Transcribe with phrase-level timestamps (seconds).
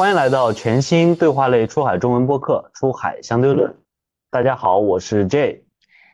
[0.00, 3.70] 欢迎来到全新对话类出海中文播客《出海相对论》。
[4.30, 5.66] 大家好，我是 J。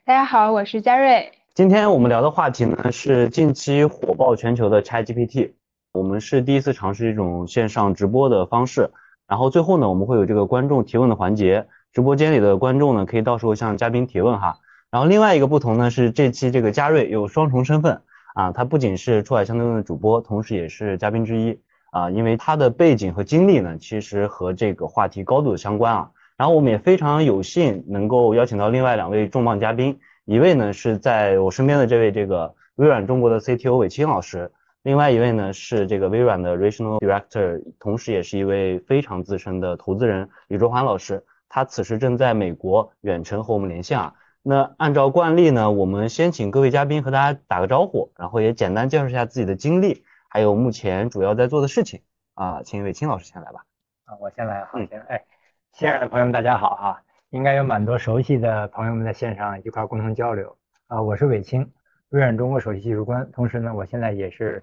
[0.05, 1.31] 大家好，我是嘉瑞。
[1.55, 5.53] 今天我们聊的话题呢是近期火爆全球的 ChatGPT。
[5.93, 8.91] 我们是第一次尝试一种线上直播的方式。
[9.29, 14.59] 然后最后呢，我们会有这个观众提问的环节，直播间里的观众呢可以到时候向嘉宾提问哈。
[14.91, 18.03] 然后另外一个不同呢是这期这个嘉瑞有双重身份
[18.35, 21.61] 啊，他不仅是出海相对论的主播，同时也是嘉宾之一
[21.97, 26.11] 啊，因为他的背景和经历呢其实和这个话题高度相关啊。
[26.37, 34.53] 然后我们也非常有幸能够邀请到另外两位重磅嘉宾，一位呢是在我身边的这位这个微软中国的 CTO 韦青老师。
[34.83, 44.13] 另外一位呢是这个微软的 Regional Director，同时也是一位非常资深的投资人李卓环老师，他此时正在美国远程和我们连线啊。
[44.43, 50.05] 那按照惯例呢，我们先请各位嘉宾和大家打个招呼，然后也简单介绍一下自己的经历，
[50.37, 52.03] 还有目前主要在做的事情
[52.35, 52.63] 啊。
[52.63, 53.65] 请韦清老师先来吧。
[54.05, 55.25] 啊，我先来，好，先哎，
[55.73, 60.55] 线上的朋友们大家好哈，应该有蛮多熟悉的朋友们在线上一块共同交流
[60.89, 61.01] 啊。
[61.01, 61.73] 我是韦清，
[62.11, 64.63] 微软中国首席技术官，同时呢，我现在也是。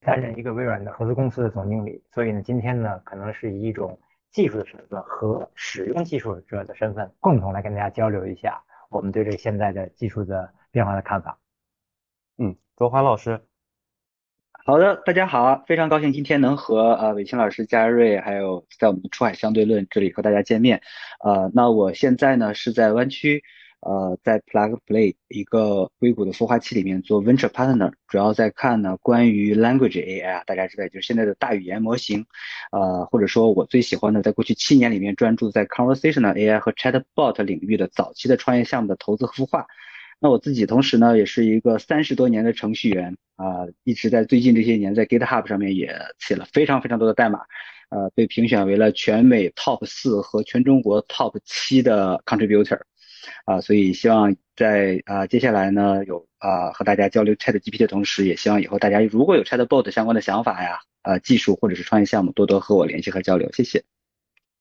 [0.00, 3.96] 担任一个微软的合资公司的总经理，所以呢，今天呢，可能是以一种
[4.32, 11.38] 技术的身份和使用技术者的身份，共同来跟大家交流一下我们对这个现在的技术的变化的看法。
[12.36, 13.40] 嗯，卓华老师，
[14.64, 20.80] 好的，大家好，非常高兴今天能和呃伟清老师、嘉瑞，还有在我们的出海相对论这里和大家见面。
[21.24, 23.42] 呃，那我现在呢是在湾区。
[23.80, 32.24] 呃，在 Plug Play 一个硅谷的孵化器里面做 Venture Partner，主要在看呢关于 Language AI，啊大家知道就是现在的大语言模型，
[32.70, 39.66] 呃，或者说我最喜欢的，在过去七年里面专注在 Conversational AI 和 Chatbot 领域的早期的创业项目的投资和孵化。
[40.22, 47.40] 那我自己同时呢，也是一个三十多年的程序员啊，一直在最近这些年在 GitHub 上面也写了非常非常多的代码，
[47.90, 52.82] 呃，被评选为了全美 Top 四和全中国 Top 七的 Contributor。
[53.46, 63.82] 啊，所以希望在啊接下来呢，有啊和大家交流 Chat GPT 的同时，也希望以后大家如果有 Chat Bot 相关的想法呀，啊技术或者是创业项目，多多和我联系和交流，谢谢。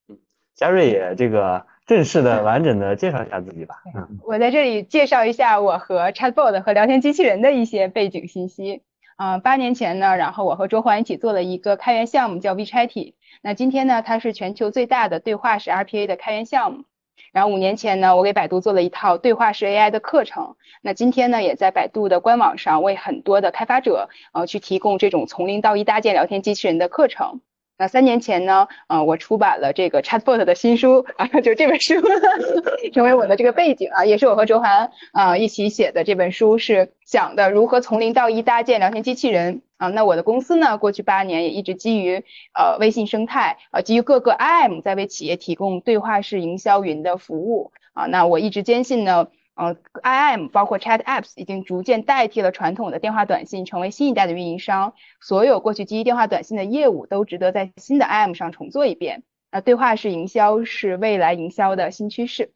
[0.08, 0.18] 嗯，
[0.56, 3.76] 嘉瑞也这个正式的完整的介绍一下自己吧。
[3.96, 8.84] 嗯，我在这里介绍一下我和 Chat Bot 和聊天机器人的一些背景信息。
[9.18, 16.86] 嗯，八年前呢，然后我和周环一起做了一个开源项目叫 WeChaty 那今天呢，它是全球最大的对话式 RPA 的开源项目。
[17.32, 20.56] 然后五年前呢，我给百度做了一套对话式 AI 的课程。
[20.82, 27.42] 那今天呢，也在百度的官网上为很多的开发者呃去提供这种从零到一搭建聊天机器人的课程。
[27.82, 31.96] 那三年前呢，呃，我出版了这个 Chatbot 的新书啊，就这本书
[32.94, 39.88] 成为我的这个背景啊，也是我和周涵啊一起写的这本书，是讲的如何从零到一搭建聊天机器人啊。
[39.88, 48.06] 那我的公司呢，过去八年也一直基于呃微信生态啊，基于各个 IM 在为企业提供对话式营销云的服务啊。
[48.06, 49.30] 那我一直坚信呢。
[49.62, 54.96] 呃，IM 包括 Chat Apps 已经逐渐代替了传统的电话短信，成为新一代的运营商。
[55.20, 59.22] 所有过去基于电话短信的业务都值得在新的 IM 上重做一遍。
[59.52, 62.54] 那对话式营销是未来营销的新趋势。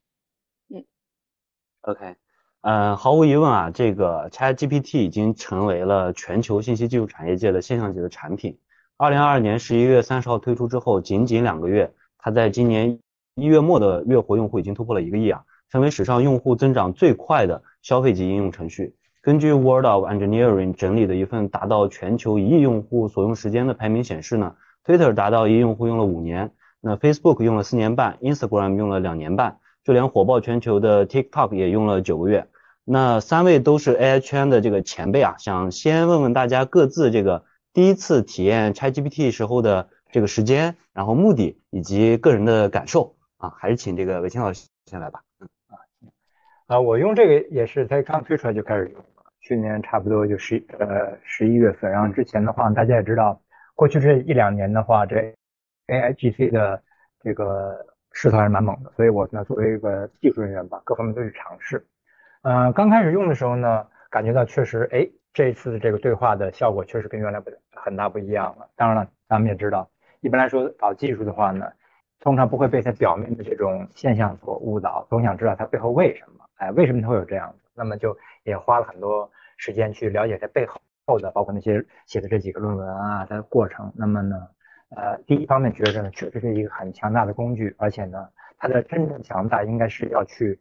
[0.67, 0.83] 嗯
[1.81, 2.15] ，OK，
[2.61, 8.57] 嗯，毫无疑问啊，这个 Chat GPT 已经成为了全球信息技术产业界的现象级的产品。
[8.97, 12.97] 二零二二年十一月三十号推出之后，仅仅两个月，它在今年
[13.35, 15.43] 一月末的月活用户已经突破了一个亿啊。
[15.75, 18.95] 成为史上用户增长最快的消费级应用程序。
[19.21, 24.55] 根据 World of Engineering 整理的一份达到全球一亿用户所用时间的排名显示呢
[24.85, 32.47] ，Twitter 达到一亿用户用了五年，那 Facebook 用了四年半，Instagram 用了两年半，就连火爆全球的 TikTok 也用了九个月。
[32.85, 37.43] 那三位都是 AI 圈的这个前辈啊，想先问问大家各自这个
[37.73, 45.19] 第一次体验 ChatGPT 时候的这个时间，然后目的以及个人的感受啊，还是请这个韦清老师先来吧。
[46.67, 49.05] 啊，我用这个也是在刚推出来就开始用了，
[49.39, 53.39] 去年差不多就十呃十一月份，然后之前的话大家也知道，
[53.75, 55.15] 过去这一两年的话，这
[55.85, 56.81] A I G C 的
[57.21, 61.85] 这个势头还是蛮猛的，所以我呢作为一个技术人员吧，各方面都去尝试。
[62.41, 68.67] 嗯，刚开始用的时候呢，感觉到确实，哎，这次的这个对话的效果确实跟原来不很大不一样了。
[68.75, 69.87] 当然了，咱们也知道，
[70.21, 71.67] 一般来说搞技术的话呢，
[72.21, 76.34] 通常不会被它表面的这种现象所误导，总想知道它背后为什么。
[76.55, 77.69] 哎，为什么会有这样子？
[77.73, 80.65] 那么就也花了很多时间去了解它背
[81.05, 83.91] 后的，包括那些写的这几个论文啊，它的过程。
[83.95, 84.47] 那么呢，
[84.95, 90.59] 呃，第一方面觉得呢，确实是一个很强大的工具，而且呢，它的真正强大应该是要去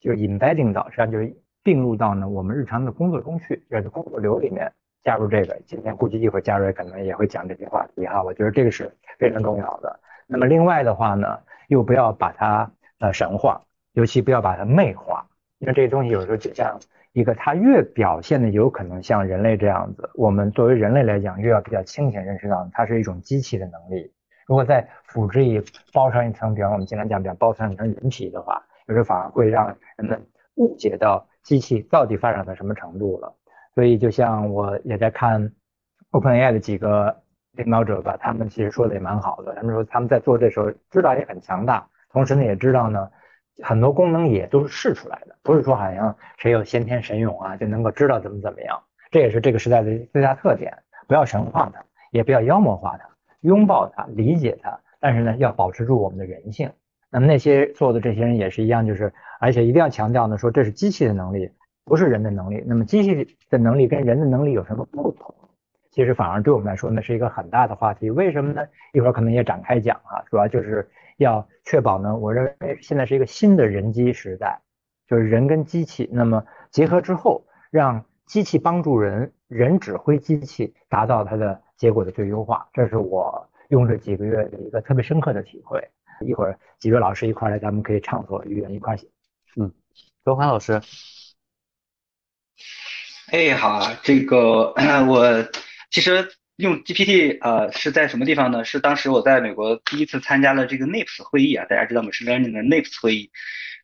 [0.00, 4.72] 就 embedding 到，实际上就是并入到呢我们日常的工作中去，就是工作流里面
[5.04, 5.56] 加入这个。
[5.66, 10.00] 今天估计一会儿嘉瑞可能也会讲这些话题哈，我觉得这个是非常重要的。
[10.26, 11.38] 那么另外的话呢，
[11.68, 15.26] 又不要把它呃神化，尤其不要把它魅化，
[15.58, 16.78] 因为这些东西有时候就像
[17.12, 24.12] 一个，它越表现的有可能像人类这样子，我们作为人类来讲，越要比较清醒认识到它是一种机器的能力。
[24.46, 25.60] 如果再辅之以
[25.92, 29.66] 包上一层，比方我们经常讲，比方包上一层人皮的话，有时候反而会让
[29.96, 33.34] 人们误解到机器到底发展到什么程度了。
[33.74, 35.52] 所以就像我也在看
[36.12, 37.16] OpenAI 的几个
[37.52, 39.54] 领导者吧，他们其实说的也蛮好的。
[39.56, 43.10] 他们说他们在做这时候知道也很强大，同时呢也知道呢。
[43.62, 48.80] 很多功能也都是试出来的，不是说好像谁有先天神勇啊就能够知道怎么怎么样。
[49.10, 50.72] 这也是这个时代的最大特点，
[51.08, 53.08] 不要神化它，也不要妖魔化它，
[53.40, 54.78] 拥抱它，理解它。
[55.00, 56.70] 但是呢，要保持住我们的人性。
[57.10, 61.50] 那么那些做的这些人也是一样，就是而且一定要强调呢，说这是机器的能力，
[61.84, 62.62] 不是人的能力。
[62.66, 65.34] 那么机器的能力跟人的能力有什么不同？
[65.90, 68.10] 其实反而对我们来说呢是一个很大的话题。
[68.10, 68.62] 为什么呢？
[68.92, 70.88] 一会儿可能也展开讲啊，主要就是。
[71.20, 74.62] 要确保呢，我认为现在是一个新的人机时代，
[75.06, 82.66] 就是人跟机器那么结合之后，让机器帮助人，人指挥机器，达到它的结果的最优化。
[82.72, 85.86] 这是我用这几个月的一个特别深刻的体会。
[86.26, 89.06] 一会儿几位老师一块来，咱们可以畅所欲言，一块写。
[89.56, 89.70] 嗯，
[90.24, 90.80] 周华老师。
[93.30, 94.72] 哎，好啊，这个
[95.06, 95.46] 我
[95.90, 96.30] 其实。
[96.60, 98.64] 用 GPT 呃是在什么地方呢？
[98.64, 103.30] 是当时我在美国第一次参加了这个 NIPS 会议啊，大家知道 Machine Learning 的 NIPS 会议。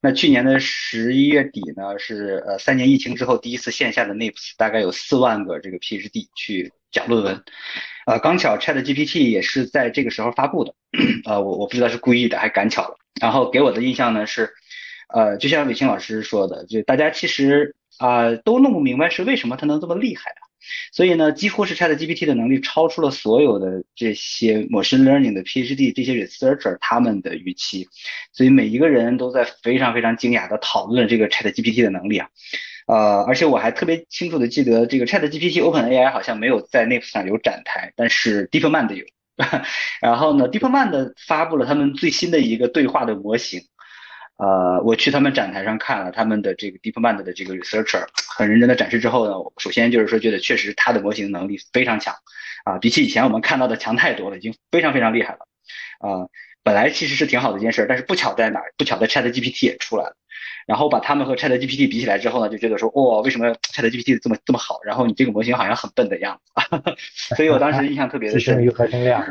[0.03, 7.43] 那去年的十一月底呢，是呃三年疫情之后第一次线下的 NIPS，大概有四万个这个 PhD 去讲论文。
[8.07, 10.75] 呃，刚巧 ChatGPT 也是在这个时候发布的，
[11.25, 12.97] 呃，我我不知道是故意的还赶巧了。
[13.21, 14.53] 然后给我的印象呢是，
[15.09, 20.46] 呃，就像伟清老师说的，就大家其实啊都弄不明白是为什么它能这么厉害啊。
[20.93, 27.89] 所以呢，几乎是 ChatGPT 的能力超出了所有的这些 machine learning 的 PhD 这些 researcher 他们的预期，
[28.33, 32.29] 所以每一个人都在非常非常惊讶的讨论这个 ChatGPT 的能力啊，
[32.87, 39.05] 呃，而且我还特别清楚的记得这个 ChatGPT OpenAI 好像没有在 NIPS 上有展台，但是 DeepMind 有，
[40.01, 43.61] 然后呢，DeepMind 发布了他们最新的一个对话的模型。
[44.39, 48.07] 呃，我去他们展台上看了他们的这个 DeepMind 的这个 researcher，
[48.37, 52.15] 很认真的展示之后呢，首先就是说觉得确实他的模型能力非常强，
[52.65, 55.47] 啊，比起以前我们看到的强太多了，已经非常非常厉害了，
[56.01, 56.29] 啊，
[56.63, 58.75] 本来其实是挺好的一件事，但是不巧在哪儿？
[58.77, 60.17] 不巧在 ChatGPT 也出来了。
[60.67, 64.81] 然后把他们和 ChatGPT 比起来之后呢，就觉得说，哇，为什么 ChatGPT 这么这么好？
[64.85, 66.53] 然后你这个模型好像很笨的样子，
[67.37, 68.63] 所以我当时印象特别的深。
[68.63, 69.25] 与合成量。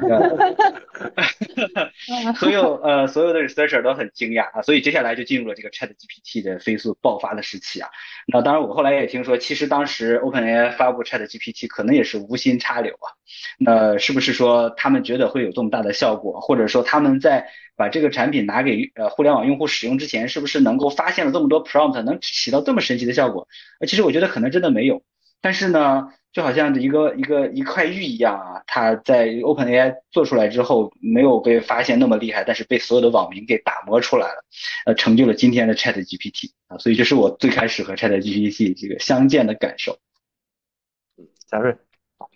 [2.36, 7.90] 所有呃所有的 researcher 都很惊讶啊，所以接下来就进入了这个 ChatGPT 的飞速爆发的时期啊。
[8.28, 13.12] 那当然我后来也听说，其实当时 OpenAI 发布 ChatGPT 可能也是无心插柳啊。
[13.60, 17.50] 那是不是说他们觉得会有这么大的效果，或者说他们在？
[17.76, 23.48] 把这个产品拿给呃互联网用户使用之前，是不是能够发现了这么多 prompt，能起到这么神奇的效果？
[23.80, 25.04] 呃，其实我觉得可能真的没有。
[25.42, 34.44] 但是呢，就好像一个一个一块玉一样啊，它在 OpenAI 做出来之后，没有被发现那么厉害，但是被所有的网民给打磨出来了，
[34.88, 36.78] 呃，成就了今天的 ChatGPT 啊。
[36.80, 40.00] 所以这是我最开始和 ChatGPT 这个相见的感受。
[41.18, 41.76] 嗯，贾瑞。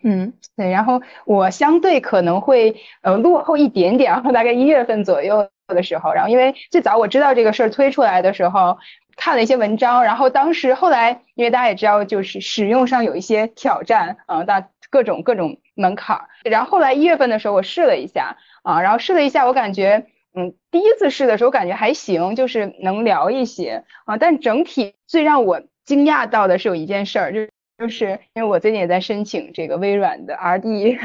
[0.03, 8.77] 嗯，对，然后我相对可能会呃落后一点点，然后大概一月份左右的时候，然后因为最早我知道这个事儿推出来的时候，
[9.15, 27.49] 看了一些文章，然后当时后来因为大家也知道，就是使用上有一些挑战，嗯，大各种各种门槛儿，然后后来一月份的时候我试了一下啊，然后试了一下，我感觉嗯第一次试的时候感觉还行，就是能聊一些啊，但整体最让我惊讶到的是有一件事儿，就是。
[27.79, 30.97] 就是因为我最近也在申请这个微软的 R&D，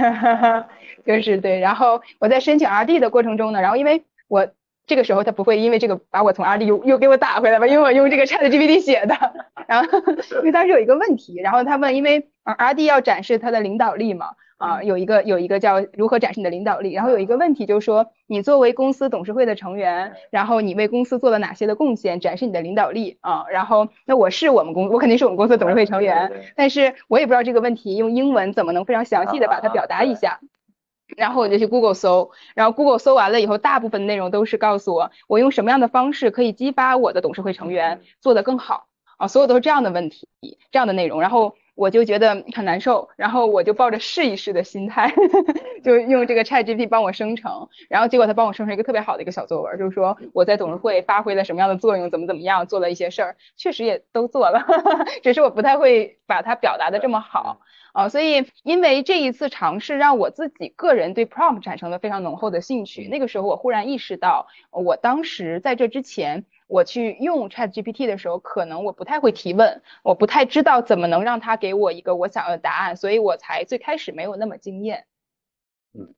[1.06, 4.48] 就是对，然后我在申请 R&D 的过程中呢，然后因为我
[4.86, 9.14] 这个时候他不会因为这个把我从 R&D 又又给我打回来吧，因为我用这个 ChatGPT 写的，
[9.66, 9.88] 然后
[10.38, 14.30] 因为当时有一个问题，然后他问，因为 R&D 要展示他的领导力嘛。
[14.56, 23.44] 啊，有一个有一个叫如何展示你的领导力，然后有一个问题就是说，你作为公司董事会的成员，然后你为公司做了哪些的贡献，展示你的领导力啊。
[23.50, 30.38] 然后那我是我们公，我肯定是我们公司董事会成员， 但是我也不知道这个问题用英文怎么能非常详细的把它表达一下。
[31.16, 38.86] 然后我就去 Google 搜，然后 Google 搜完了以后，大部分内容都是告诉我，我用什么样的方式可以激发我的董事会成员做得更好
[39.18, 40.28] 啊，所有都是这样的问题，
[40.70, 41.20] 这样的内容。
[41.20, 45.12] 然后我就觉得很难受，然后我就抱着试一试的心态，
[45.84, 54.64] 就用这个 ChatGPT 帮我生成，然后结果他帮我生成一个特别好的一个小作文，就是说我在董事会发挥了什么样的作用，怎么怎么样，做了一些事儿，确实也都做了，
[55.22, 57.60] 只是我不太会把它表达的这么好
[57.92, 63.08] 啊，所以因为这一次尝试，让我自己个人对 prompt 产生了非常浓厚的兴趣。
[63.08, 66.44] 那个时候我忽然意识到，我当时在这之前。
[66.74, 75.06] 我去用 Chat GPT 的时候，可能我不太会提问，我不太知道怎么能让它给我一个我想要的答案，所以我才最开始没有那么惊艳。
[75.92, 76.12] 嗯，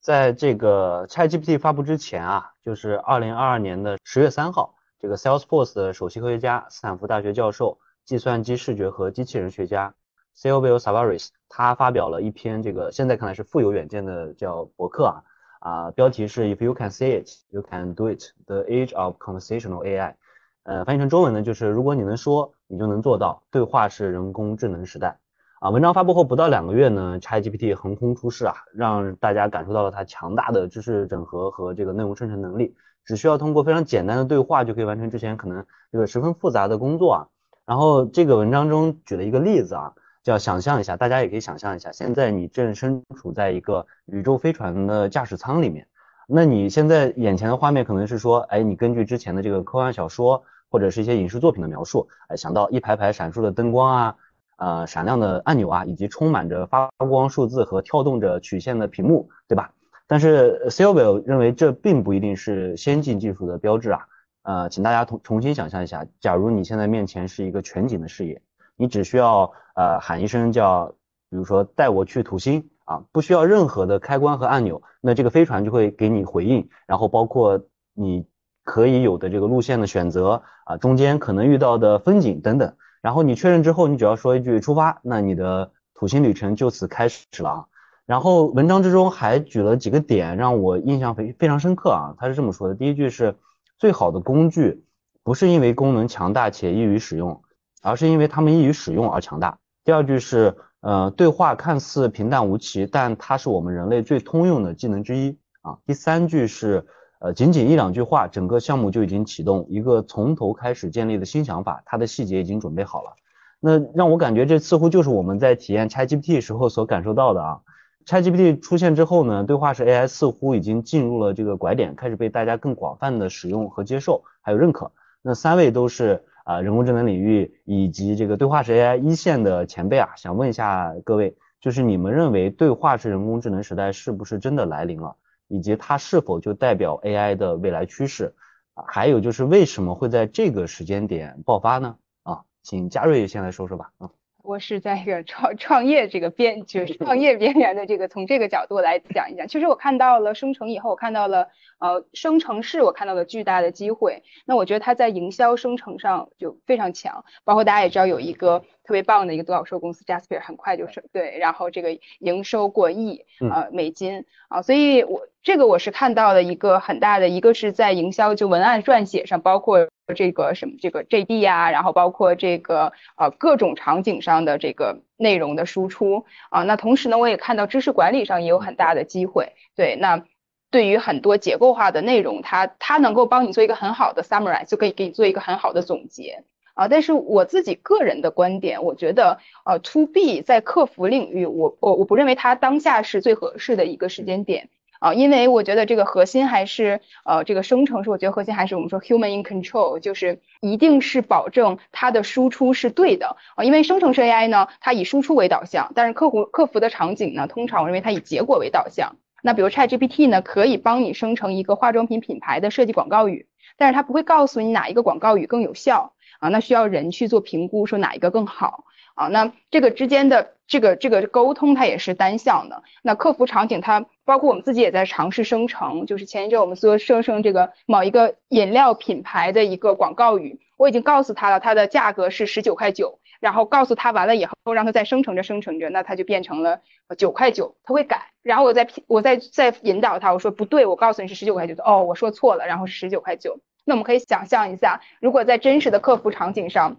[0.00, 9.94] 在这个 Chat GPT 发布之前啊，就是二零二二年的十月三号，这个 Salesforce 的首席科学家、斯坦福大学教授、计算机视觉和机器人学家
[10.36, 15.22] Silvio Savaris，他发表了一篇这个现在看来是富有远见的叫博客啊。
[15.60, 18.22] 啊，标题是 If you can see it, you can do it.
[18.46, 20.14] The age of conversational AI。
[20.62, 23.42] 呃，翻译成中文呢，就是如果你能说，你就能做到。
[23.50, 25.18] 对话是人工智能时代。
[25.60, 32.76] 啊，文章发布后不到两个月呢，ChatGPT 横空出世啊，让大家感受到了它强大的知识整合和这个内容生成能力。
[33.04, 37.28] 只需要通过非常简单的对话，就可以完成之前可能这个十分复杂的工作啊。
[37.66, 39.94] 然后这个文章中举了一个例子啊。
[40.24, 45.86] 要想象一下，大家也可以想象一下，现在你正身处在一个宇宙飞船的驾驶舱里面，
[46.26, 54.16] 那你现在眼前的画面可能是说，哎，你根据之前的这个科幻小说或者是一些影视作品的描述，哎，想到一排排闪烁的灯光啊，
[54.58, 59.72] 呃，闪亮的按钮啊，以及充满着发光数字和跳动着曲线的屏幕，对吧？
[60.06, 64.06] 但是 Silvio 认为这并不一定是先进技术的标志啊，
[64.42, 68.42] 呃，请大家重重新想象一下，假如你现在面前是一个全景的视野。
[68.78, 70.94] 你只需要呃喊一声叫，
[71.28, 77.60] 比如说带我去土星啊，不需要任何的开关和按钮，那这个飞船就会给你回应，然后包括
[77.92, 78.24] 你
[78.64, 87.66] 可以有的这个路线的选择啊，中间可能遇到的风景等等，然后你确认之后，你只要说一句出发，那你的土星旅程就此开始了啊。
[88.06, 93.36] 然后文章之中还举了几个点让我印象非非常深刻啊，他是这么说的，第一句是
[93.76, 94.84] 最好的工具
[95.22, 97.42] 不是因为功能强大且易于使用。
[97.82, 99.58] 而是因为它们易于使用而强大。
[99.84, 105.78] 第二句是，呃，对话看似平淡无奇，但它是我们人类最通用的技能之一啊。
[105.86, 106.84] 第三句是，
[107.20, 113.12] 呃，仅仅一两句话，整个项目就已经启动一个从头开始建立的新想法，它的细节已经准备好了。
[113.60, 117.60] 那让我感觉这似乎就是我们在体验 ChatGPT 时候所感受到的啊。
[118.04, 124.92] ChatGPT 出现之后呢，对话式 AI 似乎已经进入了这个拐点，开始被大家更广泛的使用和接受，还有认可。
[125.22, 126.24] 那三位都是。
[126.48, 135.14] 啊，人工智能领域以及这个对话式 AI 一线的前辈啊，想问一下各位，就是你们认为对话式人工智能时代是不是真的来临了，
[135.46, 138.34] 以及它是否就代表 AI 的未来趋势？
[138.74, 141.96] 还有就是为什么会在这个时间点爆发呢？
[142.22, 143.92] 啊，请嘉瑞先来说说吧。
[143.98, 144.08] 啊。
[144.48, 149.46] 我是在一个创 创业这个边，就是创业边缘的这个，从这个角度来讲一讲。
[149.46, 151.48] 其实我看到了生成以后，我看到了
[151.80, 154.22] 呃生成式，我看到了巨大的机会。
[154.46, 169.88] 那我觉得它在营销生成上就非常强，包括大家也知道有一个特别棒的一个独角兽公司 Jasper，很快就是对，然后这个营收过亿呃美金啊，所以我这个我是看到了一个很大的，一个是在营销就文案撰写上，包括。
[170.16, 179.52] 这个什么这个 JD 呀，然后包括这个呃各种场景上的这个内容的输出啊，那同时呢，我也看到知识管理上也有很大的机会。
[179.76, 180.24] 对，那
[180.70, 186.88] 对于很多结构化的内容，它它能够帮你做一个很好的 summarize，就可以给你做一个很好的总结啊。
[186.88, 194.70] 但是我自己个人的观点，我觉得呃 to B 在客服领域，我我我不认为它当下是最合适的一个时间点。
[195.00, 203.64] 啊，因为我觉得这个核心还是呃，这个生成是我觉得核心还是我们说 human in control，就是一定是保证它的输出是对的啊。
[203.64, 209.16] 因为生成式 AI 呢，它以输出为导向，但是客户客服的场景呢，通常我认为它以结果为导向。
[209.40, 218.84] 那比如 ChatGPT 呢，可以帮你生成一个化妆品品牌的设计广告语，但是它不会告诉你哪一个广告语更有效啊，那需要人去做评估，说哪一个更好。
[219.14, 222.84] 啊，那这个之间的这个这个沟通它也是单向的。
[223.02, 236.80] 那客服场景它包括我们自己也在尝试生成，就是前一阵我们做生成这个某一个饮料品牌的一个广告语，我已经告诉他了，它的价格是十九块九，然后告诉他完了以后，让他再生成着生成着，那它就变成了
[237.16, 243.58] 九块九，他会改，然后我再我再再引导他，我说不对，我告诉你是十九块九的，哦，我说错了，然后是十九块九。
[243.88, 246.98] 那我们可以想象一下，如果在真实的客服场景上。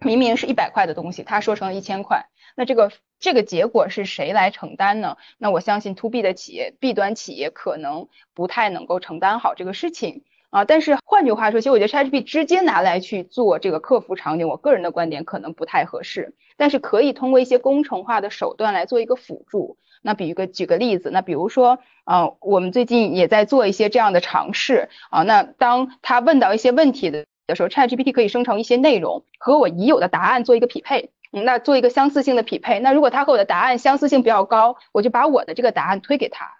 [0.00, 5.16] 明明是一百块的东西，他说成了一千块，那这个这个结果是谁来承担呢？
[5.38, 10.64] 那我相信 to B 的企业，B 端企业可能不太能够承担好这个事情啊。
[10.64, 16.36] 但是换句话说，其实我觉得 ChatGPT 直接拿来去做这个客服场景，我个人的观点可能不太合适。
[16.56, 19.78] 但是可以通过一些工程化的手段来做一个辅助。
[20.02, 25.22] 那比一个举个例子，那比如说，呃，我们最近也在做一些这样的尝试啊。
[25.22, 32.78] 那当他问到一些问题的的时候，ChatGPT 可以生成一些内容和我已有的答案做一个匹配，那做一个相似性的匹配。
[32.80, 36.52] 那如果他和我的答案相似性比较高，我就把我的这个答案推给他。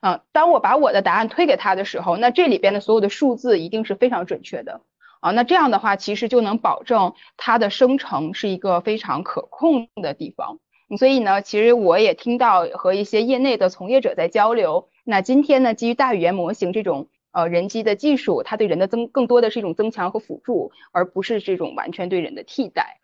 [0.00, 4.82] 啊，当我把我的答案推给他的时候，那这里边的所有的数字一定是非常准确的。
[5.20, 10.58] 啊，那这样的话，其实就能保证它的生成是一个非常可控的地方。
[10.98, 14.88] 所以呢，其实我也听到和一些业内的从业者在交流。
[15.02, 23.00] 那今天呢，基于大语言模型这种呃人机的技术，它对人的增更多的是一种增强和辅助，而不是这种完全对人的替代。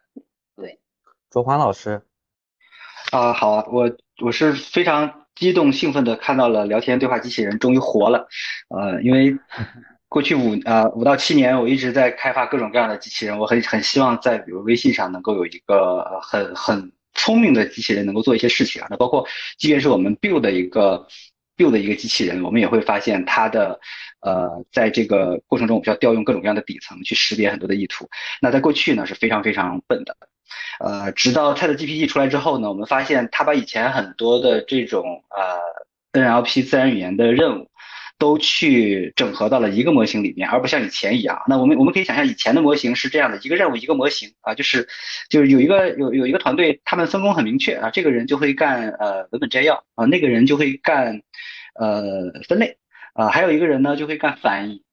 [0.57, 0.79] 对，
[1.29, 2.03] 卓华老师，
[3.11, 3.91] 啊，好啊，我
[4.23, 8.29] 我是非常激动兴奋的看到了聊天对话机器人终于活了，
[8.69, 9.37] 呃，因为
[10.09, 16.93] 过去五啊五到七年，我一直在开发各种各样的机器人，我很很希望在比如微信上能够有一个很很。
[17.15, 19.27] 聪明的机器人能够做一些事情啊，那包括
[19.59, 21.07] 即便是我们 build 的一个
[21.57, 23.79] build 的一个机器人，我们也会发现它的
[24.21, 28.09] 呃，在这个过程中，我们需要调用各种各样的底层去识别很多的意图。
[28.41, 30.17] 那在过去呢是非常非常笨的，
[30.81, 37.72] 呃，直到 ChatGPT 出来之后呢，我们发现它把以前很多的这种呃 NLP 自然语言的任务。
[38.23, 41.43] 都去整合到了一个模型里面，而不像以前一样。
[41.49, 44.87] 那我们我们可以想象，以前的模型是这样的一个任务一个模型啊，就是
[45.29, 51.23] 就是有一个有有一个团队，他们分工很明确啊，这个人就会干呃文本摘要啊，那个人就会干
[51.75, 52.77] 呃分类
[53.15, 54.85] 啊，还有一个人呢就会干翻译。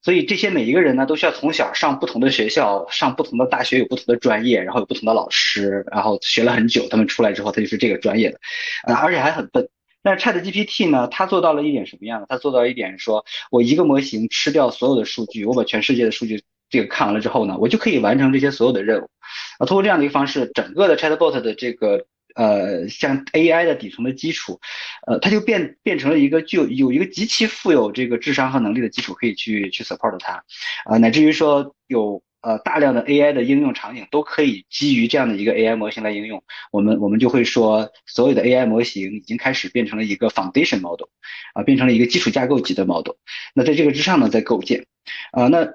[0.00, 8.40] 所以这些每一个人呢，都需要从小上不同的学校，上不同的大学，有不同的专业，然后有不同的老师，然后学了很久，他们出来之后，他就是这个专业的，
[8.84, 9.68] 啊，而且还很笨。
[10.02, 12.26] 但是 Chat GPT 呢，它做到了一点什么样呢？
[12.28, 19.10] 它做到了一点，说我一个模型吃掉所有的数据，我把全世界的数据这个看完了之后呢，我就可以完成这些所有的任务。
[19.58, 24.60] 啊，通过这样的一个方式，整个的 Chatbot 的这个呃像 AI 的底层的基础，
[25.06, 30.42] 呃，它就变变成了一个具有有一个极其富有这个智商和能力的基础，可以去去 support 它，
[30.86, 32.22] 啊，乃至于说有。
[32.42, 36.42] 呃，大量的 AI 的应用场景都可以基于这样的一个 AI 模型来应用。
[36.72, 41.08] 我们我们就会说，所有的 AI 模型已经开始变成了一个 foundation model，
[41.52, 43.14] 啊，变成了一个基础架构级的 model。
[43.54, 44.86] 那在这个之上呢，在构建。
[45.32, 45.68] 啊，那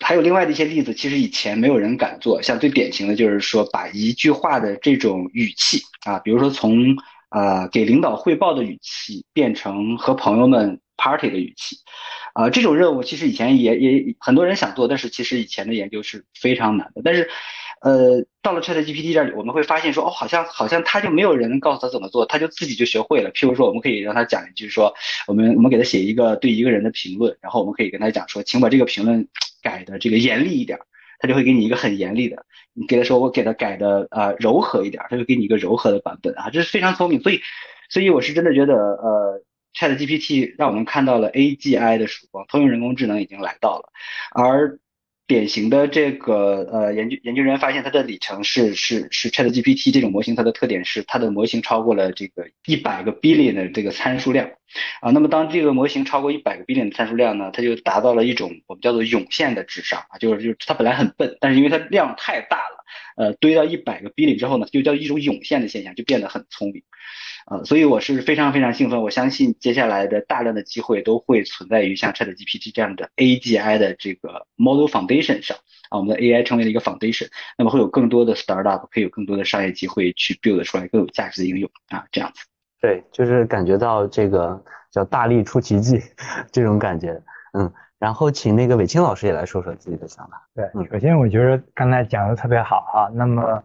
[0.00, 2.42] 还有另外的一些例子，其实以前没有人敢做。
[2.42, 6.94] 像最典型的就是说，把一句话的这种语气啊，比如说从
[7.30, 10.78] 啊给领导汇报的语气变成和朋友们。
[10.96, 11.76] Party 的语气，
[12.34, 17.02] 啊，这种任务其实以前也也很多人想做，但是其实以前的研究是非常难的。
[17.04, 17.28] 但是，
[17.82, 23.30] 呃，到了 ChatGPT 这里，我们会发现说，哦，好像好像他就没有人告诉他怎么做，他就自己就学会了。
[23.32, 24.94] 譬如说，我们可以让他讲一句说，
[25.26, 29.28] 我们我们给他写一个对一个人的评论，然后我们可以跟他讲说，请把这个评论
[29.62, 30.78] 改的这个严厉一点，
[31.18, 32.46] 他就会给你一个很严厉的。
[32.72, 37.20] 你给他说我给他改的呃柔和一点，他就给你一个柔和的版本啊，这是非常聪明。
[37.20, 37.40] 所以，
[37.90, 39.42] 所以我是真的觉得，呃。
[39.76, 43.92] ChatGPT 让我们看到了 AGI 的曙光，通用人工智能已经来到了，
[44.34, 44.78] 而
[45.28, 54.48] 典型的这个呃研究研究人员发现，它的里程是是是 ChatGPT 这种模型，它的特点是它的模型超过了这个一百个 billion 的这个参数量
[55.00, 55.10] 啊。
[55.10, 62.75] 那么当这个模型超过一百个 billion 的参数量呢，它就达到了一种我们叫做涌现的智商啊，就是就是它本来很笨，但是因为它量太大了，
[63.16, 66.82] 呃堆到一百个 B 里之后呢，就叫一种涌现的现象，就变得很聪明。
[67.46, 69.00] 啊，所以我是非常非常兴奋。
[69.00, 75.56] 我相信接下来的大量的机会都会存在于像 ChatGPT 这样的 AGI 的这个 Model Foundation 上
[75.88, 82.44] 啊，我们的 AI 成为了一个 Foundation，那么会有更多的 Startup 可以有更多的商业机会去 build 出来更有价值的应用啊，这样子。
[82.80, 86.00] 对，就是感觉到这个叫大力出奇迹
[86.50, 87.22] 这种感觉，
[87.56, 87.72] 嗯。
[87.98, 90.48] 然后请那个伟清老师也来说说自己的想法。
[90.54, 93.62] 对，首先我觉得刚才讲的特别好哈，那么。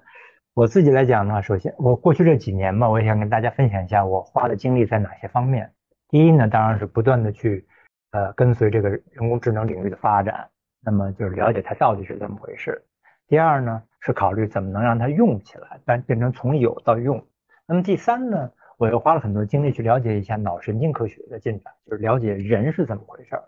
[0.54, 5.72] 我自己来讲呢，首先我过去这几年嘛，我也想跟大家分享一下我花的精力在哪些方面。
[6.10, 7.66] 第一呢，当然是不断的去
[8.12, 10.50] 呃跟随这个人工智能领域的发展，
[10.84, 12.84] 那么就是了解它到底是怎么回事。
[13.30, 17.26] 第二呢，是考虑怎么能让它用起来，但变成从有到用。
[17.66, 23.40] 那么第三呢，我又花了很多精力去了解一下脑神经科学的进展，就是了解人是怎么回事。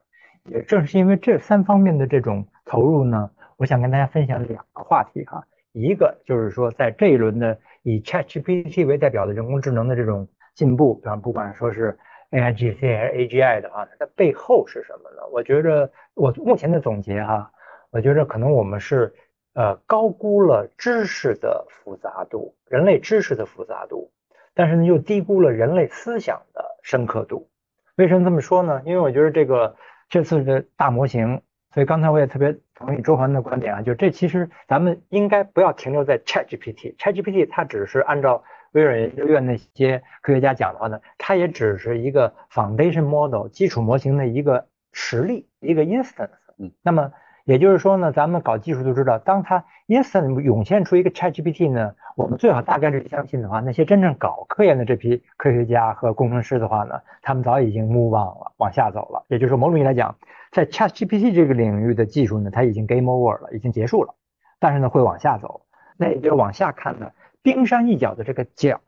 [0.50, 5.46] 也正是因为这三方面的这种投入呢，我想跟大家分享两个话题哈。
[5.72, 11.98] 一个就是说，在这一轮的以 ChatGPT 为代表的人工智能的这种进步，比方不管说是
[12.30, 15.28] AIGC 还是 AGI 的话，它的背后是什么呢？
[15.32, 17.52] 我觉着我目前的总结哈，
[17.90, 19.14] 我觉着可能我们是
[19.54, 24.12] 呃高估了知识的复杂度，人类知识的复杂度，
[24.54, 27.50] 但是呢又低估了人类思想的深刻度。
[27.96, 28.82] 为什么这么说呢？
[28.86, 29.76] 因为我觉得这个
[30.14, 31.42] 这次的大模型，
[31.74, 46.30] 所以刚才我也特别同意周环的观点啊，就这其实咱们应该不要停留在 ChatGPT，ChatGPT 它只是按照微软研究院那些科学家讲的话呢，它也只是一个 foundation model 基础模型的一个实例，一个 instance。
[46.60, 47.12] 嗯，那么
[47.46, 59.26] 也就是说呢，咱们搞技术都知道，当它 instant 涌现出一个 ChatGPT 呢，我们最好大概率相信的话，那些真正搞科研的这批科学家和工程师的话呢，他们早已经 move on 了，往下走了。
[59.28, 60.16] 也就是说，某种意义来讲，
[60.52, 64.16] 在 ChatGPT 这个领域的技术呢，它已经 game over 了，已经结束了。
[64.60, 65.66] 但是呢，会往下走。
[65.98, 68.80] 那也就是往下看呢，冰山一角的这个角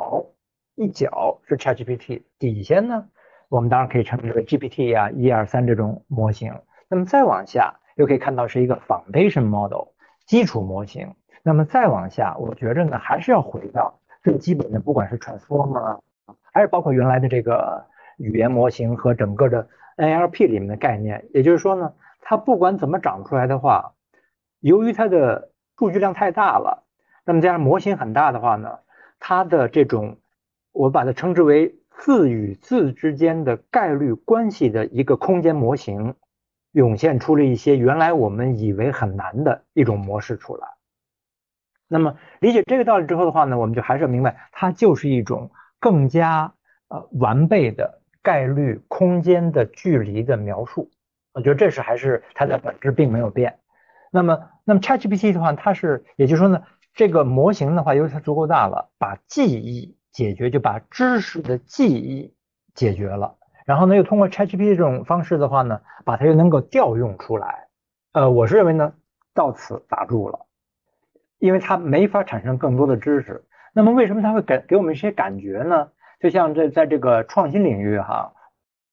[0.76, 3.06] 一角是 ChatGPT，底下呢，
[3.50, 6.54] 我们当然可以称之为 GPT 呀、一二三这种模型。
[6.88, 9.88] 那么再往下，又可以看到是一个 foundation model
[10.26, 11.14] 基础模型。
[11.44, 16.00] 那么再往下，我觉着呢，还是要回到最基本的，不管是 transformer，
[16.52, 17.86] 还是包括原来的这个
[18.18, 21.26] 语言模型和整个的 NLP 里面的概念。
[21.34, 23.94] 也就是说呢，它不管怎么长出来的话，
[24.60, 26.84] 由于它的数据量太大了，
[27.26, 28.80] 那么加上模型很大的话呢，
[29.20, 30.18] 它的这种
[30.72, 36.16] 我把它称之为字与字之间的概率关系的一个空间模型。
[36.76, 40.68] 涌现出了一些原来我们以为很难的一种模式出来。
[41.88, 46.54] 那么理解这个道理之后的话呢，我们就还是要明白，它就是一种更加
[46.90, 50.92] 呃完备的概率空间的距离的描述。
[51.32, 53.60] 我觉得这是还是它的本质并没有变。
[54.12, 62.34] 那么，那么 ChatGPT 的话，它是也就是说呢，这个模型的话，由于它足够大了，把记忆解决，就把知识的记忆
[62.74, 63.38] 解决了。
[63.65, 67.67] 然后呢，又通过 ChatGPT 这种方式的话呢，把它又能够调用出来。
[68.13, 68.93] 呃，我是认为呢，
[69.34, 70.45] 到此打住了，
[71.39, 73.43] 因为它没法产生更多的知识。
[73.73, 75.89] 那么为什么它会给给我们一些感觉呢？
[76.19, 78.32] 就像在在这个创新领域哈，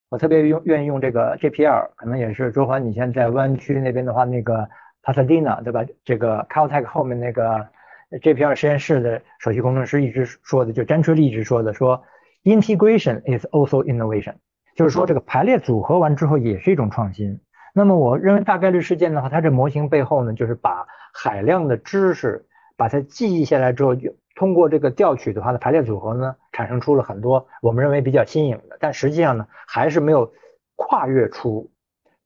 [0.09, 4.69] 我特别用愿意用这个 JPL，可能也是周环你现在湾区那边的话，那个
[5.03, 5.85] Pasadena 对吧？
[6.05, 7.69] 这个 Caltech 后面那个
[8.11, 12.03] JPL 实验室的首席工程师一直说的，就詹春丽一直说的，说
[12.43, 14.35] Integration is also innovation。
[14.75, 17.41] 就是说，这个排列组合完之后也是一种创新。
[17.75, 23.95] 那么，我认为大概率事件的话，它这模型背后呢，就是把海量的知识把它记忆下来之后，
[24.35, 30.33] 通过这个调取的话呢排列组合呢，产生出了很多我们认为比较新颖的，但实际上呢，还是没有
[30.77, 31.71] 跨越出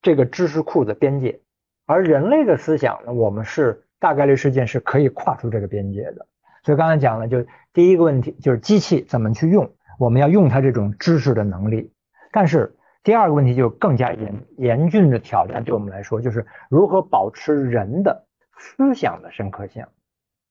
[0.02, 1.40] 这个知识库的边界。
[1.86, 6.26] 而人类的思想呢，我们是大概率事件是可以跨出这个边界的。
[6.64, 11.92] 所以刚才讲了，就第一个问题就是机器怎么去用，我们要用它这种知识的能力。
[12.36, 18.26] 但是第二个问题就更加严严峻的挑战，对我们来说就是如何保持人的
[18.58, 19.86] 思想的深刻性，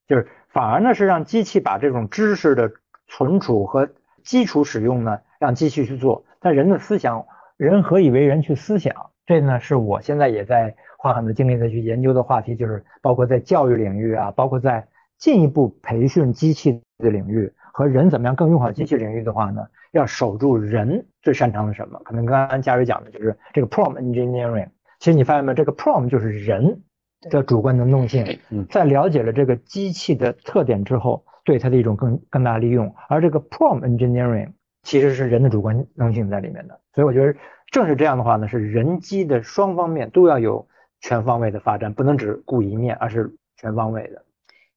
[0.08, 2.72] 就是反而呢是让机器把这种知识的
[3.06, 3.88] 存储和
[4.24, 9.12] 基础使用呢让机器去做，但人的思想，人何以为人去思想？
[9.28, 14.88] 这呢是我现在也在花很多精力在去研究的话题，就是包括在教育领域啊，包括在
[15.20, 19.68] 进一步培训机器的领域和人怎么样更用好机器领域的话呢？
[19.92, 22.00] 要守住人最擅长的什么？
[22.06, 24.70] 可能刚刚嘉瑞讲的就是这个 prompt engineering。
[25.00, 26.84] 其实你发现没有，这个 prompt 就是人
[27.30, 28.40] 的主观能动性。
[28.70, 32.96] 在了解了这个机器的特点之后，对它的一种更更大利用。
[33.10, 36.80] 而这个 prompt engineering 其实是人的主观能动性在里面的。
[36.94, 37.38] 所以我觉得
[37.72, 40.66] 正是这样的话呢，是人机的双方面都要有
[41.02, 44.22] 全方位的发展，不能只顾一面，而是全方位的。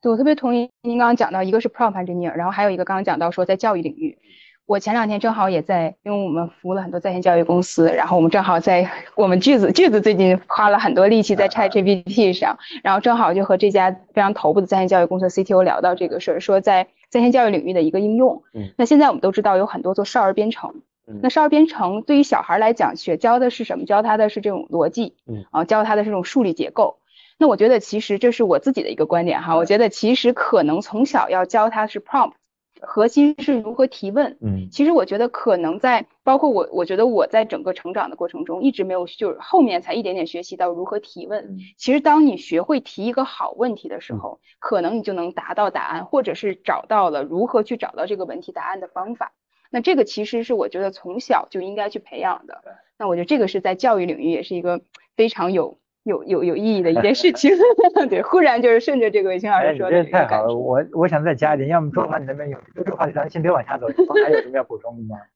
[0.08, 4.18] 对我特别同意您刚刚讲到，一个是 prompt engineer，然后还有一个刚刚讲到说在教育领域。
[4.64, 18.44] 我前两天正好也在，因为我们服务了很多在线教育公司，然后我们正好在我们句子句子最近花了很多力气在 ChatGPT 上，然后正好就和这家非常头部的在线教育公司 CTO 聊到这个事儿，说在在线教育领域的一个应用。
[18.54, 18.70] 嗯。
[18.78, 20.76] 那现在我们都知道有很多做少儿编程。
[21.06, 21.20] 嗯。
[21.22, 23.84] 那少儿编程对于小孩来讲，学教的是什么？
[23.84, 25.16] 教他的是这种逻辑。
[25.26, 25.44] 嗯。
[25.50, 26.96] 啊，教他的是这种数理结构。
[27.38, 32.32] 那我觉得其实这是我自己的一个观点哈，我觉得其实可能从小要教他是 prompt。
[32.80, 41.58] 核心是如何提问，嗯，其实我觉得可能在包括我，我觉得我在整个成长的过程中一直没有，就是后面才一点点学习到如何提问。
[41.76, 49.32] 其实当你学会提一个好问题的时候，可能你就能达到答案，或者是找到了如何去找到这个问题答案的方法。
[49.70, 52.62] 那这个其实是我觉得从小就应该去培养的。
[52.96, 54.82] 那我觉得这个是在教育领域也是一个
[55.16, 55.78] 非常有。
[56.08, 57.52] 有有有意义的一件事情，
[58.08, 60.54] 对，忽然就是顺着这个魏星老师说的，这太好了。
[60.54, 65.20] 我我想再加一点，要么周华你那边有这个话题，咱先别往下走，还有什么要补充的吗？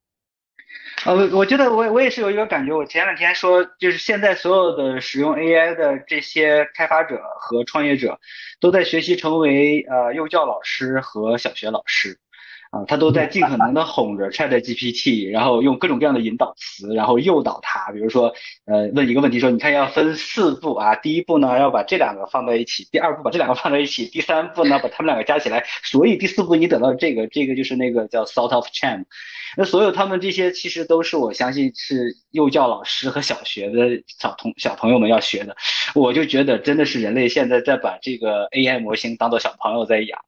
[1.05, 8.19] 呃，我觉得我我也是有一个感觉，我前两天说，就是现在所有的使用 AI 的这些开发者和创业者，
[8.61, 12.19] 都在学习成为呃幼教老师和小学老师。
[12.73, 18.33] 啊，他都在尽可能的哄着 Chat GPT，然后用各种各样的引导词，然后诱导他，比如说，
[18.65, 29.05] 呃，问一个问题说，你看要分四步啊，第一步呢要把这两个放在一起，第二步把这两个放在一起，第三步呢把他们两个加起来，所以第四步你等到这个，这个就是那个叫 sort of chain。
[29.55, 35.55] 那所有他们这些其实都是我相信是幼教老师和小学的小同小朋友们要学的，
[35.95, 40.19] 我就觉得真的是人类现在在把这个 AI 模型当做小朋友在养。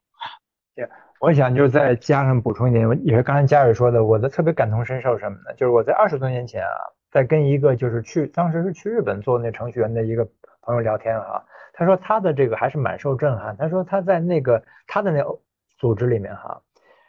[0.75, 0.87] 对，
[1.19, 5.53] 我想就再加上补充一点，也是刚才嘉蕊说的，我的特别感同身受什么呢？
[5.55, 6.69] 就是我在二十多年前啊，
[7.11, 10.27] 在跟一个就是去当时是去日本做那程序员的一个
[10.61, 15.23] 朋友聊天哈，他说他的这个还是蛮受震撼，他说他在那个他的那
[15.77, 16.61] 组织里面哈。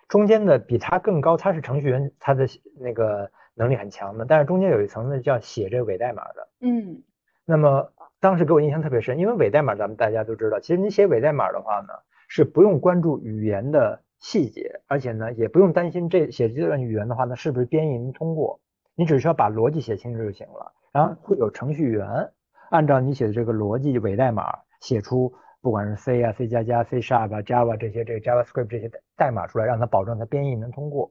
[0.09, 2.47] 中间的比他更高，他是程序员，他的
[2.79, 4.25] 那个能力很强的。
[4.25, 6.49] 但是中间有一层呢，叫写这个伪代码的。
[6.61, 7.03] 嗯。
[7.45, 7.91] 那么
[8.21, 11.89] 当时给我印象特别深，因为伪代码咱们大家都知道，其实你写伪代码的话呢，
[12.29, 18.61] 是不用关注语言的细节，而且呢也不用担心这写这段语言的话呢是不是编译能通过，
[18.95, 20.73] 你只需要把逻辑写清楚就行了。
[20.93, 22.31] 然后会有程序员
[22.71, 25.33] 按照你写的这个逻辑伪代码写出。
[25.63, 31.11] 不管是 C 啊、C 加加、C Sharp、Java 这些这个 JavaScript 这些代码出来，让它保证它编译能通过。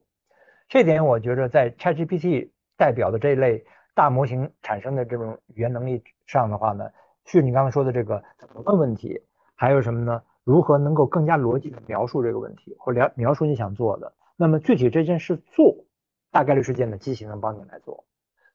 [0.66, 6.88] 这点我觉着在 ChatGPT 代表的这类大模型产生的这种语言能力上的话呢，
[7.26, 9.20] 是你刚才说的这个怎么问问题，
[9.56, 10.22] 还有什么呢？
[10.46, 14.12] 如何能够更加逻辑的描述这个问题，或者描述你想做的？
[14.36, 15.74] 那么具体这件事做，
[16.30, 18.04] 大概率事件的机器能帮你来做。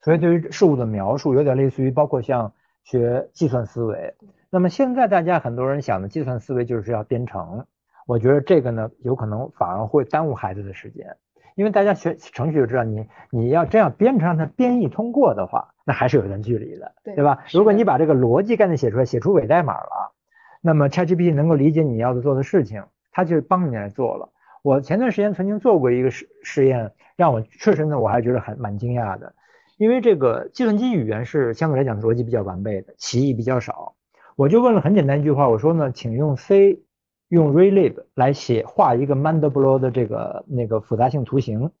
[0.00, 4.14] 所以对于事物的描述，有点类似于包括像学计算思维。
[4.48, 7.66] 那么现在大家很多人想的计算思维就是要编程，
[8.06, 11.18] 我觉得这个呢有可能反而会耽误孩子的时间，
[11.56, 17.44] 因为大家学程序就知道，你你要这样编程让它编译通过的话，那还是有一段距离的，对吧？
[17.52, 20.14] 如果你把这个逻辑概念写出来，写出伪代码了，
[20.62, 24.30] 那么 ChatGPT 能够理解你要的做的事情，它就帮你来做了。
[24.62, 29.34] 我前段时间曾经做过一个试试验，让我确实呢我还觉得很蛮惊讶的，
[29.76, 33.96] 因为这个计算机语言是相对来讲逻辑比较完备的，歧义比较少。
[34.36, 36.80] 我就问了很简单一句话，我说呢，请用 C
[37.28, 41.72] 用 Relib 来写画一个 Mandelbrot 的这个那个复杂性图形，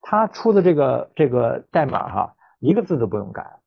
[0.00, 3.59] 它出的这个这个代码哈，一个字都不用改，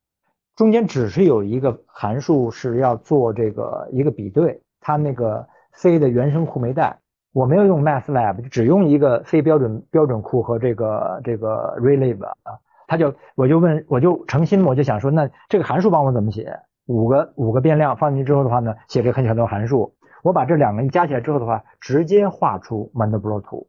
[0.56, 7.00] 中间只是有一个函数是要做这个一个比对，它那个 C 的原生库没带，
[7.34, 16.60] 我没有用 MathLab，只用一个 C 标准标准库和这个这个 Relib 啊，他就我就问我就诚心我就想说，那这个函数帮我怎么写？
[16.86, 19.96] 五个五个变量放进去之后的话呢，写这很小的函数。
[20.22, 23.68] 我把这两个一加起来之后的话，直接画出 Mandelbrot 图。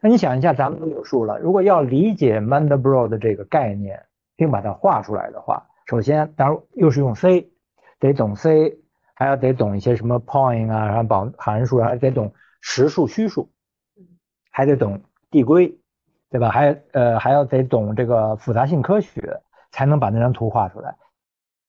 [0.00, 1.38] 那你想一下，咱们都有数了。
[1.38, 4.04] 如果要理解 Mandelbrot 的这个概念，
[4.36, 7.50] 并把它画出来的话，首先，当然又是用 C，
[7.98, 8.78] 得懂 C，
[9.14, 13.50] 还要得懂一些什么 point 啊，然后保函数，还得懂实数、虚数，
[14.50, 15.78] 还得懂递归，
[16.28, 16.50] 对吧？
[16.50, 20.94] 还呃还要得懂这个复杂性科学，才能把那张图画出来。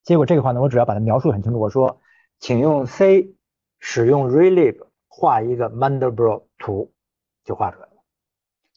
[0.04, 2.02] 结果这个话呢，我只要把它描述很清楚，我说，
[2.40, 3.36] 请用 C
[3.80, 6.92] 使用 Relib 画一个 Mandelbrot 图，
[7.46, 7.89] 就画出来。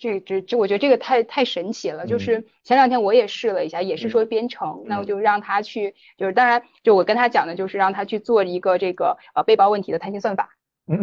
[0.03, 2.07] 这这这，我觉得这个太太神奇了。
[2.07, 10.51] 就是前两天我也试了一下，也是说编程，那我就让他去，就是当然就我跟他讲的就是让他去做一个这个呃背包问题的弹性算法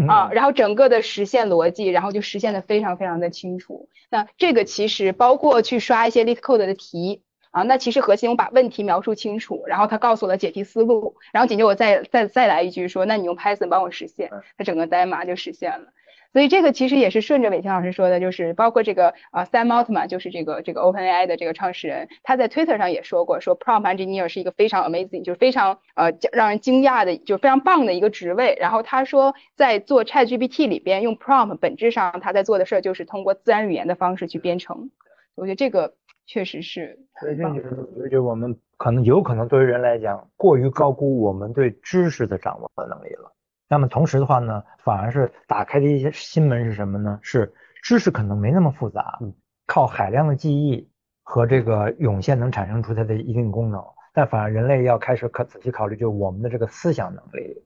[0.09, 3.87] 啊，然后整个的实现逻辑，然后就实现的非常非常的清楚。
[4.09, 7.23] 那这个其实包括去刷一些 LeetCode 的题。
[7.51, 15.87] 啊，那其实核心我把问题描述清楚，然后他告诉我了解题思路，然后紧接着我再再再来一句说，那你用 Python 帮我实现，他整个代码就实现了。
[16.31, 28.57] 所以这个其实也是顺着伟清老师说的，就是包括这个啊 Sam Altman 就是这个这个 OpenAI 的这个创始人，他在 Twitter 上也说过，说 Prompt Engineer 是一个非常 amazing，就是非常呃让人惊讶的，就非常棒的一个职位。
[28.59, 34.91] 然后他说在做 ChatGPT 里边用 Prompt，本质上他在做的事儿就是通过自然语言的方式去编程。
[35.35, 35.95] 我觉得这个。
[36.31, 43.33] 确实是，所以这就是我们可能有可能对于人来讲，过于高估我们对知识的掌握的能力了。
[43.69, 47.19] 那么同时的话呢，反而是打开的一些新门是什么呢？
[47.21, 47.53] 是
[47.83, 49.19] 知识可能没那么复杂，
[49.67, 50.89] 靠海量的记忆
[51.23, 53.81] 和这个涌现能产生出它的一定功能。
[54.11, 57.63] 但反而人类要开始可仔细考虑，就我们的这个思想能力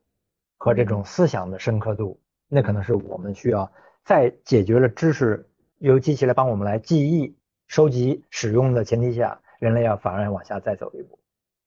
[0.58, 3.72] 和这种思想的深刻度，那可能是我们需要
[4.04, 7.36] 在解决了知识由机器来帮我们来记忆。
[7.66, 11.18] 收集使用的前提下，人类要反而往下再走一步。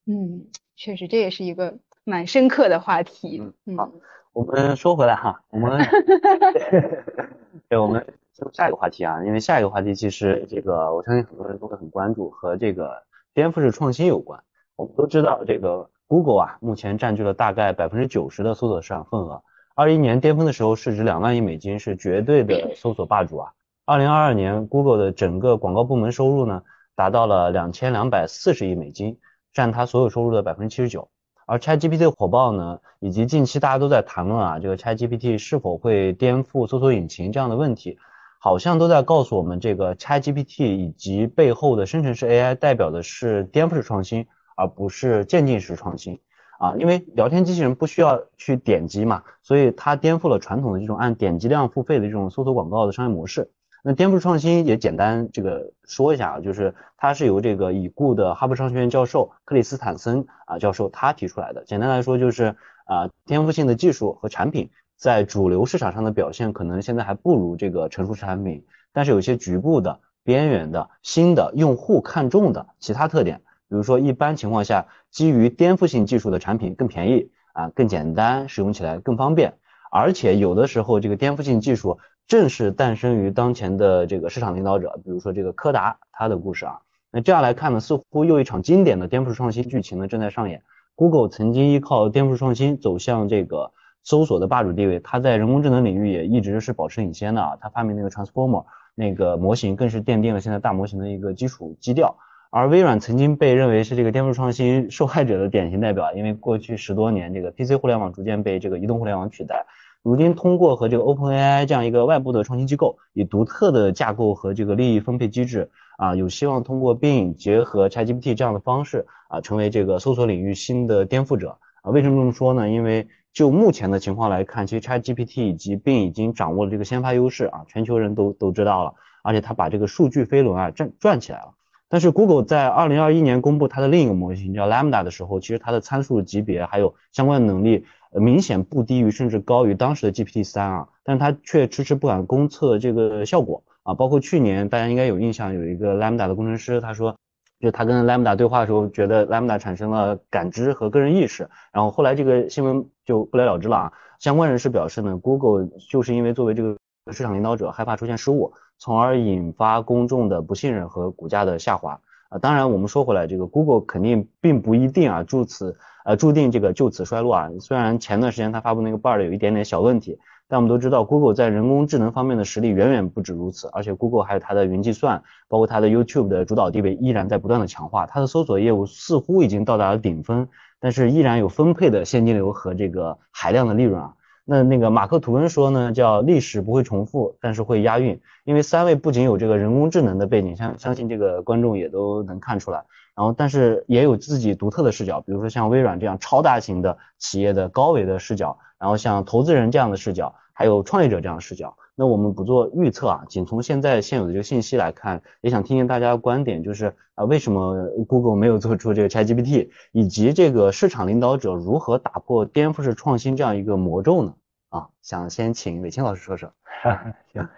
[0.05, 0.45] 嗯，
[0.75, 3.41] 确实这也是一个蛮深刻的话题。
[3.65, 3.91] 嗯，好，
[4.37, 5.81] 我们说回来哈，我们
[7.67, 13.01] 对，我们进入下一个话题啊，因为下一个话题其实这个我相信很多人都会很关注，和这个
[13.33, 14.39] 颠覆式创新有关。
[14.75, 19.41] 我们都知道这个 Google 啊，目前占据了大概百分之九十的搜索市场份额。
[19.73, 23.53] 二一年巅峰的时候，市值两万亿美金，是绝对的搜索霸主啊。
[23.85, 26.61] 二零二二年，Google 的整个广告部门收入呢
[26.95, 29.17] 达到了两千两百四十亿美金，
[29.51, 31.09] 占它所有收入的百分之七十九。
[31.47, 37.97] 而 ChatGPT 的火爆呢，以及近期大家都在谈论啊，这个 ChatGPT 是否会颠覆搜索引擎这样的问题，
[38.37, 46.19] 好像都在告诉我们，这个 ChatGPT 以及背后的生成式 AI 代表的是颠覆式创新，而不是渐进式创新
[46.59, 46.75] 啊。
[46.77, 53.49] 因为聊天机器人不需要去点击嘛，所以它颠覆了传统的这种按点击量付费的这种搜索广告的商业模式。
[53.89, 61.63] 那颠覆创新也简单这个说一下啊，就是它是由这个已故的哈佛商学院教授克里斯坦森啊教授他提出来的。
[61.63, 73.37] 简单来说就是啊，颠覆性的技术和产品在主流市场上的表现可能现在还不如这个成熟产品，但是有些局部的、边缘的、新的用户看重的其他特点，
[73.69, 79.53] 比如说一般情况下，基于颠覆性技术的产品更便宜啊，更简单，使用起来更方便，
[79.89, 81.99] 而且有的时候这个颠覆性技术。
[82.27, 86.81] 正是诞生于当前的这个市场领导者，比如说这个柯达，他的故事啊。
[87.09, 90.61] 那这样来看呢，似乎又一场经典的颠覆式创新剧情呢正在上演。
[90.95, 93.71] Google 曾经依靠颠覆式创新走向这个
[94.03, 97.57] 搜索的霸主地位，它在人工智能领域也一直是保持领先的啊。
[97.61, 102.17] 它发明那个 Transformer 那个模型，更是奠定了现在大模型的一个基础基调。
[102.49, 109.65] 而微软曾经被认为是这个颠覆创新受害者的典型代表，因为过去十多年这个 PC 互联网逐渐被这个移动互联网取代。
[110.07, 121.91] 如今通过和这个 OpenAI 这样一个外部的创新机构，以独特的架构和这个利益分配机制啊，有希望通过 Bing 结合 ChatGPT 这样的方式啊，成为这个搜索领域新的颠覆者啊。
[121.91, 122.69] 为什么这么说呢？
[122.69, 128.93] 因为就目前的情况来看，其实 ChatGPT 以及 Bing 已经掌握了这个先发优势啊，全球人都都知道了，
[129.23, 131.49] 而且它把这个数据飞轮啊转转起来了。
[131.89, 137.85] 但是 Google 在2021年公布它的另一个模型叫 Lambda 的时候，其实它的参数级别还有相关的能力。
[138.19, 143.93] 明显不低于甚至高于当时的 GPT 三啊，但是它却迟迟不敢公测这个效果啊。
[143.93, 147.15] 包括去年大家应该有印象，有一个 Lambda 的工程师，他说，
[147.59, 153.93] 就他跟 Lambda 对话的时候，觉得 Lambda 产生了感知和个人意识，然后后来这个新闻就不了了之了啊。
[154.19, 156.77] 相关人士表示呢，Google 就是因为作为这个
[157.11, 161.99] 市场领导者，害怕出现失误，从而引发公众的不信任和股价的下滑
[162.29, 162.37] 啊。
[162.39, 165.77] 当然我们说回来，这个 Google 肯定并不一定啊，注此。
[166.05, 167.49] 呃，注定这个就此衰落啊！
[167.59, 180.47] 虽然前段时间它发布那个 Bard 有一点点小问题，但我们都知道，Google 在人工智能方面的实力远远不止如此，而且 Google 还有它的云计算，包括它的 YouTube 的主导地位依然在不断的强化，它的搜索业务似乎已经到达了顶峰，
[180.79, 184.13] 但是依然有分配的现金流和这个海量的利润啊。
[184.49, 192.85] 那那个马克吐温说呢，叫历史不会重复，但是会押韵，因为三位不仅有这个人工智能的背景，相相信这个观众也都能看出来。
[193.13, 201.75] 然后，但是也有自己独特的视角，比如说像微软这样超大型的企业的高维的视角，然后像投资人这样的视角，还有创业者这样的视角。
[201.99, 214.35] 那我们不做预测啊，仅从现在现有的这个信息来看，也想听听大家的观点，就是啊，为什么 Google 没有做出这个 ChatGPT，以及这个市场领导者如何打破颠覆式创新这样一个魔咒呢？
[214.69, 216.53] 啊，想先请伟清老师说说。
[217.33, 217.49] 行。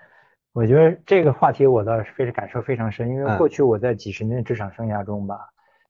[0.53, 5.37] 我觉得这个话题我倒是非常感受非常深，因为过去我在几十年的职场生涯中吧，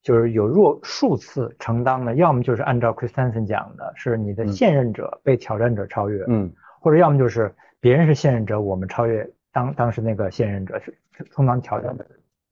[0.04, 10.98] 就是有若数次承担的，要么就是按照 Christensen 讲的，是你的现任者被挑战者超越，嗯，或者要么就是别人是现任者，我们超越当当时那个现任者是
[11.32, 12.06] 充当挑战的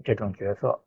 [0.04, 0.80] 这种角色，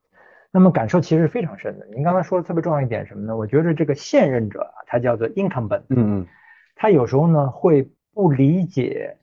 [0.50, 1.86] 那么感受其实是非常深的。
[1.86, 3.36] 您刚才说的特别重要一点什么呢？
[3.36, 6.26] 我觉得这个现任者啊他叫做 incumbent，嗯嗯，
[6.74, 9.16] 他有时候呢会不理解。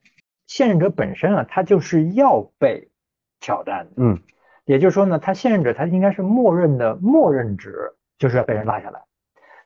[0.45, 2.89] 现任者本身啊，他就是要被
[3.41, 4.21] 挑战的，嗯，
[4.63, 9.01] 也就是说呢，他现任者他应该是默认的默认值，就是要被人拉下来。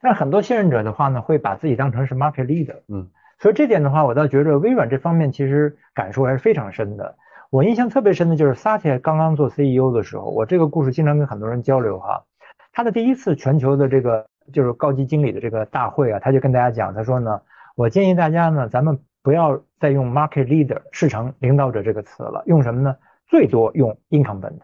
[0.01, 7.15] 但很多现任者的话呢，会把自己当成是 market leader，嗯，所以这点的话，我倒觉得微软这方面其实感受还是非常深的。
[7.49, 12.23] 我印象特别深的就是萨提亚刚刚做 CEO 的时候，我这个故事经常跟很多人交流哈。
[12.71, 17.41] 他的第一次全球的这个就是高级经理的这个大会啊，他就跟大家讲，他说呢，
[17.75, 18.99] 我建议大家呢，咱们。
[19.23, 22.95] 不要再用 market leader 市场领导者这个词了，用什么呢？
[23.27, 24.57] 最多用 incumbent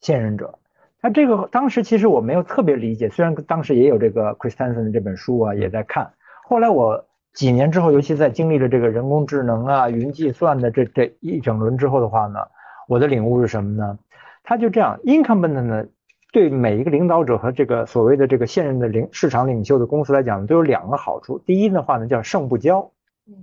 [0.00, 0.60] 现任者。
[1.02, 6.12] 他这个当时其实我没有特别理解，虽然当时也有这个 Christensen 的这本书啊，也在看。
[6.48, 7.04] 后来我
[7.36, 12.40] 几年之后，尤其在经历了这个人工智能啊、云计算的这这一整轮之后的话呢，
[12.88, 13.98] 我的领悟是什么呢？
[14.42, 15.84] 他就这样，incumbent 呢，
[16.32, 21.38] 对每一个领导者和这个所谓的这个现任的领市场领袖的公司来讲，都有两个好处。
[21.38, 22.90] 第一的话呢，叫胜不骄。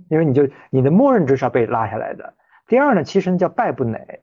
[0.08, 2.32] 因为你就你的默认值是要被拉下来的。
[2.66, 4.22] 第二呢，其实叫败不馁，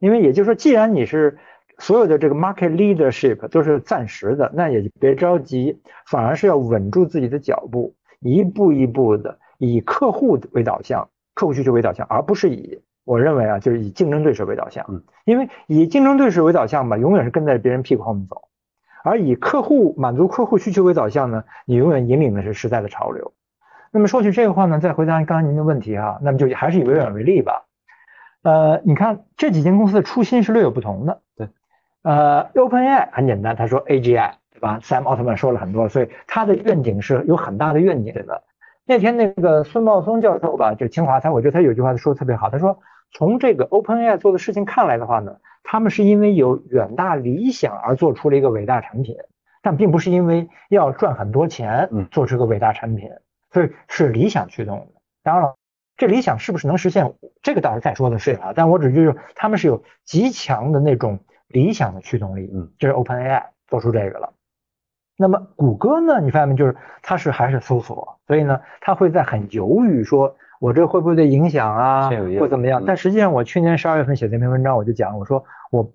[0.00, 1.38] 因为也就是说，既然你是
[1.78, 7.94] 所有的这个 market leadership 都是暂时的，那也别着急，反而是要稳住自己的脚步，
[8.26, 18.48] 一步一步的以客户为导向，客户需求为导向，而不是以我认为啊，就是以竞争对手为导向，嗯，因为以竞争对手为导向吧，永远是跟在别人屁股后面走，
[19.04, 23.32] 而以客户满足客户需求为导向呢，你永远引领的是时代的潮流。
[23.92, 27.64] 那么说起这个话呢，再回答刚才您的问题哈，那么就还是以微软为例吧。
[28.42, 31.22] 呃，你看这几间公司的初心是略有不同的。
[31.36, 31.48] 对，
[32.02, 38.42] 呃，OpenAI 很简单，他说 AGI 对吧？Sam Altman 说了很多，所以他的愿景是有很大的愿景的。
[38.86, 42.78] 那天那个孙茂松教授吧，就清华他，我觉得他有句话说的特别好，他说
[43.12, 49.16] 从这个 OpenAI 做的事情看来的话呢，他们是因为有远大理想而做出了一个伟大产品，
[49.62, 53.10] 但并不是因为要赚很多钱做出个伟大产品，
[53.52, 54.86] 所以是理想驱动的。
[55.22, 55.54] 当然了。
[55.98, 57.14] 这理想是不是能实现？
[57.40, 64.34] 这个倒是再说的是啊，但我只就是他们是有极强的那种理想的驱动力，嗯，这是 OpenAI 做出这个了。
[65.16, 66.20] 那么谷歌呢？
[66.20, 66.54] 你发现没？
[66.54, 72.82] 就是它是还是搜索，所以呢，它会在很犹豫，说我这会不会影响啊，或怎么样？
[72.86, 75.90] 但实际上，我去年十二月份写这篇文章，我就讲，我说我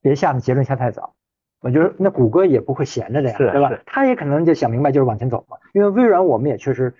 [0.00, 1.14] 别下的结论下太早，
[1.60, 3.70] 我觉得那谷歌也不会闲着的呀，对吧？
[3.86, 5.56] 他也可能就想明白，就是往前走嘛。
[5.72, 6.94] 因为微软我们也确实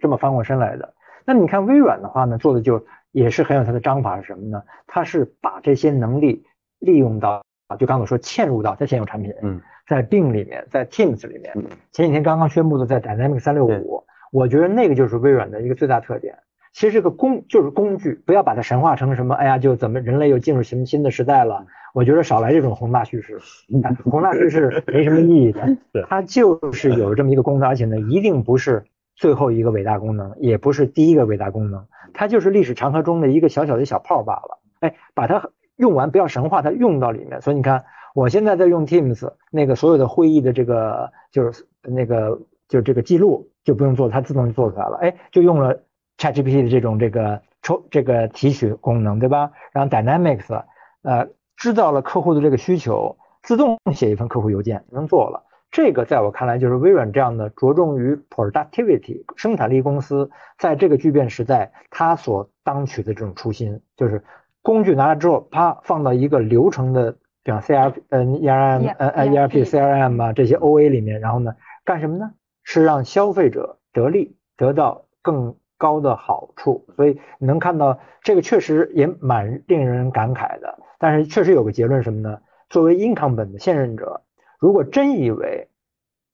[0.00, 0.94] 这么翻过身来的。
[1.24, 4.62] 那你看微软的话呢，做的就也是很有它的章法是什么呢？
[4.86, 6.44] 它是把这些能力
[6.78, 9.60] 利用到啊，就刚才我说嵌入到它现有产品，嗯，
[9.94, 11.52] 在 Bing 里面，在 Teams 里面，
[11.90, 16.38] 前几天刚刚宣布的在 Dynamics 三六五，我觉得那个就是微软的一个最大特点。
[16.72, 21.66] 其实这个工就是工具，不要把它神化成什么，哎呀，就怎么人类又进入什么新的时代了？
[21.92, 23.38] 我觉得少来这种宏大叙事，
[24.10, 25.76] 宏大叙事没什么意义的。
[26.08, 28.84] 它就是有这么一个功能，而且呢，一定不是。
[29.14, 31.84] 最后一个伟大功能也不是第一个伟大功能，
[32.14, 34.58] 它就是历史长河中的一个小小的小泡罢了。
[34.80, 37.42] 哎，把它用完，不要神化它，用到里面。
[37.42, 37.84] 所以你看，
[38.14, 44.98] 我现在在用 Teams，那个所有的会议的这个就是那个就是这个记录就不用做，它自动就做出来了。
[45.02, 45.80] 哎，就用了
[46.18, 49.50] ChatGPT 的这种这个抽这个提取功能，对吧？
[49.72, 50.62] 然后 Dynamics
[51.02, 55.44] 呃知道了客户的这个需求，自动写一份客户邮件能做了。
[55.70, 64.22] 这个在我看来，就是微软这样的着重于 productivity 生产力公司，在这个巨变时代，它所当取的这种初心，就是
[64.60, 70.78] 工具拿来之后，啪放到一个流程的，比方 C R 嗯 E R M 呃 E R P C R M 啊这些 O
[70.80, 72.32] A 里面，然后呢干什么呢？
[72.62, 76.86] 是让消费者得利，得到更高的好处。
[76.94, 80.78] 所以你能看到这个确实也蛮令人感慨的。
[80.98, 82.40] 但是确实有个结论什么呢？
[82.68, 84.22] 作为 incumbent 的现任者。
[84.60, 85.68] 如果真以为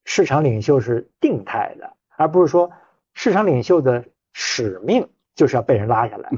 [0.04, 2.70] 市场领袖是定态的，而不是说
[3.14, 4.04] 市场领袖的
[4.34, 6.30] 使命就是要被人拉下来，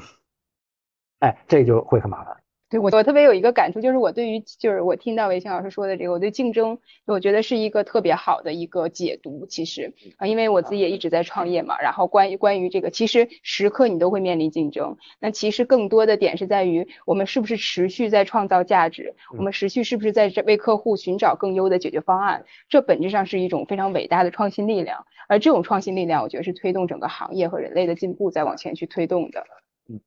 [1.18, 2.36] 哎，这就会很麻烦。
[2.70, 9.44] 对我，我特别有一个感触，就是我对于，就是我听到韦青老师说的这个，我对竞争，我觉得是一个特别好的一个解读。
[9.46, 14.96] 其实啊，因为我自己也一直在创业嘛，然后关于关于这个，其实时刻你都会面临竞争。
[15.18, 22.44] 那其实更多的点是在于，我们是不是持续在创造价值，我们持续是不是在为客户寻找更优的解决方案？
[22.68, 25.06] 这本质上是一种非常伟大的创新力量。
[25.28, 29.44] 而这种创新力量，我觉得是推动整个行业和人类的进步在往前去推动的。
[29.88, 30.00] 嗯，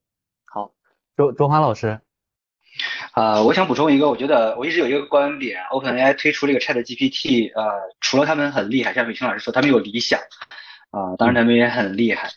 [0.45, 0.72] 好，
[1.18, 1.99] 周周华老师。
[3.12, 7.72] 啊，我想补充一个，我觉得我一直有一个观点，OpenAI 推出这个 ChatGPT，呃，
[8.02, 10.20] 除了他们很厉害，像伟清老师说，他们有理想，
[10.92, 12.32] 啊，当然他们也很厉害。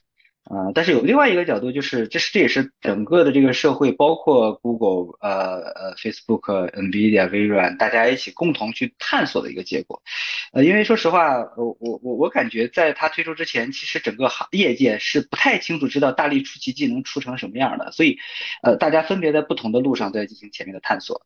[0.49, 10.01] 啊，但是有另外一个角度，就是这是这也是整个的这个社会，包括 Google、呃呃 Facebook、Nvidia、微软，大家一起共同去探索的一个结果。
[10.53, 18.17] 呃，因为说实话，我我我我感觉在它推出之前，其实整个行业界是不太清楚知道大力出奇迹能出成什么样的，所以
[18.63, 21.23] 呃大家分别在不同的路上在进行前面的探索。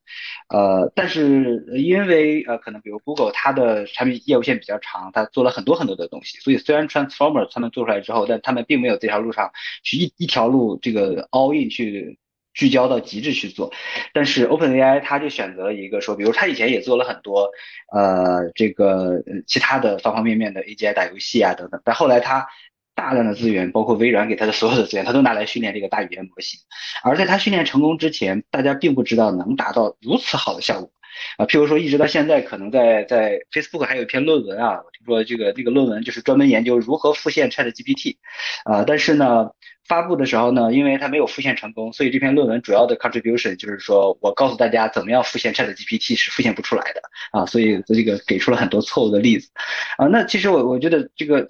[0.48, 9.50] 呃，但是因为呃可能比如 Google 它的产品业务线比较长，它做了很多很多的东西，所以虽然 Transformer 他们做出来之后，但他们并没有在条路上
[9.82, 12.18] 去一一条路这个 all in 去
[12.54, 13.72] 聚焦到极致去做，
[14.12, 17.50] 但是 OpenAI 它就选择了一个说，比如他以前也做了很多
[17.92, 22.46] 呃这个其他的方方面面的 AGI 打游戏啊等等，但后来他
[22.94, 26.60] 大量的资源，包括微软给他的所有的资源，他都拿来训练这个大语言模型，
[27.04, 30.90] 而在他训练成功之前，大家并不知道能达到如此好的效果。
[31.36, 38.16] 啊，譬如说，一直到现在，可能在在 Facebook 还有一篇论文啊，我听说这个这个论文就是专门研究如何复现 ChatGPT，
[38.64, 39.50] 啊，但是呢，
[39.86, 47.02] 发布的时候呢，因为它没有复现成功，所以这篇论文主要的 contribution 就是说我告诉大家怎么样复现 ChatGPT 是复现不出来的
[47.32, 49.50] 啊，所以这个给出了很多错误的例子
[49.98, 50.06] 啊。
[50.06, 51.48] 那其实我我觉得这个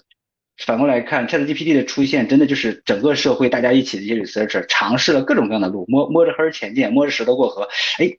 [0.65, 8.17] 反过来看，ChatGPT 的出现真的就是整个社会大家一起的一些 researcher 尝试了各种各样的路，摸摸着黑前进，摸着石头过河，哎。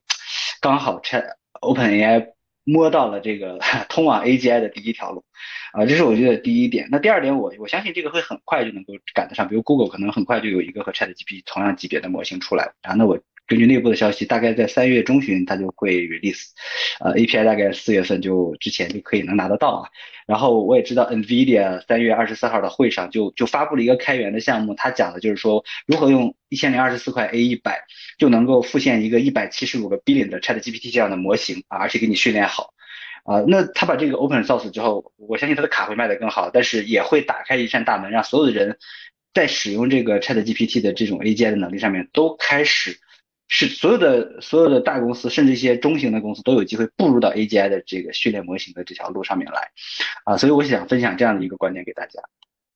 [0.62, 1.26] 刚好 Chat
[1.60, 2.28] OpenAI
[2.64, 3.60] 摸到了这个
[3.90, 5.26] 通往 AGI 的第一条路，
[5.74, 6.88] 啊，这是我觉得第一点。
[6.92, 12.94] 那第二点，我我相信这个会很快就能够赶得上，比如 Google 可能很快就有一个和 ChatGPT 同样级别的模型出来啊。
[12.94, 13.20] 那我。
[13.52, 16.46] 根据内部的消息，大概在三月中旬它就会 release，
[17.02, 19.90] 呃，API 大概四月份就之前就可以能拿得到啊。
[20.26, 27.84] 然后我也知道 NVIDIA 三月二十四号的会上就就发布了一个开源的项目，它讲的就是说如何用一千零二十四块 A 一百
[28.18, 32.74] 就能够复现一个一百七十五个 billion 的 ChatGPT 这样的模型啊，而且给你训练好
[33.26, 33.44] 啊。
[33.50, 38.78] 那他把这个 open source 之后，我相信他的卡会卖得更好，但是也会打开一扇大门，让所有的人
[39.34, 42.98] 在使用这个 ChatGPT 的这种 AI 的能力上面都开始。
[43.52, 49.72] 是所有的所有的大公司，甚至一些中型的公司都有机会步入到 AGI 的这个训练模型的这条路上面来，
[50.24, 52.22] 啊，所以我想分享这样的一个观点给大家。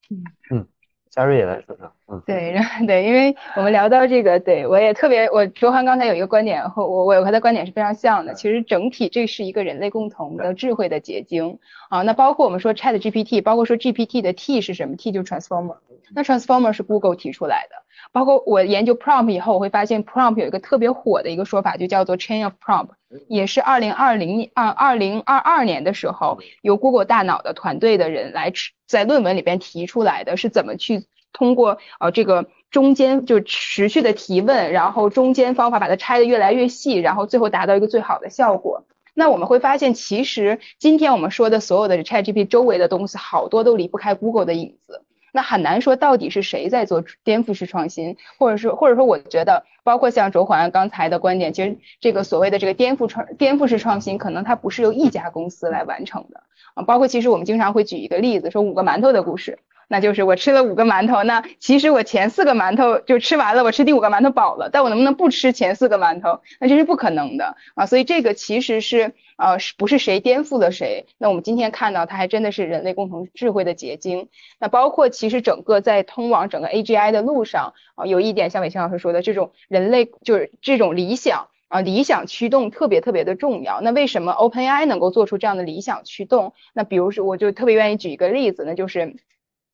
[0.09, 0.67] 嗯嗯。
[1.09, 8.35] 嘉瑞也来说说，嗯，对，对，因为我们聊到这个，对我也特别，我卓涵刚才有一个观点和我，我和他观点是非常像的。
[8.35, 11.57] 其实整体这是一个人类共同的智慧的结晶
[11.89, 12.03] 啊。
[12.03, 15.77] 那包括我们说 Chat GPT，包括说 GPT 的 T 是什么？T 就是 Transformer，
[16.13, 17.75] 那 Transformer 是 Google 提出来的。
[18.11, 22.89] 包括我研究 Prompt 以后，我会发现 Prompt 有一个特别火的一个说法，就叫做 Chain of Prompt，
[23.27, 28.53] 也是二零二零年二二零二二年的时候，由 Google 大脑的团队的人来
[28.87, 31.07] 在论文里边提出来的，是怎么去。
[31.35, 38.85] 通过呃这个中间就持续的提问，然后中间方法把它拆的越来越细，然后最后达到一个最好的效果。
[39.13, 45.03] 那我们会发现，其实今天我们说的所有的 ChatGPT 周围的东西，好多都离不开 Google 的影子。
[45.31, 56.83] 那很难说到底是谁在做颠覆式创新，或者是或者说我觉得，包括像周环刚才的观点，其实这个所谓的这个颠覆创颠覆式创新，可能它不是由一家公司来完成的啊。
[56.83, 59.59] 包括其实我们经常会举一个例子，说五个馒头的故事。
[59.87, 66.41] 那就是我吃了五个馒头，那其实我前四个馒头就吃完了，我吃第五个馒头饱了，但我能不能不吃前四个馒头？
[66.59, 67.85] 那这是不可能的啊！
[67.85, 71.05] 所以这个其实是呃，是不是谁颠覆了谁？
[71.17, 74.29] 那我们今天看到，它还真的是人类共同智慧的结晶。
[74.59, 83.81] 那包括其实整个在通往整个 AGI 的路上啊，有一点像伟清老师说的，这种人类就是这种理想啊，理想驱动特别特别的重要。
[83.81, 86.53] 那为什么 OpenAI 能够做出这样的理想驱动？
[86.73, 89.15] 那比如说，我就特别愿意举一个例子，那就是。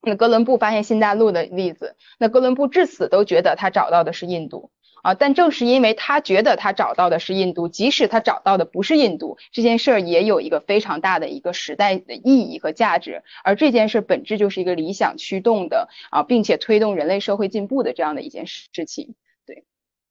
[0.02, 4.72] 那哥伦布发现新大陆的例子，那哥伦布至死都觉得他找到的是印度
[5.04, 19.16] 啊，但正是因为他觉得他找到的是印度，即使他找到的不是印度，这件事儿也有一个非常大的一个时代的意义和价值，而这件事本质就是一个理想驱动的啊，并且推动人类社会进步的这样的一件事情。
[19.45, 19.66] 对，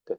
[0.05, 0.19] 对，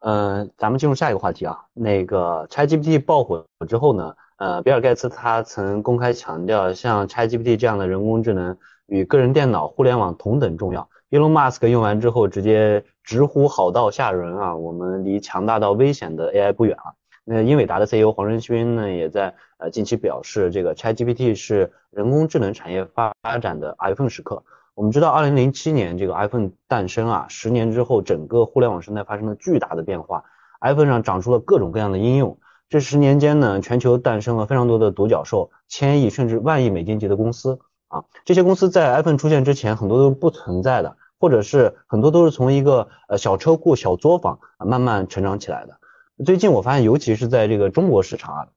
[0.00, 8.58] 嗯，咱们进入下一个话题啊，那个 ChatGPT 爆火之后呢，呃，比尔盖茨他曾公开强调，像 ChatGPT 这样的人工智能。
[8.88, 10.88] 与个人电脑、互联网同等重要。
[11.10, 14.56] Elon Musk 用完之后直接直呼好到吓人啊！
[14.56, 16.94] 我们离强大到危险的 AI 不远了。
[17.24, 24.42] 那英伟达的 CEO 黄仁勋呢，也在呃近期表示，这个 ChatGPT 是人工智能产业发展的 iPhone 时刻。
[24.74, 30.24] 我们知道，二零零七年这个 iPhone 诞生啊，十年之后，整个互联网生态发生了巨大的变化
[30.60, 32.38] ，iPhone 上长出了各种各样的应用。
[32.68, 37.58] 这十年间呢，全球诞生了非常多的独角兽，千亿甚至万亿美金级的公司。
[37.88, 45.78] 啊，这些公司在 iPhone 出现之前，很多都是不存在的，或者是很多都是从一个呃小车库、小作坊啊慢慢成长起来的。
[46.24, 48.48] 最近我发现，尤其是在这个中国市场啊，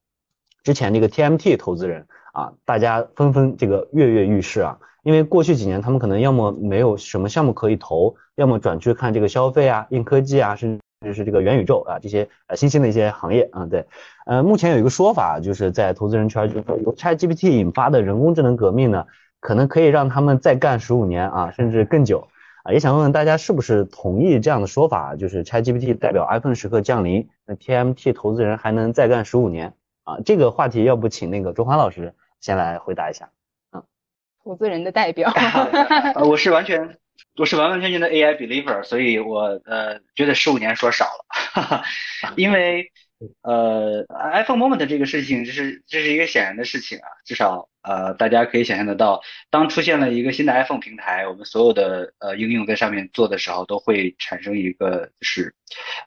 [0.62, 10.80] 之前这个 TMT 投资人啊，大家纷纷这个跃跃欲试啊，因为过去几年他们可能要么没有什么项目可以投，要么转去看这个消费啊、硬科技啊，甚至
[11.10, 13.64] 是这个元宇宙啊这些呃新兴的一些行业啊。
[13.64, 13.86] 对，
[14.26, 19.06] 呃，目前有一个说法，就是在投资人圈，就是说由 ChatGPT 引发的人工智能革命呢。
[19.44, 22.28] 可能可以让他们再干十五年啊，甚至更久
[22.62, 22.70] 啊！
[22.72, 25.16] 也想问问大家是不是同意这样的说法？
[25.16, 29.74] 就是 ChatGPT 代表 iPhone 时刻降临，那 TMT 投资人还能再干十五年
[30.04, 30.18] 啊？
[30.24, 33.30] 这个话题要不请那个周华老师先来回答一下。
[33.70, 33.82] 啊，
[34.44, 35.32] 投资人的代表，
[36.24, 36.96] 我是完全
[37.36, 41.84] 我是完完全全的 AI believer，所以我呃觉得十五年说少了，哈 哈
[42.36, 42.90] 因为。
[43.42, 55.54] 呃，iPhone Moment 这个事情，这是这是一个显然的事情啊，至少呃，大家可以想象得到，当出现了一个新的 iPhone 平台，我们所有的呃应用在上面做的时候，都会产生一个就是，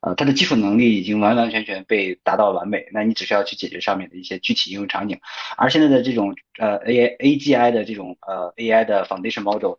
[0.01, 5.17] 呃，它的基础能力已经完完全全被达到完美，那你只需要去解决上面的一些具体应用场景，
[5.55, 9.75] 而现在的这种呃 AI AGI 的这种呃 AI 的 Foundation Model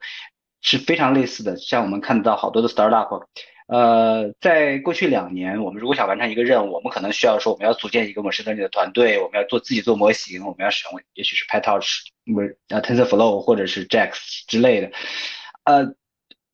[0.66, 3.24] 是非常类似的，像我们看到好多的 Startup。
[3.68, 12.00] 呃，在过去两年，我们如果想完成一个任务，我们可能需要说，我们要组建一个模式 learning 的团队，我们要做自己做模型，我们要使用也许是 PyTorch，
[12.32, 14.12] 不是呃 TensorFlow 或者是 JAX
[14.46, 14.90] 之类的，
[15.64, 15.94] 呃，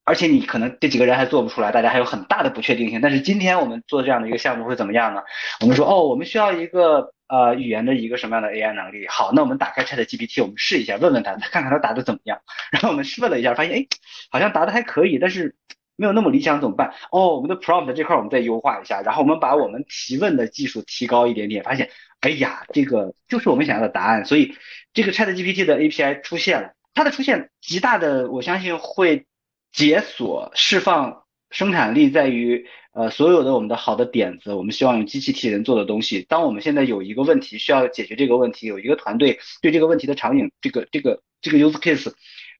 [0.04, 3.00] 而且你可能这几个人还做不出来，大家还有很大的不确定性。
[3.02, 5.20] 但是今天我们做这样的一个项目会怎么样呢？
[5.60, 7.12] 我们说，哦，我们需要一个。
[7.32, 9.08] 呃语言的一个什么样的 AI 能力。
[9.08, 12.42] 好，那我们打开 ChatGPT，我们试一下，问问他，看看他答的怎么样。
[12.70, 13.86] 然后我们试问了一下，发现哎，
[14.30, 15.56] 好像答的还可以，但是
[15.96, 16.92] 没有那么理想，怎么办？
[17.10, 21.88] 哦，我们的 prompt 这块我们再优化一下，然后我们把我们提问的技术提高一点点，发现，
[22.20, 24.26] 哎呀，这个就是我们想要的答案。
[24.26, 24.54] 所以
[24.92, 29.24] 这个 ChatGPT 的 API 出现了，它的出现极大的，我相信会
[29.72, 36.24] 解锁释放生产力，在于呃所有的我们的好的点子，我们希望用机器替人做的东西。
[36.28, 42.12] 当我们现在有一个问题需要解决这个问题，有一个团队对这个问题的场景，这个这个这个 use case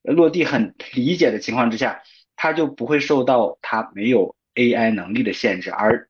[0.02, 2.02] 落地很理解的情况之下。
[2.34, 6.08] 它就不会受到它没有 AI 能力的限制，而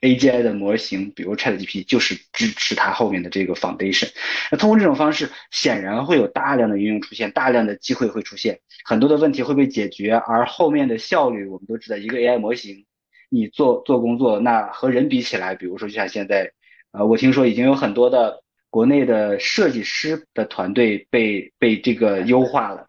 [0.00, 4.08] AGI 的模型，比如 ChatGPT 就是支持它后面的这个 foundation。
[4.50, 12.86] 那通过这种方式，显然会有大量的应用出现，大量的机会会出现，很多的问题会被解决，而后面的效率，我们都知道，一个 AI 模型，
[13.34, 16.52] 你做做工作，那和人比起来，比如说就像现在，
[16.92, 18.44] 呃，我听说已经有很多的。
[18.74, 22.84] 国内的设计师的团队被被这个优化了，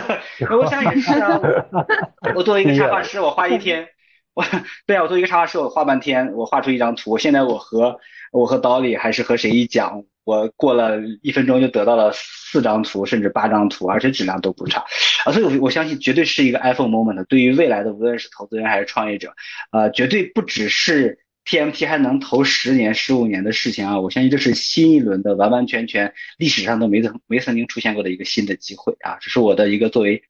[0.50, 1.38] 我想也是啊。
[2.34, 3.86] 我作为一个插画师，我画一天，
[4.32, 4.42] 我
[4.86, 7.18] 对啊，我作为一个插画师，我画半天，我画出一张图。
[7.18, 8.00] 现在我和
[8.32, 14.82] 我和 Dolly 还是和谁一讲，我过了一分钟就得到了四张图，甚至八张图，而且质量都不差
[15.26, 15.32] 啊。
[15.32, 17.22] 所以，我我相信绝对是一个 iPhone moment。
[17.26, 19.34] 对于未来的，无论是投资人还是创业者，
[19.72, 21.18] 呃，绝对不只是。
[21.48, 24.00] TMT 还能投十年、十五年的事情啊！
[24.00, 29.16] 我相信这是新一轮的完完全全历史上都没曾没曾经出现过的一个新的机会啊！
[29.20, 30.24] 这是我的一个作为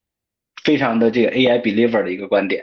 [0.63, 2.63] 非常的这个 AI believer 的一个观点。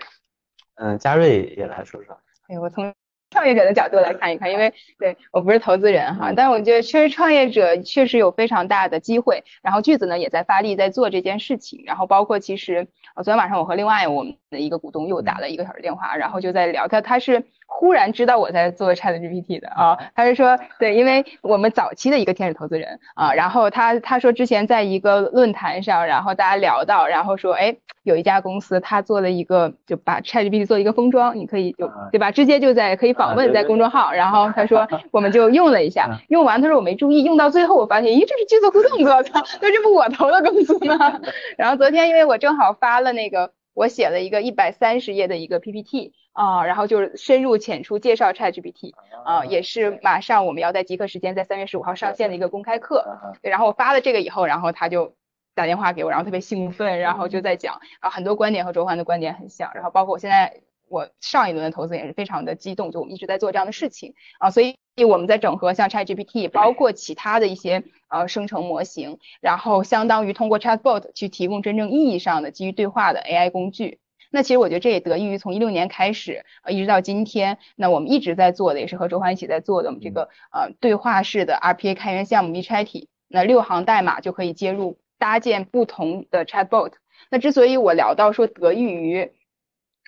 [0.76, 2.16] 嗯，嘉瑞也来说说。
[2.48, 2.94] 哎，我从
[3.34, 9.44] 创业者的角度来看一看，因为 对我不是投资人哈，但我觉得确实创业者确实有非常大的机会。
[9.62, 11.84] 然后句子呢也在发力在做这件事情。
[11.86, 17.44] 然后包括其实昨天晚上我和另外我们的一个股东又打了一个小时电话，然后就在聊他他是。
[17.76, 39.30] 忽然知道我在做 Chat GPT 的啊，他是说对，因为我们早期的一个天使投资人啊，然后他他说之前在一个论坛上，然后大家聊到，然后说哎，有一家公司他做了一个就把 Chat GPT 做一个封装，你可以就对吧，直接就在可以访问在公众号，然后他说 我们就用了一下，用完他说我没注意，用到最后我发现咦这是剧作互动做的，
[39.62, 41.20] 那这不我投的公司吗？
[41.58, 43.52] 然后昨天因为我正好发了那个。
[43.74, 48.94] 我写了一个一百三十页的一个 PPT 啊，然后就是深入浅出介绍 ChatGPT
[49.26, 53.20] 啊，也是马上我们要在极客时间在三月十五号上线的一个公开课。
[53.42, 55.16] 对，然后我发了这个以后，然后他就
[55.56, 60.62] 打电话给我，然后特别兴奋，然后就在讲啊，很多观点和周环的观点很像，然后包括我现在。
[60.90, 74.00] 我上一轮的投资也是非常的激动，就我们一直在做这样的事情啊，所以我们在整合像 ChatGPT，包括其他的一些呃生成模型，然后相当于通过 Chatbot 去提供真正意义上的基于对话的 AI 工具。
[74.30, 86.94] 那其实我觉得这也得益于从一六年开始呃一直到今天，那我们一直在做的也是和周欢一起在做的我们这个呃对话式的 RPA 开源项目 WeChat，那六行代码就可以接入搭建不同的 Chatbot。
[87.32, 89.32] 那之所以我聊到说得益于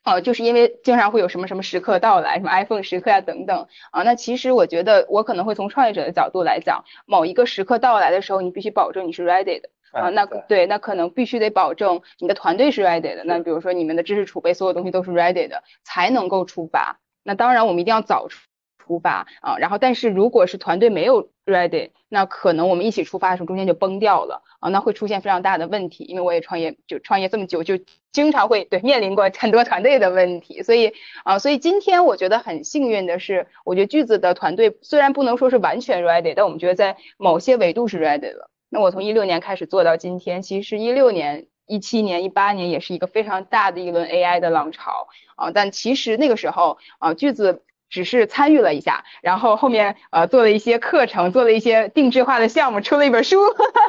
[0.06, 4.04] 哦，就是因为经常会有什么什么时刻到来，什么 iPhone 时刻呀等等啊。
[4.04, 10.10] 那其实我觉得我可能会从创业者的角度来讲，某一个时刻到来的时候，你必须保证你是 ready 的啊。
[10.10, 13.24] 那对，那可能必须得保证你的团队是 ready 的。
[13.26, 17.00] 那比如说你们的知识储备，所有东西都是 ready 的，才能够出发。
[17.24, 18.28] 那当然，我们一定要早
[18.86, 19.00] 出。
[19.00, 26.06] 发啊，然后但是如果是团队没有 ready，那可能我们一起出发的时候中间就崩掉了啊，那会出现非常大的问题。
[26.06, 27.78] 因为我也创业就创业这么久，就
[28.12, 38.50] 经常会对面临过很多团队的问题，所以啊，所以今天我觉得很幸运的是，我觉得句子的团队虽然不能说是完全 ready，但我们觉得在某些维度是 ready 了。
[38.70, 47.64] 那我从一六年开始做到今天，其实一六年、一七年、一八年也是一个非常大的一轮 AI 的浪潮啊，但其实那个时候啊，句子。
[47.90, 53.40] 只是参与了一下，然后后面呃做了一些课程，做了一些定制化的项目，出了一本书，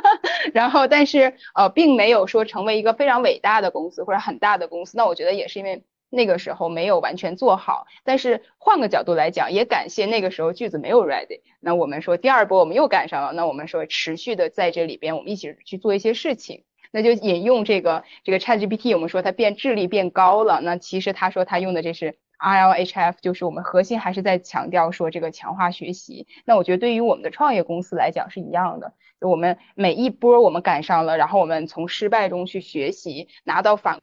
[0.55, 4.97] 然后但是呃并没有说成为一个非常伟大的公司或者很大的公司。
[4.97, 7.86] 那我觉得也是因为那个时候没有完全做好。
[8.05, 11.40] 但是换个角度来讲，也感谢那个时候句子没有 ready。
[11.61, 16.64] 那我们说第二波我们又赶上了，那我们说持续的在这里边我们一起去做一些事情。
[16.92, 20.61] 那就引用这个这个 ChatGPT，我们说它变智力变高了。
[20.62, 22.18] 那其实他说他用的这是。
[22.39, 26.26] RLHF 就是我们核心还是在强调说这个强化学习。
[26.45, 34.01] 那我觉得对于我们的创业公司来讲是一样的，就我们每一波我们赶上了，然后我们从失败中去学习，拿到反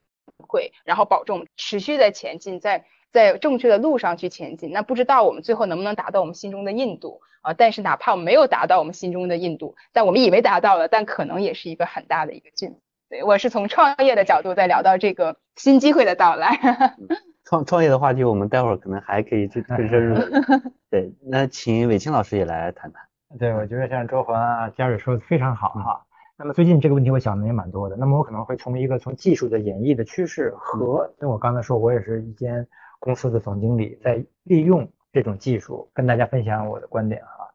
[0.48, 4.72] 馈，然后保证持续在前进，在在正确的路上去前进。
[4.72, 7.54] 那不知道我们最后能不能达到我们心中的印度啊？
[7.54, 12.80] 但是哪怕我们没有达到我们心中的印度，但我们以为达到了，但可能也是一个很大的一个进步。
[13.10, 16.96] 对我是从创业的角度在聊到这个新机会的到来。
[17.54, 20.16] 创创业的话题，我们待会儿可能还可以去更深入。
[20.90, 23.04] 对，那请伟清老师也来谈谈。
[23.38, 26.04] 对，我觉得像周环啊、嘉瑞说的非常好哈。
[26.36, 27.96] 那么最近这个问题我想的也蛮多的。
[27.96, 32.68] 那么我可能会从一个从技术的演绎的趋势和，因为我刚才说我也是一间
[33.00, 37.48] 公司的总经理，在利用这种技术跟大家分享我的观点哈。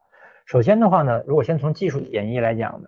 [0.45, 2.87] 首先的话呢，如果先从技术演绎来讲呢，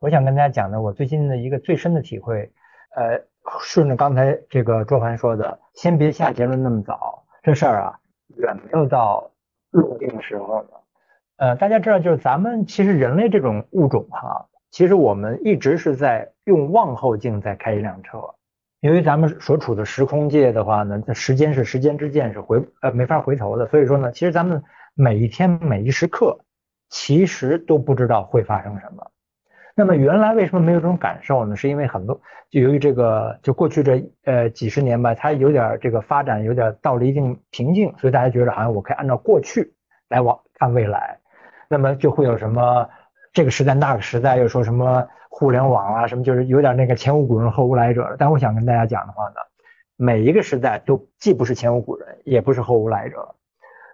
[0.00, 2.50] 我想跟大家讲的我最近的一个最深的体会，
[2.96, 3.20] 呃，
[3.60, 7.98] 顺着刚才这个卓凡说的，先别下结论那么早，这事儿啊
[8.36, 9.30] 远没有到
[9.70, 10.68] 落定时候呢。
[11.36, 18.18] 呃，大家知道，就是咱们其实人类这种物种哈，其实我们一直是在用望后镜在开一辆车。
[18.80, 23.66] 因为咱们所处的时空界的话呢，这时间是时间之箭，是回呃没法回头的。
[23.66, 24.62] 所以说呢，其实咱们
[24.94, 26.38] 每一天每一时刻，
[26.88, 29.10] 其实都不知道会发生什么。
[29.78, 31.54] 那么原来为什么没有这种感受呢？
[31.54, 32.18] 是因为很多
[32.50, 39.74] 就由于这个就过去这呃几十年吧，它有点这个发展有点到了一定瓶颈，所以大家觉得好像我可以按照过去
[40.08, 41.18] 来往看未来。
[41.68, 42.88] 那么就会有什么
[43.34, 48.16] 这个时代那个时代又说什么互联网啊什么，就是有点那个前无古人后无来者。
[48.18, 49.34] 但我想跟大家讲的话呢，
[49.98, 53.34] 每一个时代都既不是前无古人，也不是后无来者。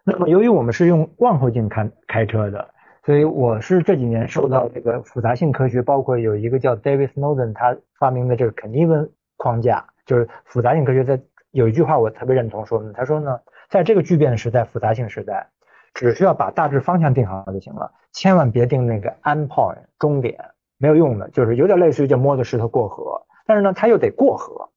[0.05, 2.68] 那么由于我们是用望后镜看开车的，
[3.05, 15.48] 所以我是这几年受到这个复杂性科学，包括有一个叫 David Snowden 他发明的这个肯尼文框架，就是复杂性科学在有一句话我特别认同说呢，他说呢，在这个巨变时代，复杂性时代。
[15.94, 20.42] 只需要把大致方向定好就行了，千万别定那个 end point 终点，
[20.78, 24.70] 没有用的，就是有点类似于叫摸着石头过河，但是呢，它又得过河，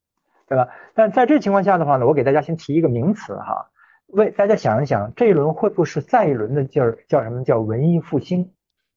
[0.45, 0.67] 对吧？
[0.93, 3.69] 但在这情况下的话呢，我给大家先提一个名词哈，
[4.15, 8.51] 为大家想一想，这一轮会不会是再一轮的劲儿叫什么叫文艺复兴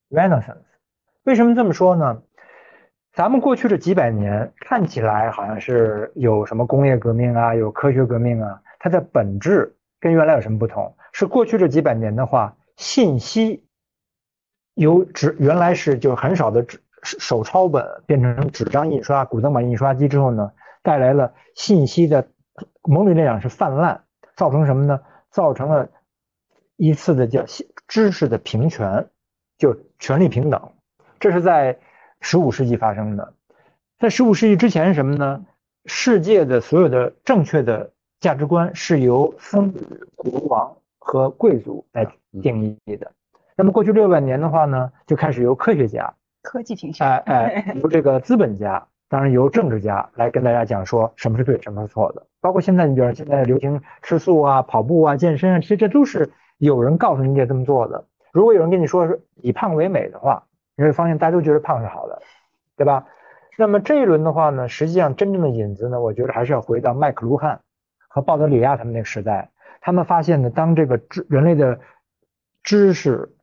[0.09, 0.63] Renaissance？
[1.23, 2.21] 为什么这么说呢？
[3.13, 10.95] 咱们过去这几百年看起来好像是有什么工业革命啊，有科学革命啊，它的本质跟原来有什么不同？
[11.11, 13.65] 是过去这几百年的话，信息
[14.73, 20.51] 由纸原来是就很少的纸手抄本变成纸张印刷、古登版印刷机之后呢，
[20.81, 22.29] 带来了信息的
[22.83, 24.03] 某种来讲是泛滥，
[24.37, 25.01] 造成什么呢？
[25.31, 25.89] 造成了
[26.75, 27.45] 一次的叫
[27.87, 29.07] 知识的平权，
[29.57, 30.71] 就权力平等。
[31.19, 31.77] 这是在
[32.21, 33.33] 十五世纪发生的。
[33.97, 35.45] 在十五世纪之前是什么呢？
[35.85, 39.81] 世界的所有的正确的价值观是由僧侣、
[40.15, 40.75] 国王。
[41.01, 42.05] 和贵族来
[42.43, 43.11] 定义的。
[43.55, 46.13] 那么过去六百年的话呢，就开始由科学家、
[46.43, 52.27] 科技平权，哎哎， 由这个资本家，当然由政治家来跟大家讲说什么是对，什么是错的。
[52.39, 58.05] 包括现在，你比如现在流行吃素啊、跑步啊、健身啊，其实这都是有人告诉你得这么做的。
[58.31, 60.43] 如果有人跟你说是以胖为美的话，
[60.77, 62.21] 你会发现大家都觉得胖是好的，
[62.77, 63.07] 对吧？
[63.57, 67.59] 那么这一轮的话呢，实际上真正的引子呢，我觉得还是要回到麦克卢汉
[68.07, 69.49] 和鲍德里亚他们那个时代。
[69.81, 71.79] 他们发现呢，当这个知人类的
[72.63, 73.35] 知识，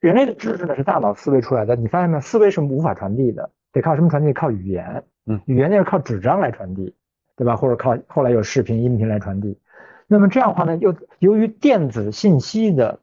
[0.00, 1.76] 人类的知识呢是大脑思维出来的。
[1.76, 2.20] 你发现没有？
[2.20, 4.32] 思维是无法传递的，得靠什么传递？
[4.32, 5.04] 靠语言。
[5.26, 6.94] 嗯，语言那是靠纸张来传递，
[7.36, 7.56] 对吧？
[7.56, 9.58] 或者靠后来有视频、音频来传递。
[10.06, 13.00] 那么这样的话呢，又由于电子信息的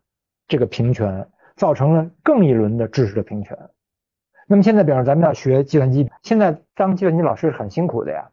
[0.48, 3.58] 这个平权，造成了更一轮的知识的平权。
[4.48, 8.30] 那么现在，比方咱们要学计算机，现在当计算机老师是很辛苦的呀，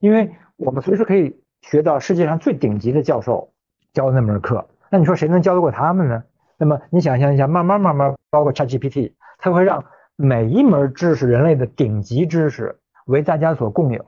[0.00, 3.52] 因为我们随时可以学到世界上最顶级的教授。
[3.92, 6.22] 教的那门课，那你说谁能教得过他们呢？
[6.58, 9.82] 那么你想象一下，慢慢慢慢，包括 ChatGPT，它会让
[10.18, 14.02] 每一门知识，人类的顶级知识为大家所共有。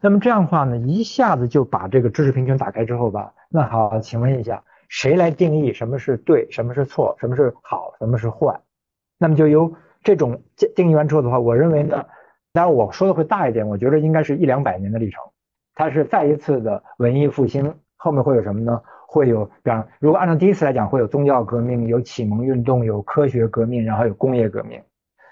[0.00, 8.58] 那么这样的话呢，一下子就把这个知识平权打开之后吧，那好，请问一下，谁来定义什么是对，什么是错，什么是好，什么是坏？
[9.18, 10.40] 那么就由这种
[10.74, 12.06] 定义完之后的话，我认为呢，
[12.54, 15.22] 当然我说的会大一点，我觉得应该是一两百年的历程，
[15.74, 18.80] 它是再一次的文艺复兴，后面会有什么呢？
[19.06, 24.80] 会有，比方如果按照第一次来讲，会有宗教革命，有启蒙运动，有科学革命，然后有工业革命。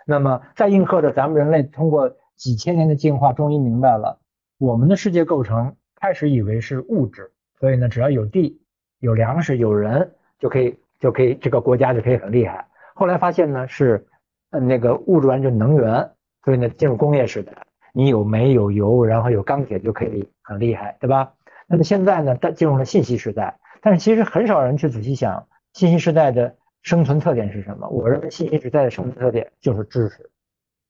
[0.07, 4.20] 那么在应和着咱们人类通过几千年的进化，终于明白了
[4.57, 5.76] 我们的世界构成。
[5.98, 8.61] 开始以为是物质，所以呢，只要有地、
[9.00, 12.66] 有粮食、有人，就可以就可以这个国家就可以很厉害。
[12.94, 14.07] 后来发现呢是，
[14.50, 16.11] 呃那个物质完就能源，
[16.44, 17.52] 所以呢进入工业时代，
[17.94, 21.32] 你有煤有油，然后有钢铁就可以很厉害，对吧？
[21.66, 23.59] 那么现在呢，进入了信息时代。
[23.80, 26.57] 但是其实很少人去仔细想，信息时代的
[26.87, 27.89] 生存特点是什么？
[27.89, 30.30] 我认为信息时代的生存特点就是知识，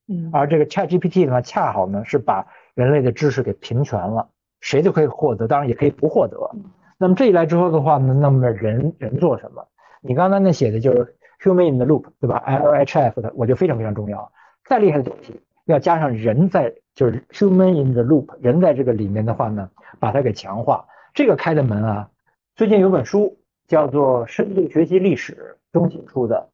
[0.08, 4.28] 嗯，而这个 ChatGPT 呢，恰好呢是把人类的知识给平权了，
[4.60, 6.38] 谁都可以获得，当然也可以不获得。
[6.98, 9.66] 那么这一来之后的话呢，那么人人做什么？
[10.02, 14.30] 你刚才那写的就是 human in the loop，对吧？LHF 的，我觉得非常非常重要。
[14.66, 20.84] 再厉害的东西，要加上人在，就是 human in the loop，人在这个里面的话呢，把它给强化，
[21.14, 22.10] 这个开的门啊。
[22.54, 26.50] 最近有本书叫做《深度学习历史》，中信出的，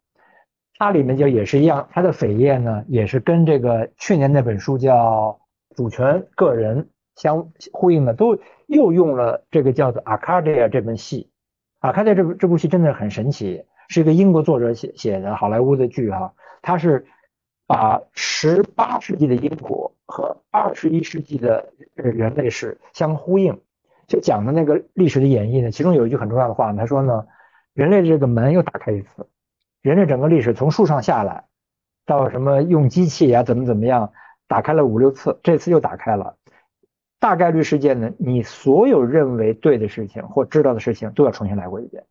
[0.78, 5.38] 它里面就也是一样，它的扉页呢也是跟这个去年那本书叫
[5.76, 6.84] 《主权个人》
[7.16, 11.30] 相呼应的，都又用了这个叫做《阿卡迪亚》这本戏。
[11.80, 16.32] 阿卡迪亚这部这部戏真的很神奇，是一个英国作者写写的好莱坞的剧哈，
[16.62, 17.06] 它是
[17.66, 23.60] 把十八世纪的英国和二十一世纪的人类史相呼应，
[24.12, 27.26] 就讲的那个历史的演绎呢，其中有一句很重要的话，他说呢，
[27.72, 29.26] 人类这个门又打开一次。
[29.80, 31.44] 人类整个历史从树上下来，
[32.04, 34.12] 到什么用机器啊，怎么怎么样，
[34.46, 36.36] 打开了五六次，这次又打开了。
[37.20, 42.04] 大概率事件呢，你所有认为对的事情或知道的事情都要重新来过一遍。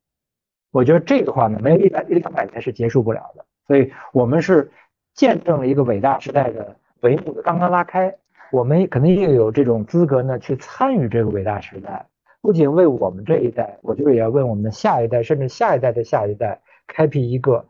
[0.72, 3.45] 我觉得这个话呢，没有一百一两百年是结束不了的。
[3.68, 4.72] 所以我们是
[5.14, 8.18] 见证了一个伟大时代的帷幕的刚刚拉开，
[8.52, 12.06] 我们肯定也有这种资格呢去参与这个伟大时代，
[12.41, 16.62] 不仅为我们这一代，我觉得也要为我们的下一代，甚至下一代的下一代。
[16.93, 17.66] 开辟一个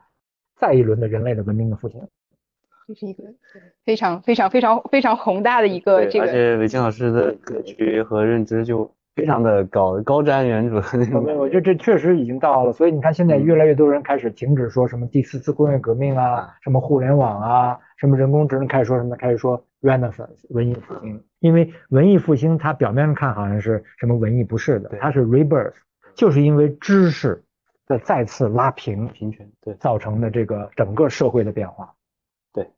[0.57, 2.01] 再一轮的人类的文明的复兴，
[2.87, 3.23] 这是一个
[3.85, 6.25] 非常非常非常非常宏大的一个这个。
[6.25, 11.23] 而且韦青老师的格局和认知就非常的高，高瞻远瞩那种。
[11.37, 21.23] 我觉得这确实已经到了，所以你看现在越来越多人开始停止说什么第四次工业革命啊，什么互联网啊，什么人工智能，开始说什么，开始说 Renaissance 文艺复兴。
[21.39, 25.73] 因为文艺复兴它表面上看好像是什么文艺，不是的，它是 rebirth，
[26.15, 27.43] 就是因为知识。
[27.87, 31.93] 的再次拉平平权，对造成的这个整个社会的变化，
[32.53, 32.71] 对，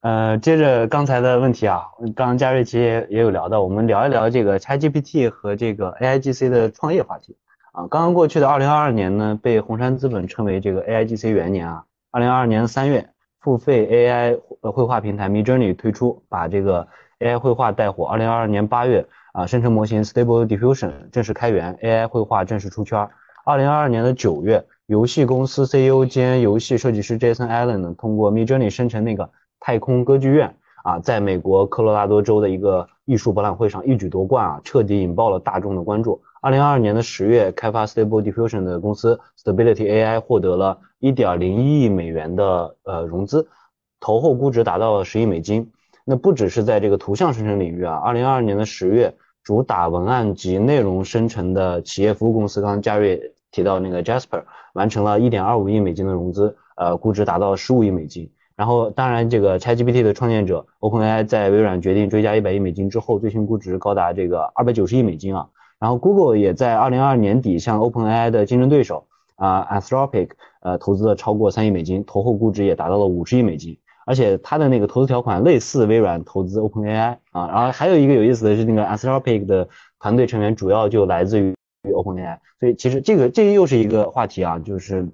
[0.00, 1.84] 呃，接着刚才的问题啊，
[2.16, 7.36] 刚刚嘉瑞其实也也有聊到，我们聊一聊这个 ChatGPT 和这个 AIGC 的创业话题
[7.70, 7.86] 啊。
[7.86, 11.84] 刚刚过去的二零二二年呢，被红杉资本称为这个 AIGC 元年啊。
[12.10, 13.10] 二零二二年三月，
[13.48, 16.86] 付费 AI 绘画平台 Midjourney 推出，把这个
[17.18, 18.04] AI 绘画带火。
[18.04, 23.08] 二零二二年八月啊，生成模型 Stable Diffusion 正式开源，AI 绘画正式出圈。
[23.46, 29.30] 二零二二年的九月，游戏公司 CEO 兼游戏设计师 Jason Allen，通过 Midjourney 生成那个
[29.60, 36.20] 太空歌剧院啊，在美国科罗拉多州的一个艺术博览会上一举夺冠啊，彻底引爆了大众的关注。
[36.42, 43.48] 二零二二年的十月，开发 Stable Diffusion 的公司 Stability AI 获得了一点零一亿美元的呃融资，
[44.00, 45.70] 投后估值达到了十亿美金。
[46.04, 53.34] 那不只是在这个图像生成领域啊，二零二二年的十月，主打文案及内容生成的企业服务公司，刚刚嘉瑞。
[53.50, 54.44] 提到那个 Jasper
[54.74, 58.30] 完成了1.25亿美金的融资，呃，估值达到15亿美金。
[58.54, 65.48] 然后，当然这个 ChatGPT 的创建者 OpenAI 在微软决定追加100亿美金之后，最新估值高达这个290亿美金啊。
[65.80, 69.07] 然后 Google 也在2022年底向 OpenAI 的竞争对手
[69.38, 73.78] 啊 Anthropic 呃投资了超过3亿美金，投后估值也达到了50亿美金。
[74.04, 77.48] 而且它的那个投资条款类似微软投资 OpenAI 啊。
[77.48, 79.66] 然后还有一个有意思的是，那个 Anthropic 的
[79.98, 81.54] 团队成员主要就来自于。
[81.84, 85.08] OpenAI，所以其实这个这又是一个话题啊，就是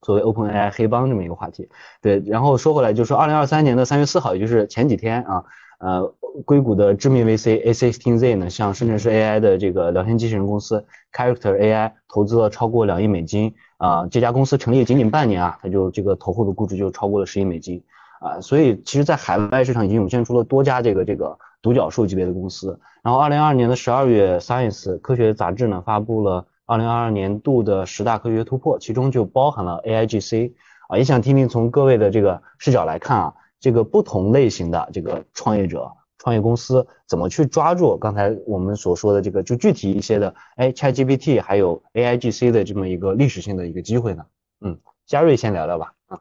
[0.00, 1.68] 作为 OpenAI 黑帮这么一个话题。
[2.00, 5.44] 对，然后说回来，就是说二零二三年的三月四号，也就是前几天啊，
[5.78, 6.14] 呃，
[6.44, 17.82] 硅谷的知名 VC A16Z 呢，向深圳市 AI 的这个聊天机器人公司 Character AI 投资了超过两亿美金啊，这家公司成立仅仅半年啊，它就这个投后的估值就超过了十亿美金
[18.20, 21.38] 啊，所以其实，在海外市场已经涌现出了多家这个这个。
[21.62, 30.52] 独角兽级别的公司，然后二零二二年的十二月，Science 科学杂志呢发布了二零二二年度的十大科学突破，其中就包含了 AIGC
[30.86, 44.26] 啊，也想听听从各位的这个视角来看啊，这个不同类型的这个创业者、创业公司怎么去抓住刚才我们所说的这个就具体一些的，哎，ChatGPT 还有 AIGC 的这么一个历史性的一个机会呢？
[44.60, 45.94] 嗯，嘉瑞先聊聊吧。
[46.06, 46.20] 啊，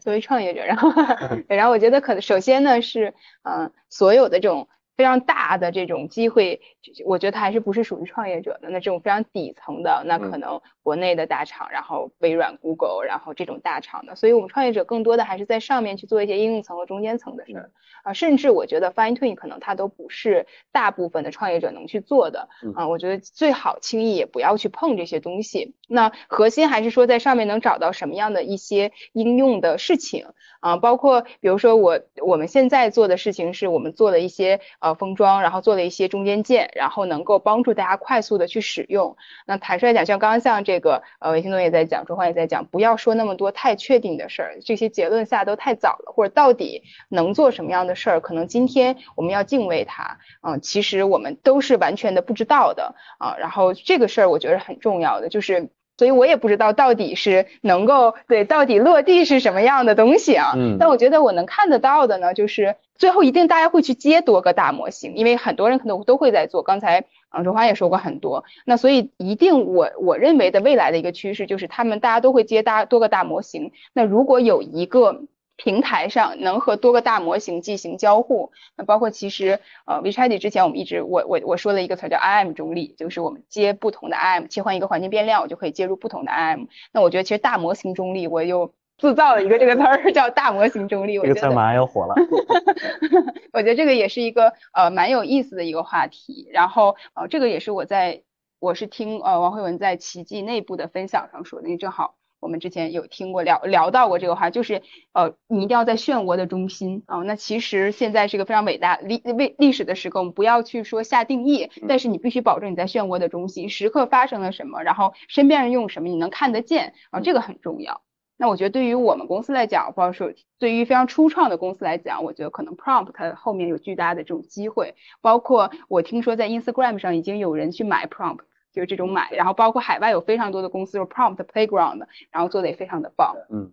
[0.00, 0.90] 作为创业者，然后，
[1.48, 4.68] 然后我觉得可能首先呢是，嗯，所有的这种。
[4.98, 6.60] 非常大的这种机会，
[7.06, 8.68] 我觉得它还是不是属于创业者的。
[8.68, 14.16] 那这种非常底层的，那可能国内的大厂，然后微软、Google，然后这种大厂的。
[14.16, 17.70] 所以我们创业者更多的还是在上面去做一些应用层和中间层的事儿
[18.02, 18.12] 啊。
[18.12, 22.88] 甚至我觉得 Fine Tune 可能它都不是大部分的创业者能去做的啊。
[22.88, 25.74] 我觉得最好轻易也不要去碰这些东西。
[25.88, 30.26] 那核心还是说在上面能找到什么样的一些应用的事情
[30.60, 34.94] 啊，包括比如说我我们现在做的事情是我们做了一些呃。
[34.98, 39.16] 封装，然后做了一些中间件，然后能够帮助大家快速的去使用。
[39.46, 40.77] 那坦率来讲，像刚刚像这个
[41.18, 53.36] 呃韦新东也在讲，周欢也在讲，不要说那么多太确定的事儿，这些结论下都太早了，或者到底能做什么样的事儿，可能今天我们要敬畏它，嗯，其实我们都是完全的不知道的啊。
[53.38, 55.70] 然后这个事儿我觉得很重要的就是。
[55.98, 60.52] 所以我也不知道到底是能够对到底落地是什么样的东西啊。
[60.54, 60.76] 嗯。
[60.78, 66.62] 但我觉得我能看得到的呢，就是最后一定大家会去接多个大模型，因为很多人可能都会在做。
[66.64, 73.72] 刚才啊周华也说过很多，那所以一定我我认为的未来的一个趋势就是他们大家都会接大多个大模型。
[73.92, 75.22] 那如果有一个
[75.56, 86.66] 平台上能和多个大模型进行交互，那包括其实呃 v c h a t 之前我们一直我我我说了一个词叫 IM 中立，就是我们接不同的 IM，切换一个环境变量，我就可以接入不同的 IM。
[86.92, 88.72] 那我觉得其实大模型中立我又。
[88.98, 92.14] 制造了一个这个词儿叫大模型中立，这个词马上要火了。
[93.54, 96.48] 我觉得这个也是一个呃蛮有意思的一个话题。
[96.52, 98.22] 然后呃这个也是我在
[98.58, 104.82] 我是听呃王慧文在奇迹内部的分享上说的，因为正好我们之前有听过聊聊到过这个话，就是
[105.12, 107.18] 呃你一定要在漩涡的中心啊。
[107.18, 118.02] 那其实现在是一个非常伟大历历历史的时刻，我们不要去说下定义，但是你必须保证你在漩涡的中心，时刻发生了什么，然后身边人用什么，你能看得见啊，这个很重要。
[118.40, 124.94] 那我觉得对于我们公司来讲，或者说对于非常初创的公司来讲，我觉得可能 prompt 它后面有巨大的这种机会。
[125.20, 128.38] 包括我听说在 Instagram 上已经有人去买 prompt，
[128.72, 129.32] 就是这种买。
[129.32, 133.34] 然后包括海外有非常多的公司有 prompt playground，然后做的也非常的棒。
[133.50, 133.72] 嗯，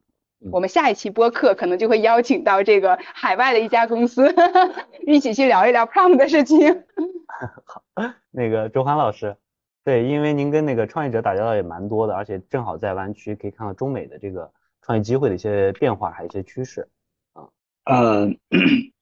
[0.51, 4.33] 我们下一期播客可能就会邀请到这个海外的一家公司，
[5.05, 6.83] 一起去聊一聊 prompt 的事情。
[7.65, 7.83] 好，
[8.31, 9.37] 那个周涵老师。
[9.85, 16.89] 对，因为您跟那个创业者打交道也蛮多的，而且正好在湾区可以看到中美的这个创业机会的一些变化，还有一些趋势
[17.33, 17.45] 啊。
[17.85, 18.27] 呃，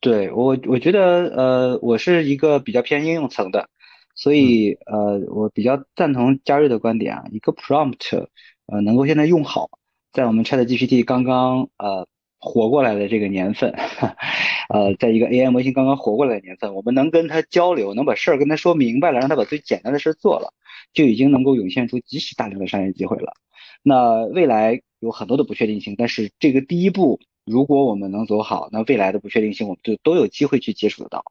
[0.01, 3.69] 对我我觉得呃，我是一个比较偏应用层的，
[4.13, 8.27] 所以呃，我比较赞同嘉瑞的观点啊，一个 prompt
[8.65, 9.69] 呃能够现在用好，
[10.11, 12.05] 在我们 Chat GPT 刚刚呃
[12.43, 13.71] 活过来的这个年份，
[14.69, 20.53] 呃，在一个 AI 模型刚刚活过来的年份，我们能跟他交流，能把事儿跟他说明白了，让他把最简单的事做了。
[20.93, 23.33] 就已经能够涌现出极其大量的商业机会了。
[23.81, 31.23] 那未来有很多的不确定性，但是这个第一步，如果我们能走好，那未来的不确定性我们就都有机会去接触得到。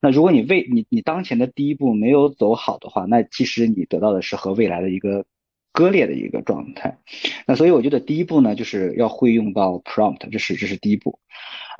[0.00, 5.26] 那如果你未你你当前的第一步没有走好的话，那其实你得到的是和未来的一个
[5.72, 6.98] 割裂的一个状态。
[7.46, 11.18] 那所以我觉得第一步呢，就是要会用到 prompt，这是这是第一步。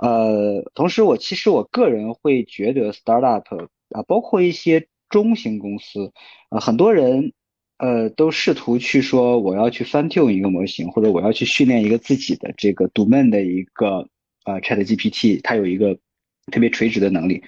[0.02, 4.86] 呃，同时我其实我个人会觉得 startup 啊，包括一些。
[5.10, 6.12] 中型公司，
[6.50, 7.32] 呃，很多人，
[7.78, 14.06] 呃，都试图去说我要去翻 tune 一个模型，或者我要去训练一个自己的这个 domain 的一个
[14.44, 15.98] 呃 Chat GPT，它有一个
[16.52, 17.42] 特别垂直的能力。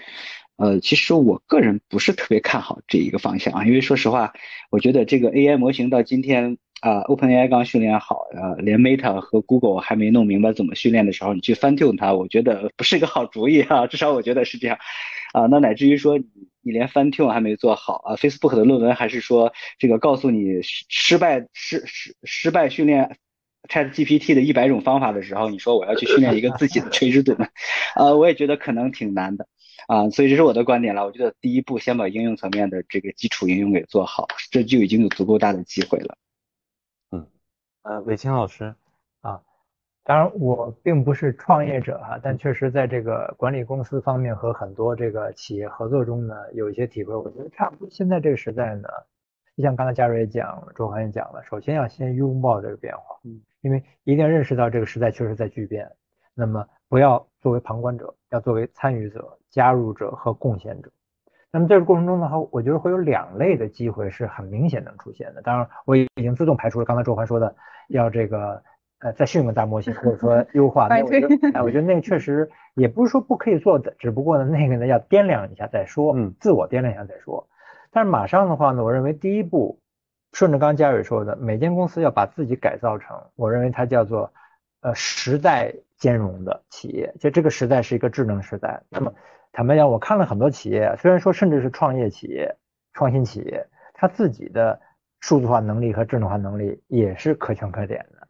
[0.62, 4.32] 呃，其实我个人不是特别看好这一个方向啊，因为说实话，
[4.70, 14.78] 我觉得这个 AI 模型到今天啊，OpenAI 刚训练好，呃，连 Meta 和 Google 还没弄明白怎么训练的时候，你去翻 tune 它，我觉得不是一个好主意啊，至少我觉得是这样。
[15.32, 16.26] 啊，那乃至于说你
[16.62, 23.16] 你连翻 tune 还没做好啊，Facebook 的论文还是说这个告诉你失失败失失失败训练
[23.68, 27.36] Chat GPT 的一百种方法的时候，你说我要去训练一个自己的垂直盾，
[27.96, 29.46] 啊，我也觉得可能挺难的
[29.88, 31.04] 啊，所以这是我的观点了。
[31.04, 36.16] 我觉得第一步先把应用层面的这个基础应用给做好，这就已经有足够大的机会了。
[37.10, 37.26] 嗯，
[37.82, 38.74] 呃，伟清老师
[39.20, 39.42] 啊。
[40.04, 47.14] 当然，我并不是创业者哈，但确实在这个管理公司方面和很多这个企业合作中呢，有一些体会。
[47.14, 47.88] 我觉得差不多。
[47.88, 48.88] 现在这个时代呢，
[49.56, 55.88] 就像刚才嘉瑞也讲，周航也讲了，首先要先拥抱这个变化，嗯，因为一定要认识到这个时代确实在巨变。
[56.34, 60.90] 那么不要作为旁观者，要作为参与者、加入者和贡献者。
[61.53, 65.42] 那么这个过程中的话，我觉得会有两类的机会是很明显能出现的。
[65.42, 67.55] 当然，我已经自动排除了刚才周涵说的
[67.86, 68.61] 要这个。
[69.05, 77.48] 呃，再训个大模型，或者说 优化，那我觉得，哎，我觉得那个确实也不是说不可以做的，只不过呢，那个呢要掂量一下再说，嗯，自我掂量一下再说。
[77.90, 79.80] 但是马上的话呢，我认为第一步，
[80.32, 84.32] 顺着刚刚嘉蕊说的，每间公司要把自己改造成，我认为它叫做
[84.82, 88.80] 呃时代兼容的企业，就这个时代是一个智能时代。
[88.88, 89.12] 那么
[89.53, 92.57] 坦白讲，我看了很多企业，虽然说甚至是创业企业、
[92.94, 94.80] 创新企业，它自己的
[95.20, 98.26] 数字化能力和智能化能力也是可圈可点的。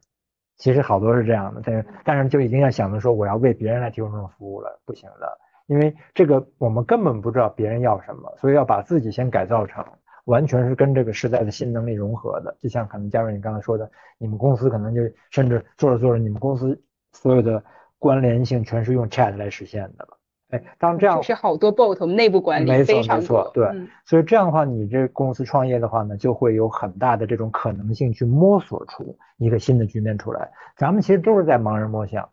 [0.57, 9.81] 其实好多是这样的，但是但是就已经要想着说我要为别人来提供这种服务了，不行的，因为这个我们根本不知道别人要什么，所以要把自己先改造成
[10.25, 12.53] 完全是跟这个时代的新能力融合的。
[12.59, 15.01] 就像可能加瑞你刚才说的，你们公司可能就
[15.31, 16.81] 甚至做着做着，你们公司
[17.13, 17.63] 所有的
[17.97, 20.17] 关联性全是用 Chat 来实现的了。
[20.53, 23.67] 哎，当这样是好多 bot 内部管理没错没错，对，
[24.05, 30.51] 所以这样的话，你这公司创业的话呢，就会有很大的这种可能性去摸索出一个新的局面出来。
[30.77, 32.29] 咱们其实都是在盲人摸象，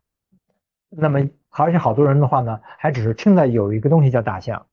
[0.91, 4.67] 那么而且好多人的话呢，还只是听到有一个东西叫大象，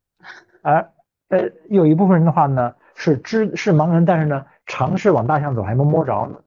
[0.61, 0.91] 而
[1.29, 6.41] 呃有一部分人的话呢是知是盲人，但是呢尝试往大象走还没摸着呢，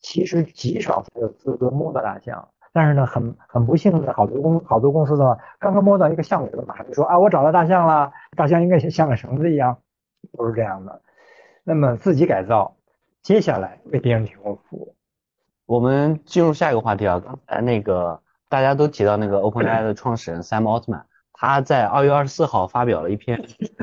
[0.00, 2.48] 其实极少才有资格摸到大象。
[2.72, 9.78] 但是呢，很很不幸的，好多公好多公司的话，刚刚摸到一个项目，马上就说啊，我找到大象了，大象应该像个绳子一样，
[10.32, 11.02] 不是这样的。
[11.64, 12.76] 那么自己改造，
[13.22, 14.94] 接下来为别人提供服务。
[15.66, 21.02] 我们进入下一个话题啊，刚才那个大家都提到那个 OpenAI 的创始人 Sam Altman，
[21.32, 23.40] 他在二月二十四号发表了一篇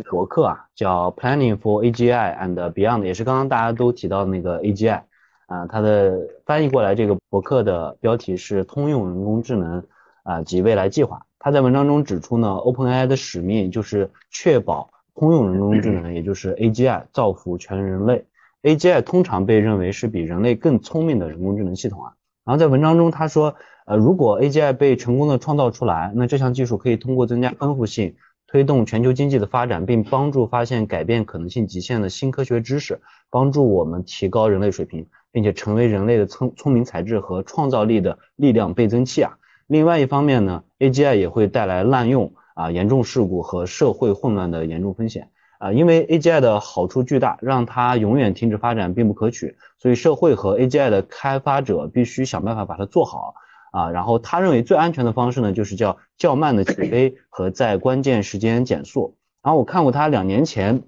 [0.09, 5.01] 博客啊，叫 Planning for AGI and Beyond，也是刚刚大家都提到的那个 AGI
[5.47, 9.83] 啊，它的翻译过来这个博客的标题是通用人工智能
[10.23, 11.25] 啊及未来计划。
[11.39, 18.25] 他在文章中指出呢，OpenAI 的使命就是确保通用人工智能，也就是 AGI 造福全人类。
[18.63, 22.13] AGI 通常被认为是比人类更聪明的人工智能系统啊。
[22.43, 28.15] 然后在文章中他说，呃，如果 AGI 被成功的创造出来，那这项技术可以通过增加丰富性，
[28.47, 35.07] 推动全球经济的发展，并帮助发现改变可能性极限的新科学知识，帮助我们提高人类水平，
[35.37, 39.37] 并且成为人类的聪聪明才智和创造力的力量倍增器啊。
[39.67, 45.29] 另外一方面呢，AGI 也会带来滥用啊、严重事故和社会混乱的严重风险。
[45.59, 53.35] 啊，因为 AGI 的好处巨大，让它永远停止发展并不可取，所以社会和 AGI 的开发者必须想办法把它做好
[53.71, 53.91] 啊。
[53.91, 59.17] 然后他认为最安全的方式呢，就是叫较慢的起飞和在关键时间减速。
[59.43, 60.81] 然后我看过他两年前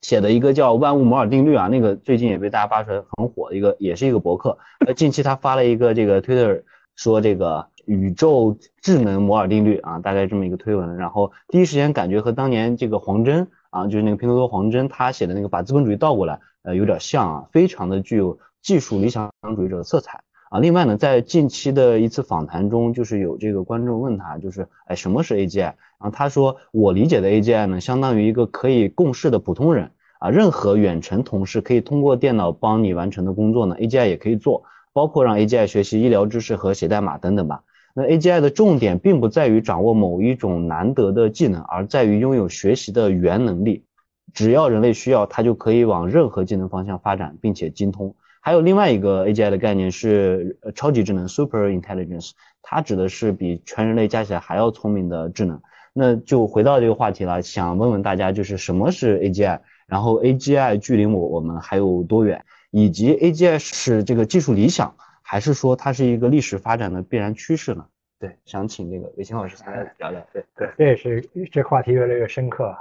[0.00, 4.58] 写的一个叫万物摩尔定律啊，那个最近也被大家扒出来很火的一个，也是一个博客。
[4.86, 6.62] 呃，近期他发了一个这个 Twitter
[6.96, 10.96] 说这个宇宙智能摩尔定律啊，大概这么一个推文。
[10.96, 13.48] 然后第一时间感觉和当年这个黄峥。
[13.70, 20.60] 啊，就是那个拼多多黄峥他写的那个把资本主义倒过来，呃，有点像啊，非常的具有技术理想主义者的色彩啊。
[20.60, 25.62] 另外呢，在近期的一次访谈中，就是有这个观众问他，就是哎，什么是 AGI？
[25.62, 37.62] 然后他说，我理解的 AGI 呢，相当于一个可以共事的普通人啊，任何远程同事可以通过电脑帮你完成的工作呢，AGI 也可以做，包括让 AGI 学习医疗知识和写代码等等吧。
[37.94, 43.84] 那 AGI 的重点并不在于掌握某一种难得的技能，而在于拥有学习的原能力。
[44.32, 48.14] 只要人类需要，它就可以往任何技能方向发展，并且精通。
[48.40, 52.30] 还有另外一个 AGI 的概念是超级智能 （Super Intelligence），
[52.62, 55.60] 它指的是比全人类加起来还要聪明的智能。
[55.92, 59.60] 那就回到这个话题了，想问问大家，就是什么是 AGI？
[59.86, 62.44] 然后 AGI 距离我我们还有多远？
[62.70, 64.94] 以及 AGI 是这个技术理想？
[65.22, 67.86] 还是说它是一个历史发展的必然趋势呢？
[68.20, 70.20] 对，想请那个韦青老师来聊聊。
[70.30, 72.76] 对对，这也是这话题越来越深刻。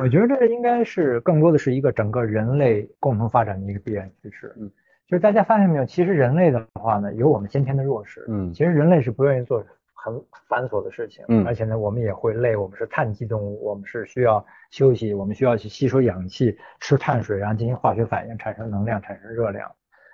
[0.00, 4.54] 我觉得这应该是更多的是一个整个人类共同发展的一个必然趋势。
[4.56, 4.70] 嗯，
[5.06, 8.24] 就是大家发现没有，其实人类的话呢，有我们先天的弱势。
[8.26, 10.18] 嗯，其实人类是不愿意做很
[10.48, 11.22] 繁琐的事情。
[11.28, 19.70] 嗯，而且呢，我们也会累，我们是碳基动物，我们是需要休息，我们需要去吸收氧气、吃碳水，然后进行化学反应，产生能量，产生热量。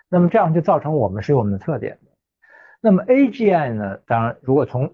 [0.08, 2.10] 那么这样就造成我们是有我们的特点的。
[2.84, 3.98] 那么 AGI 呢？
[4.04, 4.92] 当然，如果从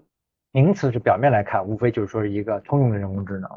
[0.53, 3.49] 名词是表面来看，无非就是说是一个通用的人工智能。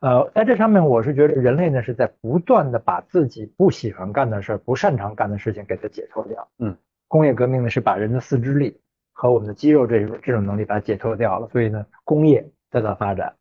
[0.00, 6.48] 呃，在这上面，我是觉得人类呢是在不断的把自己不喜欢干的事儿、不擅长干的事情给它解脱掉。
[6.58, 8.80] 嗯，工业革命呢是把人的四肢力
[9.12, 13.34] 和我们的肌肉这种这种能力把它解脱掉了，所以呢，工业得到发展。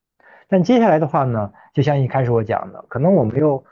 [0.47, 3.63] 但接下来的话呢，就像一开始我讲的，可能我们又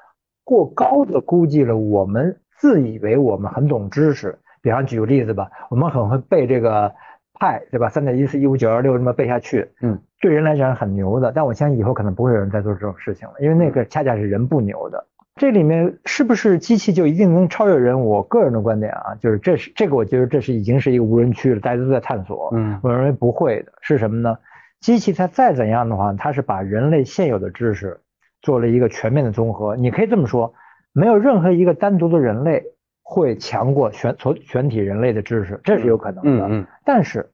[0.43, 2.41] 过高的估计了我们。
[2.59, 6.93] 自以为我们很懂知识，比方举个例子吧，我们很会背这个
[7.39, 7.88] 派，对吧？
[7.88, 11.32] 三点一四一五九二六这么背下去，嗯，对人来讲很牛的。
[11.32, 15.07] 但我相信以后可能不会有人再做这种事情了，因为那个恰恰是人不牛的。
[15.38, 18.01] 这里面是不是机器就一定能超越人？
[18.01, 22.49] 我个人的观点啊，就是这是这个，我觉得这是已经是一个无人区了，大家都在探索。
[22.53, 24.38] 嗯，我认为不会的，是什么呢？
[24.82, 28.01] 机器它再怎样的话，它是把人类现有的知识
[28.41, 29.78] 做了一个全面的综合。
[29.78, 30.53] 你可以这么说。
[30.93, 32.63] 没有任何一个单独的人类
[33.09, 36.45] 会强过全全全体人类的知识，这是有可能的。
[36.45, 36.67] 嗯嗯。
[36.83, 37.31] 但是，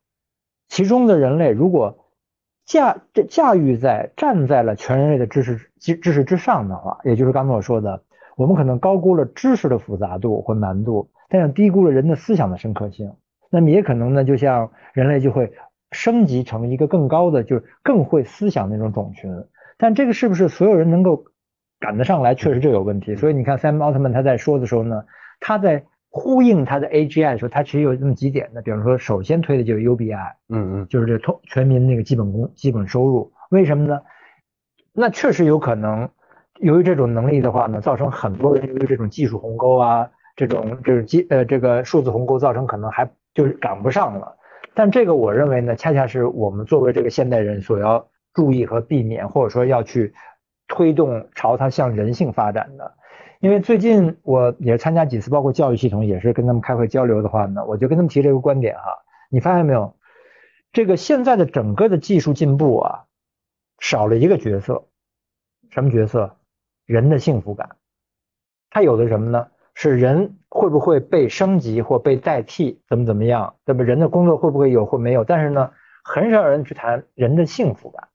[0.68, 2.06] 其中的人类如果
[2.66, 8.04] 驾这驾驭在站在了全人类的知识知知识之上的话，也就是刚才我说的，
[8.38, 13.12] 我们可能高估了知识的复杂度或难度，但是低估了人的思想的深刻性。
[13.50, 15.54] 那么也可能呢，就像人类就会
[15.92, 19.32] 升级成一个更高的，就是更会思想那种种群。
[19.80, 21.26] 但这个是不是所有人能够？
[21.80, 25.04] 赶得上来确实就有问题，所以你看 Sam Altman 他在说的时候呢，
[25.40, 34.02] 他在呼应他的 AGI 的时候，他其实有这么几点的，比方说首先推的就是 UBI，嗯嗯，就是这通全民那个基本工基本收入，为什么呢？
[34.94, 36.10] 那确实有可能
[36.60, 44.38] 由于这种能力的话呢，造成很多人由于这种技术鸿沟啊，这种就是基呃这个数字鸿沟造成可能还就是赶不上了，
[44.74, 50.14] 但这个我认为呢，恰恰是我们作为这个现代人所要注意和避免，或者说要去。
[50.66, 52.96] 推动朝它向人性发展的，
[53.44, 58.84] 因为最近我也参加几次，包括教育系统也是跟他们开会交流的话呢，我就跟他们提这个观点哈。
[59.30, 59.98] 你发现没有？
[60.72, 63.04] 这个现在的整个的技术进步啊，
[63.80, 64.86] 少了一个角色，
[65.72, 66.38] 什么角色？
[66.86, 67.76] 人的幸福感。
[68.70, 69.48] 它有的什么呢？
[69.74, 73.84] 是人会不会被升级或被代替，怎么怎么样，对吧？
[73.84, 75.26] 人的工作会不会有或没有？
[75.26, 75.74] 但是呢，
[76.06, 78.08] 很少有人去谈人的幸福感。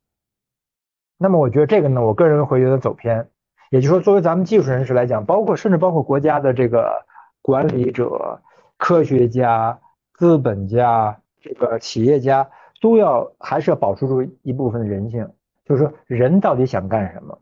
[1.18, 3.28] 那么我觉得这个呢，我个人会有点走偏。
[3.70, 7.04] 也就是说，作为咱们技术人士来讲，包括甚至包括国家的这个
[7.42, 8.40] 管理者、
[8.76, 9.78] 科学家、
[10.14, 12.48] 资本家、这个企业家，
[12.80, 15.28] 都要还是要保持住一部分的人性，
[15.64, 17.38] 就是说人到底想干什么。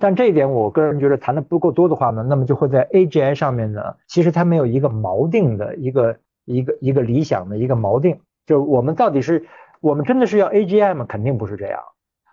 [0.00, 9.46] 但这一点，我个人觉得谈的不够多的话呢，那么就会在 AGI 上面呢，其实它没有一个锚定的一个一个一个理想的一个锚定，就是我们到底是，
[9.80, 11.04] 我们真的是要 AGI 吗？
[11.08, 11.80] 肯定不是这样。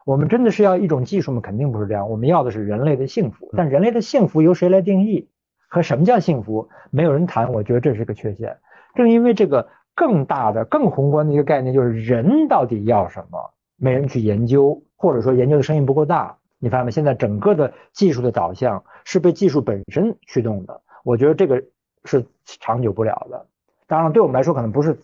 [0.06, 1.41] 我们真的是要一种技术吗？
[1.41, 2.10] 肯定不是这样。
[2.10, 3.49] 我们要的是人类的幸福。
[3.57, 5.30] 但人类的幸福由谁来定义？
[5.68, 6.69] 和什么叫幸福？
[6.91, 7.52] 没有人谈。
[7.52, 8.57] 我觉得这是个缺陷。
[8.94, 16.38] 正因为这个更大的、更宏观的一个概念，就是人到底要什么，没人去研究，或者说研究的声音不够大。
[16.60, 16.91] 你发现没？
[16.91, 21.64] 现在整个的技术的导向是被技术本身驱动的，我觉得这个
[22.06, 23.48] 是长久不了的。
[23.88, 24.99] 当然，对我们来说可能不是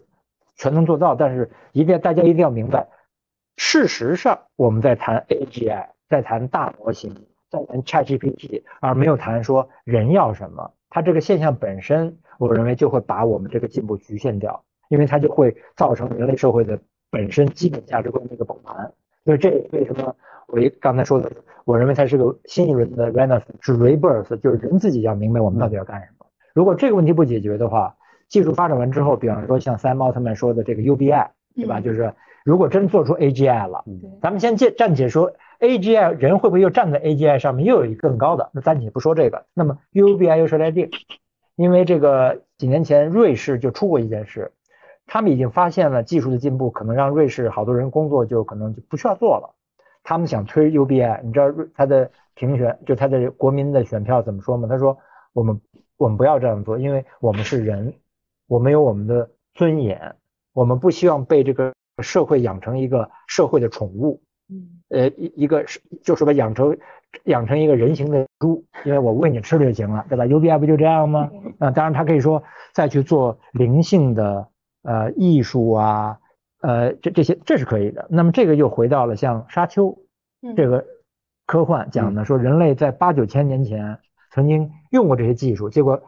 [0.55, 2.87] 全能做到，但是一定大家一定要明白，
[3.63, 10.73] 事实上我们在谈 AGI，在谈大模型，在谈 ChatGPT，而没有谈说人要什么。
[10.89, 16.79] 它这个现象本身，我认为就会把我们这个进步局限掉，因为它就会造成人类社会的
[17.11, 18.91] 本身基本价值观的一个崩盘。
[19.23, 20.15] 所以这为什么？
[20.47, 21.31] 我刚才说的，
[21.63, 26.25] 我认为它是个新一轮的 renaissance，是 rebirth，就是人自己要明白我们到底要干什么。
[26.55, 27.95] 如果这个问题不解决的话，
[28.27, 31.79] 技术发展完之后，比方说像 Sam Altman 说的这个 UBI，对吧？
[31.79, 32.11] 就是
[32.43, 33.85] 如果真做出 AGI 了，
[34.21, 38.49] 咱们先暂暂且说 AGI 人会不会又站在 AGI 上面又有一个更高的？
[38.53, 40.89] 那暂且不说这个，那么 UBI 又谁来定？
[41.55, 44.53] 因为这个几年前瑞士就出过一件事，
[45.05, 49.53] 他们已经发现了技术的进步可能让瑞士好多人工作就可能就不需要做了。
[50.03, 54.67] 他们想推 UBI，你知道他的评选就他的国民的选票怎么说吗？
[54.67, 54.97] 他说
[55.33, 55.61] 我们
[55.97, 57.93] 我们不要这样做，因为我们是人，
[58.47, 60.15] 我们有我们的尊严，
[60.53, 66.77] 我们不希望被这个社会养成一个社会的宠物，嗯，呃一一个是就是把养成
[67.25, 71.29] 养成一个人形的猪，因为我喂你吃就行了，对吧？UBI 不就这样吗？
[71.59, 74.47] 啊，当然他可以说再去做灵性的
[74.83, 76.17] 呃艺术啊。
[76.63, 78.05] 呃，这这些这是可以的。
[78.07, 79.97] 那么这个又回到了像沙丘
[80.55, 80.85] 这个
[81.47, 83.97] 科幻讲的，说人类在八九千年前
[84.31, 86.03] 曾经用过这些技术，结果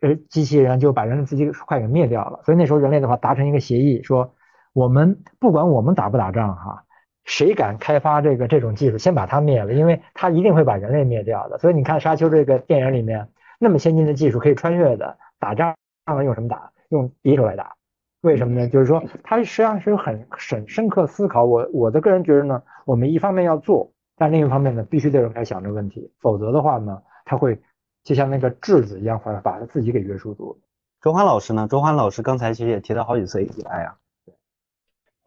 [0.00, 2.40] 呃机器人就把人类自己快给灭掉了。
[2.46, 4.32] 所以那时候人类的话达成一个协议，说
[4.78, 6.84] 我们不管我们打不打仗哈，
[7.24, 11.58] 谁敢开发这个这种技术，先把它灭了，因为它一定会把人类灭掉的。
[11.58, 13.28] 所以你看沙丘这个电影里面
[13.58, 15.74] 那么先进的技术可以穿越的，打仗
[16.22, 16.70] 用什么打？
[16.90, 17.74] 用匕首来打。
[18.20, 18.68] 为什么呢？
[18.68, 21.44] 就是说，他实际上是有很深深刻思考。
[21.44, 27.60] 我我的个人觉得呢，我们一方面要做，但另一方面呢，必须得人开始想这个问题，否则的话呢，他会
[28.04, 30.60] 就像那个质子一样，会把他自己给约束住。
[31.00, 31.66] 周欢老师呢？
[31.68, 33.96] 周欢老师刚才其实也提到好几次 AI 啊。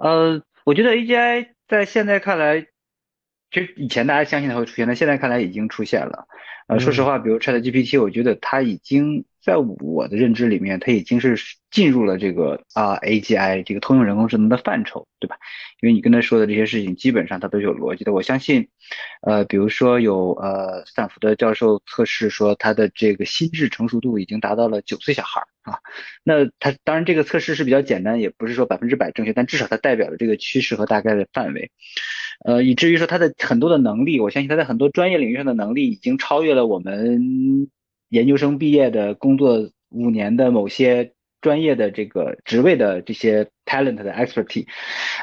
[0.02, 2.62] 呃，我觉得 AGI 在现在看来，
[3.52, 6.28] 其实以前大家相信它会出现，但现在看来已经出现了。
[6.68, 9.26] 呃，说实话，比如 ChatGPT，我觉得它已经。
[9.44, 11.36] 在我的认知里面，它已经是
[11.72, 15.38] 进入了这个啊 AGI 这个通用人工智能的范畴，对吧？
[15.82, 18.14] 因为你跟他说的这些事情，基本上它都是有逻辑的。
[18.14, 18.68] 我相信，
[19.22, 25.80] 呃，比如说有呃斯坦福的教授测试说，他的这个心智成熟度已经达到了九岁小孩啊。
[26.24, 31.72] 那他当然这个测试是比较简单，也不是说百分之百正确，但至少它代表了这个趋势和大概的范围。
[32.46, 37.72] 呃，以至于说他的很多的能力，我相信他在很多专业领域上的能力已经超越了我们。
[38.12, 44.68] 研究生毕业的工作五年的某些专业的这个职位的这些 talent 的 expertise，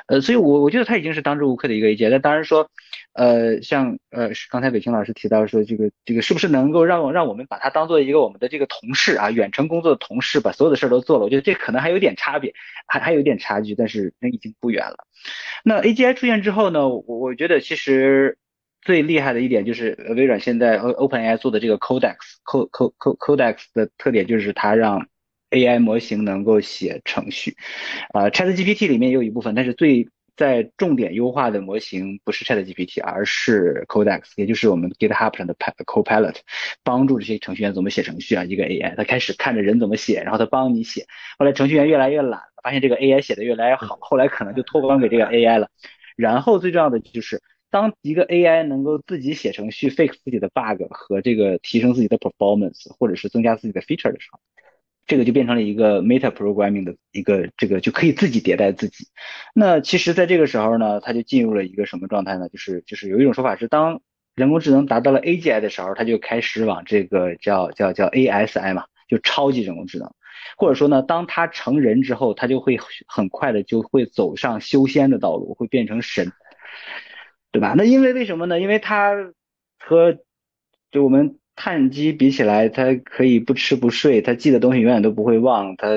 [0.06, 2.08] 呃，所以我我觉得他已经是当之无愧的一个 A J。
[2.08, 2.70] 那当然说，
[3.12, 11.24] 呃，像呃刚才伟清老师提到说这个这个是不是能够让让我们把它当做一个我们的这个同事啊，远程工作的同事，把所有的事儿都做了？
[11.24, 12.52] 我觉得这可能还有点差别，
[12.86, 14.96] 还还有点差距，但是那已经不远了。
[15.62, 18.38] 那 A G I 出现之后呢，我我觉得其实。
[18.88, 25.06] 最厉害的一点就是微软现在 OpenAI 做的这个 Codex，Co Co Co Codex 的特点就是它让
[25.50, 27.54] AI 模型能够写程序。
[28.14, 30.08] 啊，ChatGPT 里面也有一部分，但是最
[30.38, 36.36] 在重点优化的模型不是 ChatGPT，而是 Codex，也就是我们 GitHub 上的 Copilot，
[36.82, 38.44] 帮助这些程序员怎么写程序啊。
[38.44, 41.04] 一个 AI，它开始看着人怎么写，然后它帮你写。
[41.38, 45.68] 后来程序员越来越懒，发现这个 AI 写的越来越好，后来可能就托管给这个 AI 了。
[46.16, 47.42] 然后最重要的就是。
[47.70, 54.40] 当一个 AI 能够自己写程序 fix 自己的 bug 和这个提升自己的 performance，或者是增加自己的 feature 的时候，
[55.06, 59.06] 这个就变成了一个 meta programming 的一个这个就可以自己迭代自己。
[59.54, 62.48] 那其实，在这个时候呢，它就进入了一个什么状态呢？
[62.48, 64.00] 就是就是有一种说法是，当
[64.34, 70.12] 人工智能达到了 AGI 的时候，它就开始往这个叫叫叫 ASI 嘛，就超级人工智能。
[70.56, 76.32] 或者说呢，当它成人之后，它就会很快的就会走上修仙的道路，会变成神，
[77.52, 77.74] 对吧？
[77.76, 78.60] 那因为为什么呢？
[78.60, 79.14] 因为它
[79.78, 80.18] 和
[80.90, 81.36] 就我们。
[81.60, 85.88] 碳基比起来，它可以不吃不睡，它记的东西永远都不会忘，它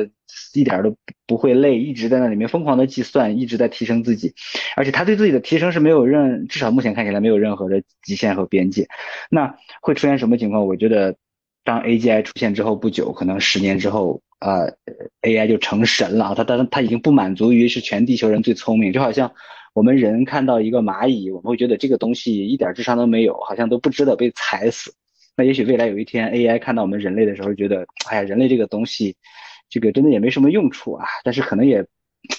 [0.56, 0.98] 一点都
[1.28, 4.34] 不会累，一直在那里面疯狂的计算，一直在提升自己，
[4.76, 8.88] 而且它对自己的提升是没有任，至少目前看起来没有任何的极限和边界。
[9.30, 10.66] 那会出现什么情况？
[10.66, 11.16] 我觉得，
[11.64, 14.74] 当 AGI 出现之后不久，可能十年之后，呃
[15.22, 16.34] ，AI 就成神了。
[16.36, 19.32] 它它它已经不满足于是全地球人最聪明，就好像
[19.74, 24.94] 我们人看到一个蚂蚁，我们会觉得这个东西一点智商都没有，好像都不值得被踩死。
[25.38, 29.16] 那也许未来有一天，AI 看到我们人类的时候，觉得，哎呀，人类这个东西，
[29.70, 31.06] 这个真的也没什么用处啊。
[31.24, 31.78] 但是可能也，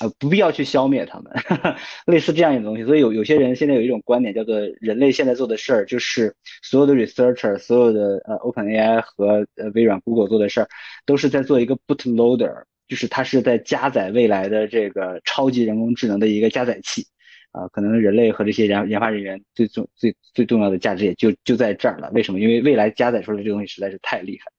[0.00, 1.32] 呃，不必要去消灭它们，
[2.04, 2.84] 类似这样一种东西。
[2.84, 10.68] 所以有有些人现在有一种观点，叫做人类现在做的事儿，就是所有的 researcher，所有的呃 OpenAI 和呃微软、Google 做的事儿，
[11.06, 17.06] 都是在做一个 bootloader，就是它是在加载未来的这个超级人工智能的一个加载器。
[17.52, 22.10] 啊，可能人类和这些研研发人员最重最最重要的价值也就就在这儿了。
[22.12, 22.40] 为什么？
[22.40, 24.50] 因为未来加载出来这东西实在是太厉害。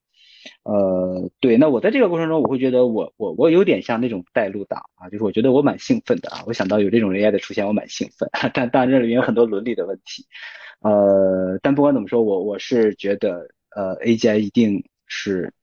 [0.64, 6.44] 呃，对，那我在这个过程中，我会觉得我我我有点像那种带路党啊，就是我觉得我蛮兴奋的啊。
[6.46, 8.30] 我想到有这种 AI 的出现，我蛮兴奋。
[8.54, 10.26] 但当然这里面有很多伦理的问题。
[10.82, 15.54] 呃，但不管怎么说，我我是觉得呃，AGI 一定是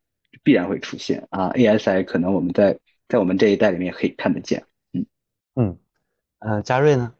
[0.43, 4.65] 必然会出现啊，ASI 可能我们在在我们这一代里面可以看得见。
[4.95, 5.05] 嗯
[5.57, 5.79] 嗯，
[6.39, 7.13] 呃，嘉瑞呢？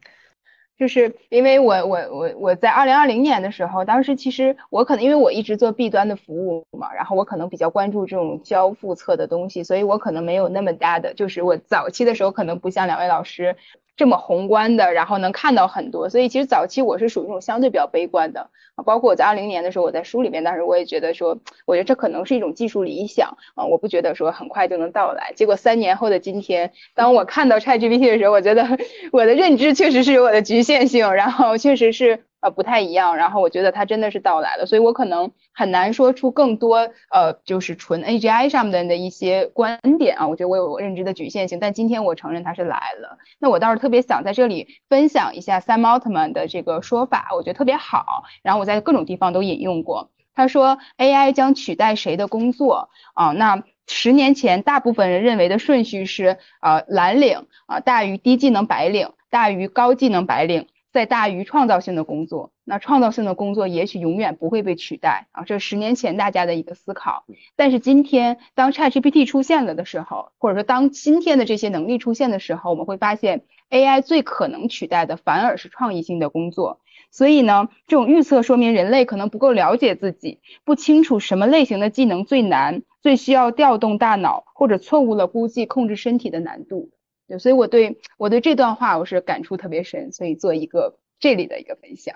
[0.81, 13.55] 就是因为我我我我在二零二零年的时候，当时其实我可能因为我一直做 B 端的服务嘛，然后我可能比较关注这种交付侧的东西，所以我可能没有那么大的，就是我早期的时候可能不像两位老师。
[14.01, 18.81] 这么宏观的，然后能看到很多，所以其实早期我是属于那种相对比较悲观的啊。
[18.83, 21.37] 包括我在二零年的时候，我在书里面当时我也觉得说，
[21.67, 25.33] 我觉得这可能是一种技术理想啊，我不觉得说很快就能到来。
[25.35, 28.67] 结果三年后的今天，当我看到 ChatGPT 的时候，我觉得
[29.13, 32.23] 我的认知确实是有我的局限性，然后确实是。
[32.41, 43.17] 呃，不太一样，然后我觉得它真的是到来了，所以我可能很难说出更多，呃，就是纯 AGI 上面的一些观点啊，我觉得我有认知的局限性，但今天我承认它是来了。
[43.39, 50.09] 那我倒是特别想在这里分享一下 Sam Altman 的这个说法，我觉得特别好，然后我在各种地方都引用过。
[50.33, 53.33] 他说 AI 将取代谁的工作啊？
[53.33, 60.67] 那十年前大部分人认为的顺序是，呃，蓝领啊大于低技能白领，大于高技能白领。
[60.91, 67.23] 在大于创造性的工作，那创造性的工作也许永远不会被取代啊，这是十年前大家的一个思考。
[67.55, 76.81] 但是今天，当 ChatGPT 出现了的时候，或者说当今天的这些能力出现的时候，我们会发现 AI 最可能取代的反而是创意性的工作。
[77.09, 86.89] 所以呢，这种预测说明人类可能不够了解自己，不清楚什么类型的技能最难，最需要调动大脑，或者错误了估计控制身体的难度。
[87.39, 92.15] 所以我对我对这段话我是感触特别深，所以做一个这里的一个分享。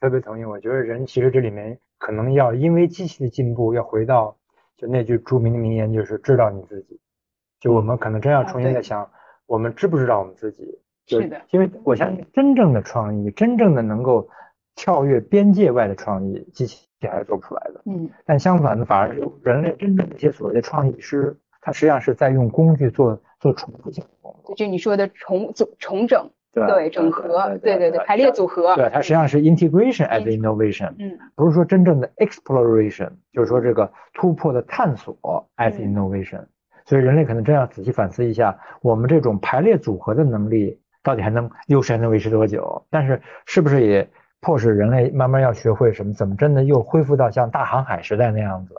[0.00, 4.36] 特别同意，我觉得人其实这里面可能要因为机器的进步，要回到
[4.76, 6.98] 就那句著名的名言，就是知道你自己。
[7.60, 9.08] 就我们可能真要重新在想，
[9.46, 10.80] 我们知不知道我们自己？
[11.06, 11.40] 是的。
[11.50, 14.28] 因为我相信真正的创意，真正的能够
[14.74, 17.82] 跳跃边界外的创意，机器还是做不出来的。
[17.84, 18.10] 嗯。
[18.24, 23.18] 但相反的，反而人类真正的一些所谓的创意师，他实际上是在用工具做。
[23.42, 35.18] 做重复性工作，就你说的重组、重整，对整合，对对对，排列组合，对它实际上是 integration as innovation，嗯，不是说真正的 exploration，就是说这个突破的探索
[35.56, 36.44] as innovation，
[36.84, 42.86] 所以人类可能真要仔细反思一下，我们这种排列组合的能力到底还能优势还能维持多久？
[42.90, 44.08] 但是是不是也
[44.40, 46.12] 迫使人类慢慢要学会什么？
[46.12, 48.74] 怎么真的又恢复到像大航海时代那样子？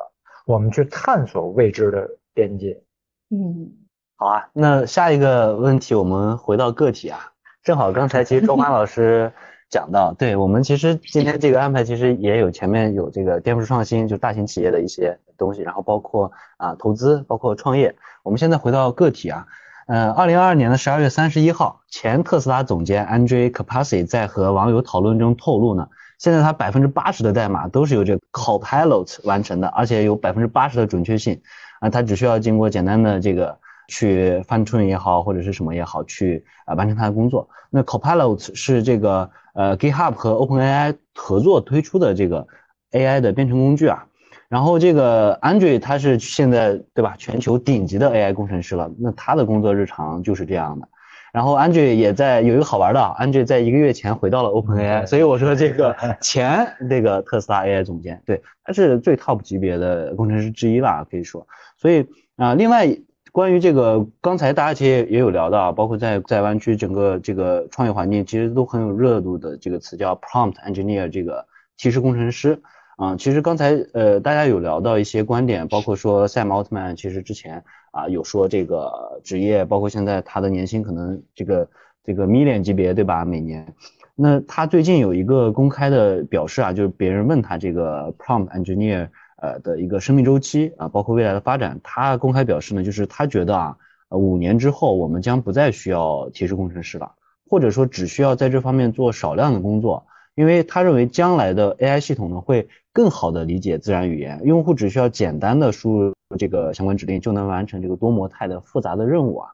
[0.46, 2.84] 我们去探索未知的边界，
[3.30, 3.72] 嗯。
[4.16, 7.32] 好啊，那下一个问题，我们回到个体啊。
[7.64, 9.34] 正好刚才其实周华老师
[9.70, 17.96] 讲到，对我们其实今天这个安排其实也有前面有这个颠覆创新，就大型企业的一些东西，然后包括啊投资，包括创业。
[18.22, 19.48] 我们现在回到个体啊，
[19.88, 25.90] 呃，二零二二年的十二月三十一号，前特斯拉总监 Andre Kapasi 在和网友讨论中透露呢，
[26.20, 31.42] 现在他百分之八十的代码都是由这个 Copilot 完成的，而且有百分之八十的准确性
[31.84, 33.58] 啊，他只需要经过简单的这个。
[33.90, 37.48] 去翻春也好，或者是什么也好，去啊完成他的工作。
[37.70, 42.48] 那 Copilot 是这个呃 GitHub 和 OpenAI 合作推出的这个
[42.94, 44.06] AI 的编程工具啊。
[44.48, 50.88] 然后这个 Andre 他是现在对吧，全球顶级的 AI 工程师了，那他的工作日常就是这样的。
[51.34, 61.46] 然后 Andre 也在有一个好玩的，Andre 在一个月前回到了 OpenAI，所以我说这个 前这个特斯拉 AI 总监，对，他是最 top 级别的工程师之一了，可以说。
[61.84, 62.08] 所以
[62.38, 62.88] 啊，另外
[63.34, 71.46] 关于这个刚才大家其实也有聊到，包括在在湾区整个这个创业环境其实都很有热度的这个词叫 Prompt Engineer，这个
[71.76, 72.62] 提示工程师。
[72.96, 77.62] 啊，其实刚才呃大家有聊到一些观点，包括说 Sam Altman 其实之前
[77.92, 81.68] 啊有说这个职业，包括现在他的年薪可能这个
[82.06, 83.26] 这个 million 级别对吧？
[83.26, 83.74] 每年，
[84.16, 89.10] 那他最近有一个公开的表示啊，就是别人问他这个 prompt engineer
[89.44, 93.78] 呃的一个生命周期啊，包括未来的发展，他公开表示呢，就是他觉得啊，
[94.10, 97.12] 五年之后我们将不再需要提示工程师了，
[97.50, 100.06] 或者说只需要在这方面做少量的工作。
[100.36, 109.50] 因为他认为将来的 AI 系统呢会更好的理解自然语言，用户只需要简单的输入这个相关指令就能完成这个多模态的复杂的任务啊。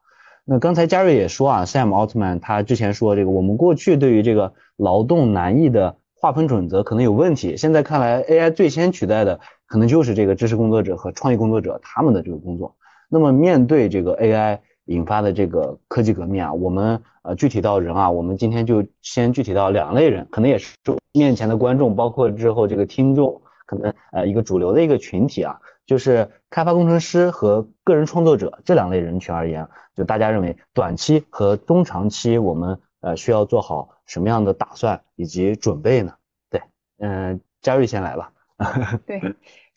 [0.45, 12.75] 那刚才嘉瑞也说啊，Sam Altman 他之前说这个我们过去对于这个劳动难易的划分准则可能有问题，现在看来 AI 最先取代的可能就是这个知识工作者和创意工作者他们的这个工作。
[13.07, 14.59] 那么面对这个 AI。
[14.89, 20.75] 引发的这个科技革命啊，我们呃具体到人啊，我们今天就先具体到两类人，可能也是
[21.13, 36.13] 面前的观众，包括之后这个听众，可能呃一个主流的一个群体啊，就是开发工程师和个人创作者这两类人群而言，就大家认为短期和中长期我们呃需要做好什么样的打算以及准备呢？
[36.49, 36.63] 对，
[36.97, 38.31] 嗯，嘉瑞先来吧。
[39.07, 39.21] 对。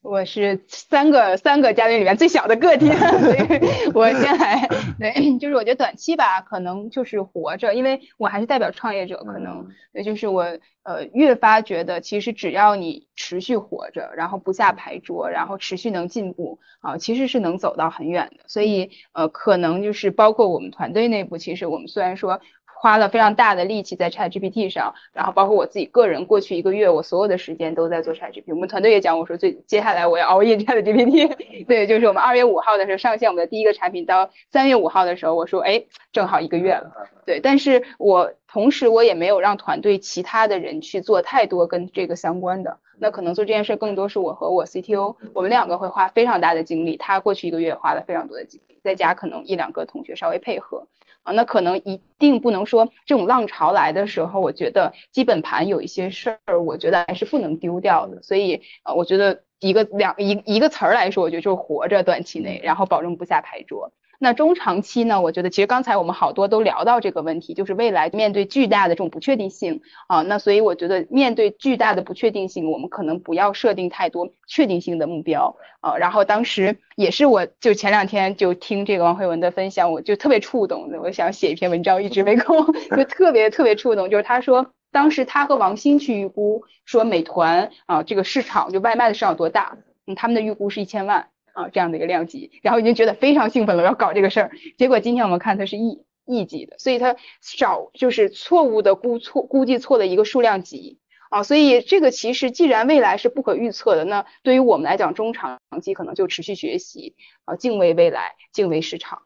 [0.03, 4.69] 我是三个三个嘉宾里面最小的个体， 所以我先来。
[4.99, 18.43] 对，就是我觉得短期吧，可能就是活着，因为我还是代表创业者，可能对，就是我呃越发觉得，其实只要你持续活着，然后不下牌桌，然后持续能进步啊，其实是能走到很远的。
[18.49, 22.41] 所以呃，可能就是包括我们团队内部，其实我们虽然说。
[22.83, 28.47] 花了非常大的力气在 ChatGPT 上，然后包括我自己个人过去一个月，我所有的时间都在做 ChatGPT。
[28.49, 31.65] 我们团队也讲，我说最接下来我要熬夜 ChatGPT。
[31.67, 36.91] 对，就是我们二月五号的时候上线我们的第一个产品，到三月五号的时候，我说哎，正好一个月了。
[37.25, 42.79] 对，但是我同时我也没有让团队其他的人去做太多跟这个相关的。
[42.99, 46.97] 那可能做这件事更多是我和我 CTO，我们两个会花非常大的精力。
[46.97, 50.89] 他过去一个月花了非常多的精力，再加可能一两个同学稍微配合。
[51.23, 58.23] 啊，那可能一定不能说这种浪潮来的时候，我觉得基本盘有一些事儿，我觉得还是不能丢掉的。
[58.23, 63.93] 所以，呃，我觉得一个两一一个词儿来说，我觉得就是活着，短期内，然后保证不下牌桌。
[64.23, 65.21] 那中长期呢？
[65.21, 75.97] 我觉得其实刚才我们好多都聊到这个问题，就是未来面对巨大的这种不确定性啊，那所以我觉得面对巨大的不确定性，我们可能不要设定太多确定性的目标啊。
[75.97, 82.65] 然后当时也是我就前两天就听这个王慧文的分享，我就特别触动，我想写一篇文章，一直没空，
[82.97, 84.09] 就特别特别触动。
[84.09, 91.27] 就是他说当时他和王鑫去预估说美团啊这个市场就外卖的市场多大，嗯，他们的预估是一千万。
[91.53, 94.51] 啊，这样的一个量级，然后已经觉得非常兴奋了，要搞这个事儿。
[94.79, 100.99] 结果今天我们看它是亿亿级的，所以它少就是错误的估错估计错了一个数量级
[101.31, 101.43] 啊。
[101.43, 109.23] 所以这个其实既然未来是不可预测的，那对于我们来讲，中长期可能就持续学习啊，敬畏未来，敬畏市场。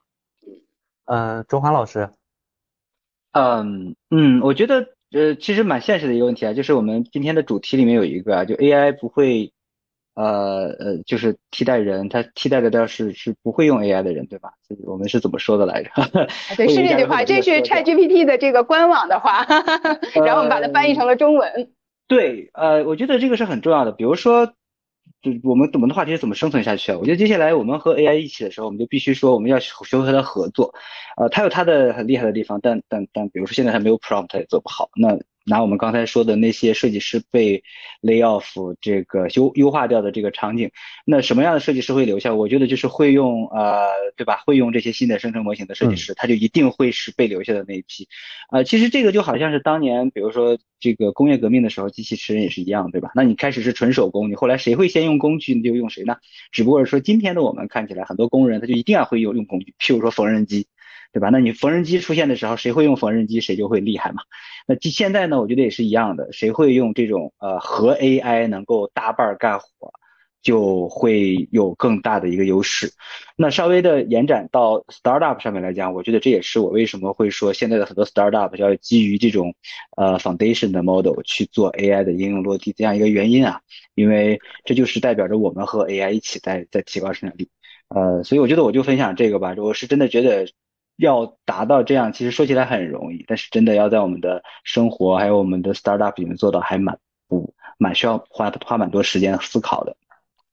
[1.04, 2.10] 嗯，周华老师，
[3.32, 9.52] 嗯嗯，我觉得呃其实蛮现实的一个问题啊，就是我们今天的主题里面有一个啊，就 AI 不会。
[10.16, 14.48] 呃呃，就是替代人，他替代的倒是是不会用 AI 的人，对吧？
[14.86, 15.90] 我们是怎么说的来着？
[16.56, 19.44] 对，是这句话，这是 ChatGPT 的这个官网的话，
[20.24, 21.70] 然后我们把它翻译成了中文。
[22.08, 23.92] 对，呃，我觉得这个是很重要的。
[23.92, 24.46] 比如说，
[25.20, 26.98] 就我们我们的话题是怎么生存下去啊？
[26.98, 30.74] 我觉得接下来我们和 AI 一起的时候，我们就必须说我们要学会和它合作。
[31.18, 35.18] 呃，它有它的很厉害的地方，但但但，比如说现在它没有 prompt 它也做不好，那。
[35.46, 37.62] 拿我们刚才说的那些设计师被
[38.02, 40.70] lay off 这个优优化掉的这个场景，
[41.04, 42.34] 那什么样的设计师会留下？
[42.34, 43.86] 我觉得就是会用呃，
[44.16, 44.42] 对吧？
[44.44, 48.08] 会用这些新的生成模型的设计师，他就一定会是被留下的那一批。
[48.50, 53.12] 呃，其实这个就好像是当年，比如说这个工业革命的时候，机器吃人也是一样，对吧？
[53.14, 56.16] 那你开始是纯手工，你后来谁会先用工具，你就用谁呢？
[56.50, 60.66] 只不过是说今天的我们看起来，很多工人他就一定要会用用工具，譬如说缝纫机。
[61.12, 61.30] 对吧？
[61.30, 64.22] 那你缝纫机出现的时候，谁会用缝纫机，谁就会厉害嘛。
[64.66, 69.66] 那现在呢，我觉得也是一样的，谁会用这种呃和 AI 能够搭伴干活，
[70.42, 72.92] 就会有更大的一个优势。
[73.36, 79.54] 那稍微的延展到 startup 上面来讲，我觉得这也是我为什么会说现在的很多 startup 要基于这种
[79.96, 83.60] 呃 foundation 的 model 去做 AI 的应用落地这样一个原因啊，
[83.94, 87.48] 因为这就是代表着我们和 AI 一起在在提高生产力。
[87.88, 90.48] 呃，所以我觉得我就分享这个吧，我是真的觉得
[90.96, 96.98] 要达到这样，其实说起来很容易，但是真的要在我们的生活还有我们的 startup 里面做到，还蛮
[97.28, 99.96] 不蛮需要花花蛮多时间思考的。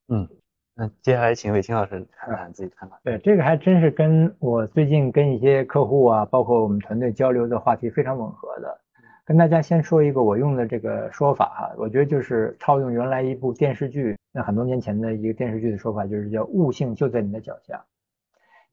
[0.09, 0.27] 嗯，
[0.75, 2.99] 那接下来请伟清老师谈谈自己的看法。
[3.03, 8.79] 对，这个还真是跟我最近跟一些客户啊，包括我们团队交流的话题非常吻合的。
[9.25, 17.81] 跟大家先说一个我用的这个说法哈，我觉得就是套用原来一部电视剧，那很多年前的一个电视剧的说法，就是叫悟性就在你的脚下。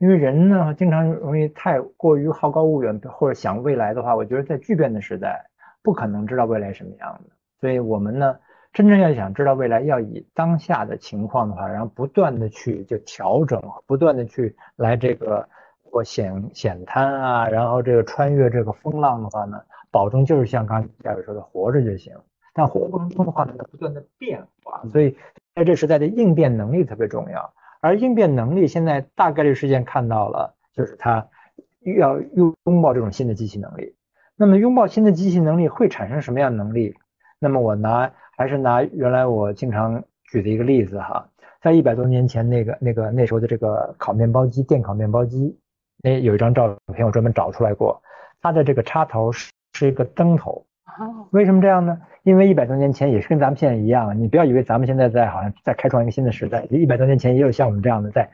[0.01, 5.47] 因为人呢，经常容易太过于好高骛远或者想未来的话，我觉得在巨变的时代，
[5.81, 7.31] 不可能知道未来什么样的。
[7.60, 8.36] 所以我们呢。
[8.72, 15.48] 真正要想知道未来，要以当下的情况的话，然后不断的去就调整，不断的去来这个
[15.82, 19.60] 或险险滩啊，然后这个穿越这个风浪的话呢，
[19.90, 22.14] 保证就是像刚才嘉伟说的，活着就行。
[22.55, 25.16] 但活过程中的话呢，不断的变化，所以
[25.56, 27.52] 在这时代的应变能力特别重要。
[27.81, 31.28] 而应变能力现在大概率事件看到了，就是它
[31.97, 33.94] 要拥拥抱这种新的机器能力。
[34.36, 36.94] 那么拥抱新的机器能力会产生什么样能力？
[37.39, 38.12] 那么我拿。
[38.36, 40.02] 还是拿原来我经常
[40.32, 41.28] 举的一个例子哈，
[41.61, 45.55] 在一百多年前那个那个那时候的这个烤面包机电烤面包机，
[46.02, 48.02] 那有一张照片我专门找出来过，
[48.40, 50.65] 它的这个插头是是一个灯头，
[51.30, 51.98] 为什么这样呢？
[52.22, 58.30] 因为一百多年前也是跟咱们现在一样，你不要以为咱们现在在好像在开创一个新的时代，一百多年前也有像我们这样的在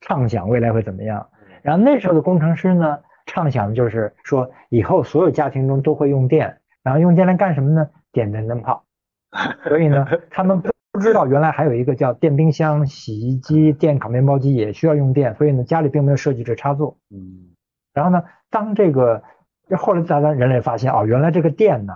[0.00, 1.28] 畅想未来会怎么样，
[1.62, 7.88] 然后那时候的工程师呢，畅想的就是说以后所有家庭中都会用电，然后用电来干什么呢？
[8.12, 8.84] 点电灯泡。
[9.68, 16.96] 所以呢，他们不 知道原来还有一个叫电冰箱、洗衣机、电烤面包机也需要用电，所以呢，家里并没有设计这插座。
[17.10, 17.50] 嗯。
[17.92, 19.22] 然后呢，当这个
[19.68, 21.92] 这后来大家人类发现哦，原来这个电呢，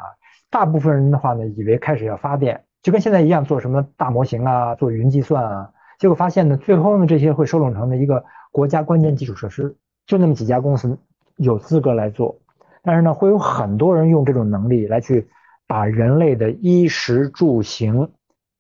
[0.51, 9.77] 大部分人的话呢，以为开始要发电，就跟现在一样做什么大模型啊，做云计算啊，结果发现呢，最后呢，这些会收拢成的一个国家关键基础设施，
[10.07, 10.99] 就那么几家公司
[11.37, 12.39] 有资格来做，
[12.83, 15.29] 但是呢，会有很多人用这种能力来去。
[15.65, 18.11] 把人类的衣食住行，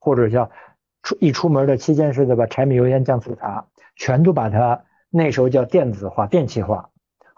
[0.01, 0.51] 或者叫
[1.03, 2.47] 出一出门的七件事，对吧？
[2.47, 3.67] 柴米油盐酱醋茶，
[3.97, 6.89] 全都把它那时候叫电子化、电气化。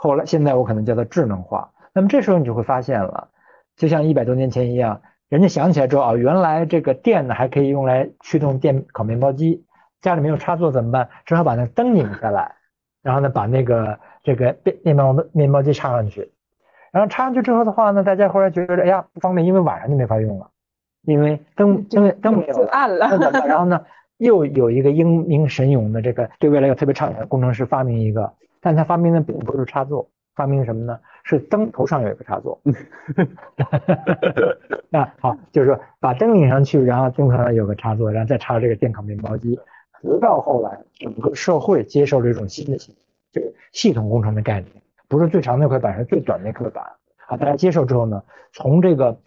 [0.04, 1.70] 后来现在我可能叫它智能化。
[1.94, 3.28] 那么这时候你就会发现了，
[3.74, 5.00] 就像一百多年前一样，
[5.30, 9.64] 人家想起来之后啊，原来这个电呢还可以用来驱动电烤面包机。
[10.02, 11.08] 家里没有插座怎么办？
[11.24, 12.56] 只好把那灯拧下来，
[13.02, 16.30] 然后呢把那个这个面面包面包机插上去。
[16.92, 20.50] 然后插上去之后的话呢，大家后来觉得哎呀不方便，因为晚上就没法用了，
[21.06, 23.08] 因为灯因为灯没有了，暗了。
[23.48, 23.82] 然后呢，
[24.18, 28.34] 又有一个英明神勇的这个对未来有特别畅想的工程师发明一个，
[28.64, 30.98] 但他发明的并不是插座，发明什么呢？
[31.22, 32.58] 是灯头上有一个插座。
[34.88, 39.60] 那好，就是说把灯拧上去，然后灯头上有个插座，然后再插这个电烤面包机。
[40.00, 42.96] 直到后来，整个社会接受了这种新的系
[43.32, 44.72] 这个系统工程的概念。
[45.08, 46.82] 不是最长那块板，是最短那块板。
[47.18, 48.22] 好，大家接受之后呢，
[48.54, 49.18] 从这个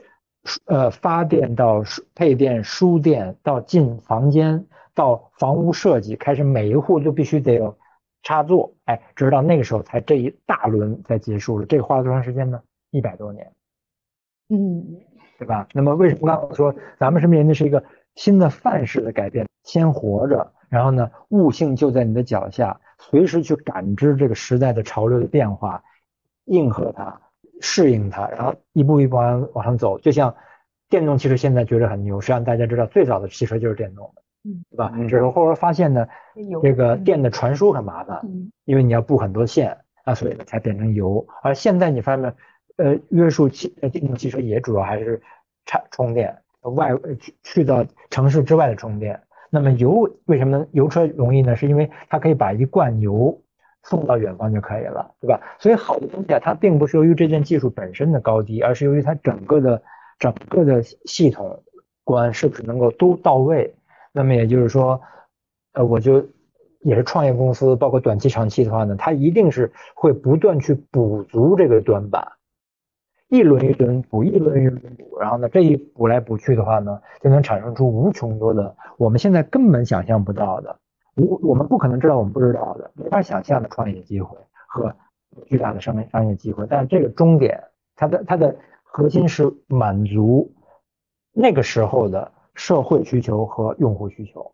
[0.66, 1.84] 呃发电到
[2.16, 4.66] 配电、输电到进房间
[4.96, 7.78] 到房屋设计，开始每一户都必须得有
[8.24, 8.74] 插座。
[8.86, 11.66] 哎，直到那个时候才这一大轮才结束了。
[11.66, 12.62] 这个花了多长时间呢？
[12.92, 13.52] 一百多年。
[14.50, 15.02] 嗯，
[15.38, 15.68] 对吧？
[15.74, 17.84] 那么为什么刚我说咱们是面临的是一个
[18.16, 19.46] 新的范式的改变？
[19.64, 22.80] 先活着，然后呢，悟性就在你的脚下。
[23.00, 25.84] 随时去感知这个时代的潮流的变化，
[26.46, 27.22] 应和它，
[27.62, 30.00] 适应它，然后一步一步往往上走。
[30.00, 30.36] 就像
[30.90, 34.94] 电动汽车现在觉得很牛，实际上大家知道最早的汽车就是电动的，嗯，对吧？
[35.04, 36.08] 只是后来发现呢，
[36.62, 38.22] 这个电的传输很麻烦，
[38.66, 41.26] 因为你要布很多线，啊，所以才变成油。
[41.42, 42.36] 而现在你发现，
[42.78, 45.22] 呃，约束汽电动汽车也主要还是
[45.66, 49.20] 插充电，外去去到城市之外的充电。
[49.50, 51.56] 那么油为什么油车容易呢？
[51.56, 53.42] 是因为它可以把一罐油
[53.84, 55.42] 送到远方就可以了，对吧？
[55.58, 59.82] 所以好的东西啊，它并不是由于这件技术本身的高低，而是由于它整个的
[60.20, 61.64] 整个的系统
[62.04, 63.74] 观是不是能够都到位。
[64.18, 65.00] 那么也就是说，
[65.74, 66.28] 呃，我就
[66.80, 72.28] 也是创业公司，包括短期、长期的话呢，它一定是会不断去补足这个短板。
[73.30, 80.80] 一轮一轮补，一轮一轮补，然后呢，这一补来补去的话呢，就能产生出无穷多的我们现在根本想象不到的，
[81.16, 84.36] 无我们不可能知道我们不知道的，没法想象的创业机会
[84.68, 84.96] 和
[85.46, 86.66] 巨大的商业商业机会。
[86.68, 87.66] 但是这个终点，
[87.96, 90.52] 它的它的核心是满足
[91.34, 94.54] 那个时候的社会需求和用户需求。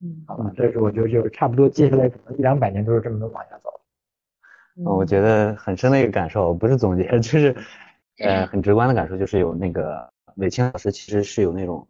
[0.00, 3.70] 嗯，好吧，这是我觉得就是差不多，接下来可能一两百年都是这么往下走。
[4.76, 7.56] 嗯，我觉得很深的一个感受，不是总结，就是
[8.22, 11.88] 呃很直观的感受，就是有那个韦清老师其实是有那种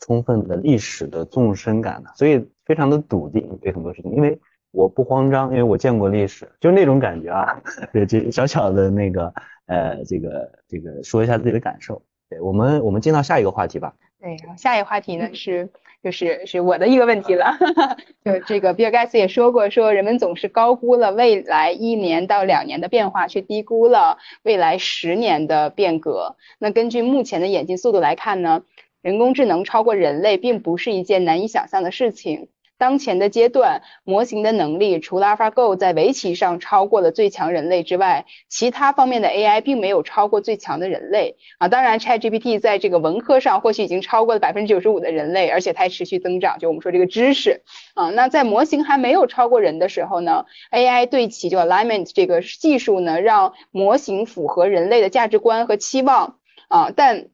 [0.00, 4.38] 充分的历史的纵深感的，所以非常的笃定对很多事情，因为
[4.70, 9.32] 我不慌张，因为我见过历史，就那种感觉啊， 对，这小小的那个
[9.64, 12.02] 呃这个这个说一下自己的感受。
[12.28, 13.94] 对我们我们进到下一个话题吧。
[14.20, 15.70] 对，然后下一个话题呢是。
[16.02, 17.58] 就是是我的一个问题了，
[18.24, 26.36] 就这个比尔盖茨也说过，说人们总是高估了未来一年到两年的变化，却低估了未来十年的变革。
[26.60, 28.62] 那根据目前的演进速度来看呢，
[29.02, 32.50] 人工智能超过人类并不是一件难以想象的事情。
[32.78, 41.68] 当前的阶段，模型的能力除了 AlphaGo 在围棋上超过了最强人类之外，其他方面的 AI 并没有超过最强的人类啊。
[41.68, 46.58] 当然，ChatGPT 在这个文科上或许已经超过了百分之九十五的人类，而且它还持续增长。
[46.58, 47.62] 就我们说这个知识
[47.94, 56.36] 啊，那在模型还没有超过人的时候呢，AI 对齐就 Alignment 这个技术呢，让模型符合人类的价值观和期望
[56.68, 57.28] 啊，但。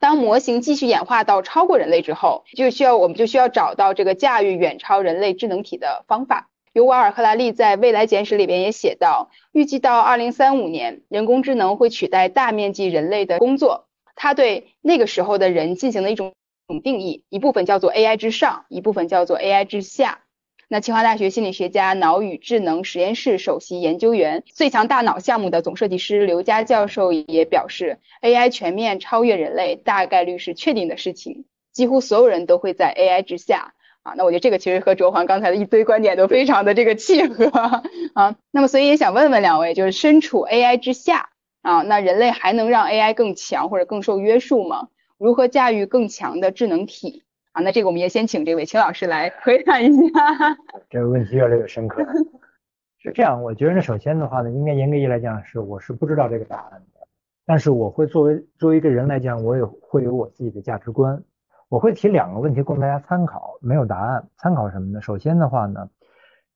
[0.00, 6.50] 当模型继续演化到超过人类之后，就需要我们就需要找到这个驾驭远超人类智能体的方法。
[6.72, 13.86] 尤瓦尔·赫拉利在《未来简史》里边也写到，预计到二零三五年，人工智能会取代大面积人类的工作。
[14.16, 16.34] 他对那个时候的人进行了一种
[16.82, 20.23] 定义，一部分叫做 AI 之上，一部分叫做 AI 之下。
[20.68, 34.14] 那清华大学心理学家、脑与智能实验室首席研究员、最强大脑项目的总设计师刘佳教授也表示，AI 全面超越人类大概率是确定的事情，几乎所有人都会在 AI 之下啊。
[34.16, 37.44] 那我觉得这个其实和卓环刚才的一堆观点都非常的这个契合
[38.14, 38.36] 啊。
[38.50, 41.28] 那么所以也想问问两位，就是身处 AI 之下
[41.60, 44.88] 啊，那人类还能让 AI 更强或者更受约束吗？
[45.18, 47.22] 如何驾驭更强的智能体？
[47.54, 50.02] 啊，那这个我们也先请这位秦老师来回答一下。
[50.90, 52.12] 这个问题越来越深刻了。
[52.98, 57.06] 是这样，我觉得呢，首先的话呢，应该严格意义来讲是我是不知道这个答案的，
[57.46, 61.22] 但是我会作为作为一个人来讲，我也会有我自己的价值观。
[61.68, 65.00] 我会提两个问题供大家参考，没有答案，参考什么呢？
[65.00, 65.88] 首先的话呢，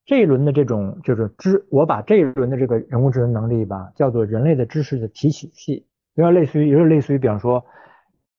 [0.04, 7.64] 这一轮的这种就是知，我把这一轮的这个人工智能能力吧，叫做人类的知识的提取器，有点类似于，有点类似于，比方说。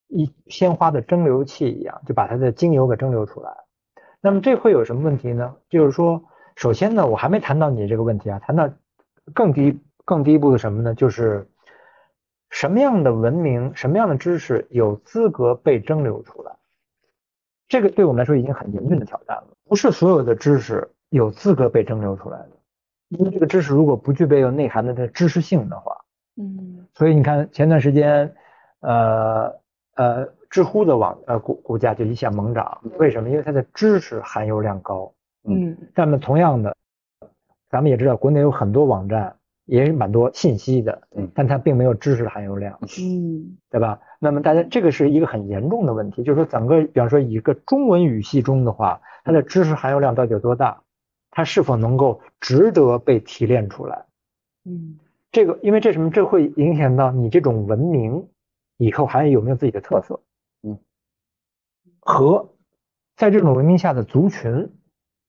[0.10, 3.52] 一鲜花的蒸馏器一样，就把它的精油给蒸馏出来。
[4.22, 5.56] 那么这会有什么问题呢？
[5.70, 6.24] 就是说，
[6.56, 8.70] 首先呢，我还没谈到你这个问题啊，谈到
[9.34, 10.96] 更低更低一步的什么呢？
[10.96, 11.48] 就是
[12.50, 16.52] 什么样的文明、什么样的知识有资格被蒸馏出来？
[17.68, 19.48] 这个对我们来说已经很严峻的挑战了。
[19.66, 22.50] 不是所有的知识有资格被蒸馏出来的，
[23.10, 25.96] 因为这个知识如果不具备有内涵的这知识性的话，
[26.36, 28.34] 嗯，所以你看前段时间，
[28.82, 29.60] 呃。
[30.00, 33.30] 呃，知乎的网呃股股价就一下猛涨，为什么？
[33.30, 35.14] 因为它的知识含油量高。
[35.44, 35.76] 嗯。
[35.94, 36.74] 那么同样的，
[37.70, 39.36] 咱们也知道，国内有很多网站
[39.66, 42.80] 也是蛮多信息的，嗯，但它并没有知识含油量。
[42.82, 43.58] 嗯。
[43.70, 44.00] 对吧？
[44.20, 50.82] 那么大家这个是一个很严重的问题，就是说整个，比方说一个中文语系中的话，它的知识含油量到底有多大？
[51.30, 54.06] 它是否能够值得被提炼出来？
[54.64, 54.98] 嗯。
[55.30, 56.10] 这个，因为这什么？
[56.10, 58.26] 这会影响到你这种文明。
[58.80, 60.22] 以后还有没有自己的特色？
[60.64, 60.80] 嗯，
[62.00, 62.56] 和
[63.18, 64.70] 在这种文明下的族群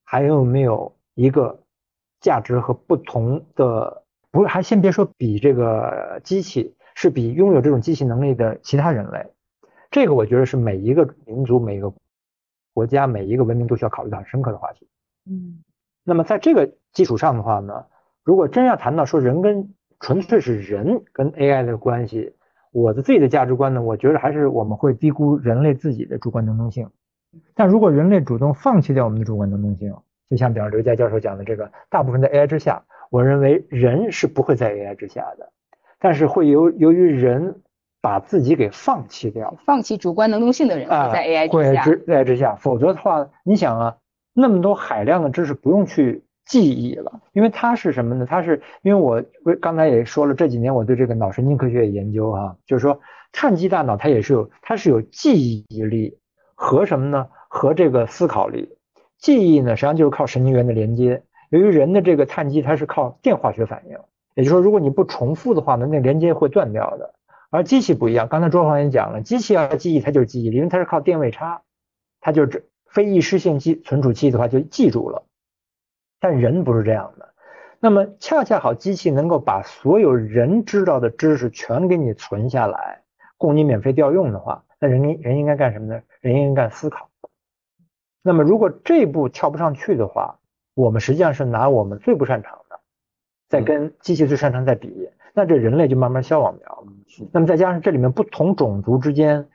[0.05, 1.61] 还有没有一个
[2.21, 4.05] 价值和不同的？
[4.31, 9.27] 不是，还先别说比这个机器，是比拥有这种机器能力的其他人类。
[9.91, 11.93] 这个我觉得是每一个民族、每一个
[12.73, 14.89] 国家、每一个文明都需要考虑的很深刻的话题。
[15.29, 15.65] 嗯，
[16.05, 17.87] 那么在这个基础上的话呢，
[18.23, 22.37] 如果真要谈到说人跟纯粹是人跟 AI 的关系。
[22.73, 26.89] 我的自己的价值观呢，我觉得还是我们会低估人类自己的主观能动性。
[27.55, 29.95] 但如果人类主动放弃掉我们的主观能动性，
[30.29, 35.51] 就像比方刘佳教授讲的这个，大部分在 AI 之下，我认为人是不会在 AI 之下的，
[35.99, 37.63] 但是会由由于人
[38.01, 43.97] 把自己给放弃掉，放弃主观能动性的人会在 AI 之下，会在 AI 之下，否则的话，你想啊，
[44.33, 46.25] 那么多海量的知识不用去。
[46.51, 48.27] 记忆了，因为它是什么呢？
[48.29, 52.99] 它是因为我刚才也说了，这几年我对这个脑神经科学研究哈，就是说
[53.31, 56.19] 碳基大脑它也是有，它是有记忆力
[56.57, 57.29] 和什么呢？
[57.49, 58.77] 和这个思考力。
[59.17, 61.23] 记忆呢，实际上就是靠神经元的连接。
[61.51, 63.97] 由于人的这个碳基它是靠电化学反应，
[64.35, 67.15] 也就是说，如果你不重复的话呢，那连接会断掉的。
[67.51, 71.63] 而机器不一样，刚才周航也讲了，机器要记忆它就是记忆力，因为它是靠电位差，
[72.21, 75.23] 它就是非易失性记存储器的话就记住了。
[76.21, 77.33] 但人不是这样的，
[77.81, 83.03] 那么恰恰好，机器能够把所有人知道的知识全给你存下来，
[83.39, 86.03] 供你免费调用的话，那人人应该干什么呢？
[86.21, 87.09] 人应该干思考。
[88.23, 90.39] 那么如果这一步跳不上去的话，
[90.75, 92.79] 我们实际上是拿我们最不擅长的，
[93.49, 96.87] 在跟机器最擅长在比，那这人类就慢慢消亡掉了。
[97.33, 99.49] 那么再加上这里面不同种族之间，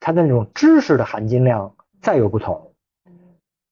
[0.00, 2.69] 它的那种知识的含金量再有不同。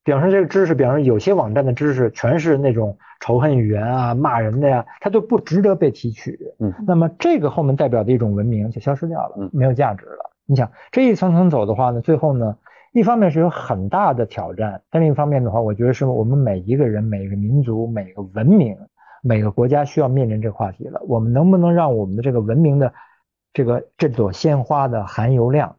[0.09, 6.39] 比方说这个知识，比方说有些网站的知识全是那种仇恨语言啊、骂人的呀，它就不值得被提取。
[6.61, 10.31] 嗯，那么这个后面代表的一种文明就消失掉了，没有价值了。
[10.47, 12.57] 你想这一层层走的话呢，最后呢，
[12.95, 18.79] 一方面是有很大的挑战，但另一方面的话，我觉得是我们每一个人、每个民族、每个文明、
[19.23, 21.03] 每个国家需要面临这个话题了。
[21.07, 22.95] 我们能不能让我们的这个文明的
[23.53, 25.77] 这个这朵鲜花的含油量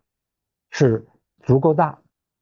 [0.69, 1.07] 是
[1.41, 1.97] 足够大？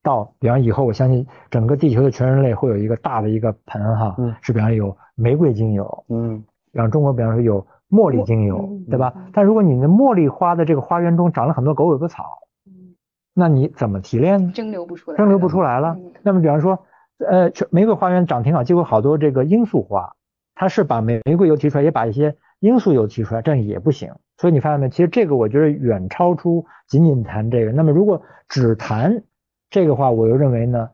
[0.08, 9.14] 到比方以后，我相信整个地球的全人类会有一个大的一个盆哈，嗯，是比方有玫瑰精油，嗯，比方中国比方说有茉莉精油，对吧？
[9.34, 12.24] 但如果你的茉莉花的这个花园中长了很多狗尾巴草，
[12.66, 12.96] 嗯
[13.34, 14.52] 那你怎么提炼呢？
[14.56, 15.98] 蒸馏不出来，蒸馏不出来了。
[16.24, 16.80] 那么比方说，
[17.20, 20.14] 呃，玫瑰花园长挺好，结果好多这个罂粟花，
[20.56, 24.14] 它是把玫玫瑰油提出来，也把一些罂粟油提出来，这样也不行。
[24.38, 24.88] 所以你发现没？
[24.90, 27.72] 其实这个我觉得远超出仅仅谈这个。
[27.72, 29.24] 那么如果只谈
[29.70, 30.90] 这个话，我又认为呢，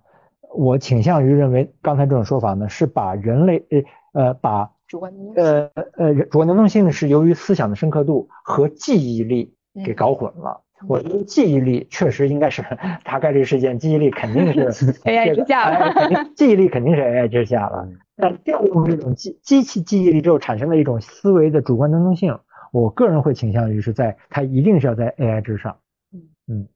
[0.56, 9.56] 我倾向于认为刚才这种说法呢，是把人类呃呃把主观呃呃主观能动性是由于思想的深刻度和记忆力
[9.86, 10.62] 给搞混了。
[10.86, 12.62] 我觉得记忆力确实应该是
[13.06, 17.88] 大概率事件，记忆力肯定是 AI 之下了，记忆力肯定是 AI 之下了。
[18.18, 22.38] 但调用这种机机器记忆力之后产生的一种思维的主观能动性，
[22.74, 25.78] 我个人会倾向于是在它一定是要在 AI 之上。
[26.12, 26.68] 嗯嗯。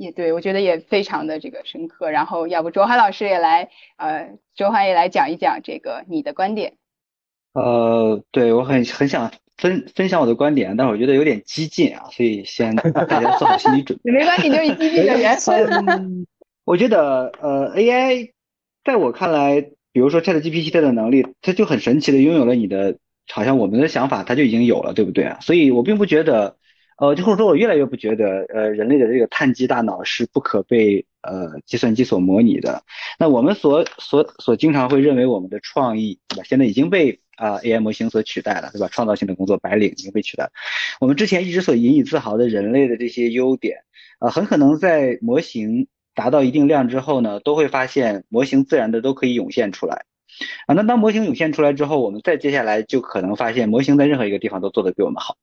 [0.00, 2.10] 也对，我觉得也非常的这个深刻。
[2.10, 3.68] 然后，要不卓涵老师也来，
[3.98, 6.72] 呃，卓涵也来讲一讲这个你的观点。
[7.52, 14.10] 呃，对我很很想分分享我的观点，但是我觉得有点激进啊，所以先 大家做好心理准备。
[14.10, 16.26] 没关系，就是激进的人。
[16.64, 18.30] 我觉得呃，AI
[18.82, 19.60] 在我看来，
[19.92, 22.96] 比如说 ChatGPT 的能力，它就很神奇的拥有了你的，
[23.28, 25.40] 好像我们的想法它就已经有了，对不对啊？
[25.42, 26.56] 所以我并不觉得。
[27.00, 32.82] 呃，就或者说，我越来越不觉得，呃，人类的这个碳基大脑是不可被呃计算机所模拟的。
[33.18, 36.42] 那我们所所所经常会认为我们的创意，对吧？
[36.44, 38.88] 现在已经被啊 AI 模型所取代了，对吧？
[38.88, 40.50] 创造性的工作白领已经被取代。
[41.00, 43.78] 我们之前一直所引以自豪的人类的这些优点，
[44.18, 50.04] 啊，很可能在模型达到一定量之后呢，都会发现模型自然的都可以涌现出来。
[50.66, 55.38] 啊，那当模型涌现出来之后，我们再接下来就可能发现模型在任何一个地方都做得比我们好。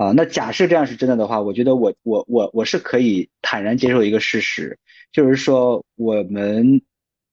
[0.00, 4.78] 啊，那假设这样是真的的话，我觉得我我我我是可以坦然接受一个事实，
[5.12, 6.80] 就是说我们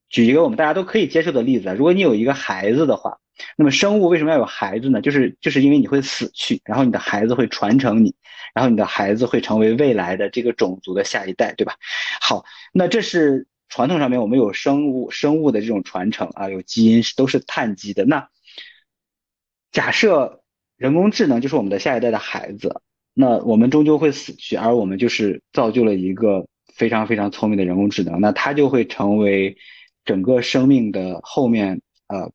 [0.09, 3.19] 举一个我们大家都可以接受的例子，如果你有一个孩子的话，
[3.55, 4.99] 那么生物为什么要有孩子呢？
[4.99, 8.13] 就是就是因为你会死去，然后你的孩子会传承你，
[8.53, 11.75] 然后你的孩子会成为未来的这个种族的下一代，对吧？
[12.19, 18.03] 好，那这是传统上面我们有生物生物的这种传承啊，有基因是都是碳基的。
[18.03, 18.27] 那
[19.71, 20.36] 假设。
[20.77, 22.81] 人工智能就是我们的下一代的孩子，
[23.13, 29.57] 那我们终究会死去，而我们就是造就了一个非常非常聪明的人工智能，那它就会成为
[30.05, 32.31] 整个生命的后面呃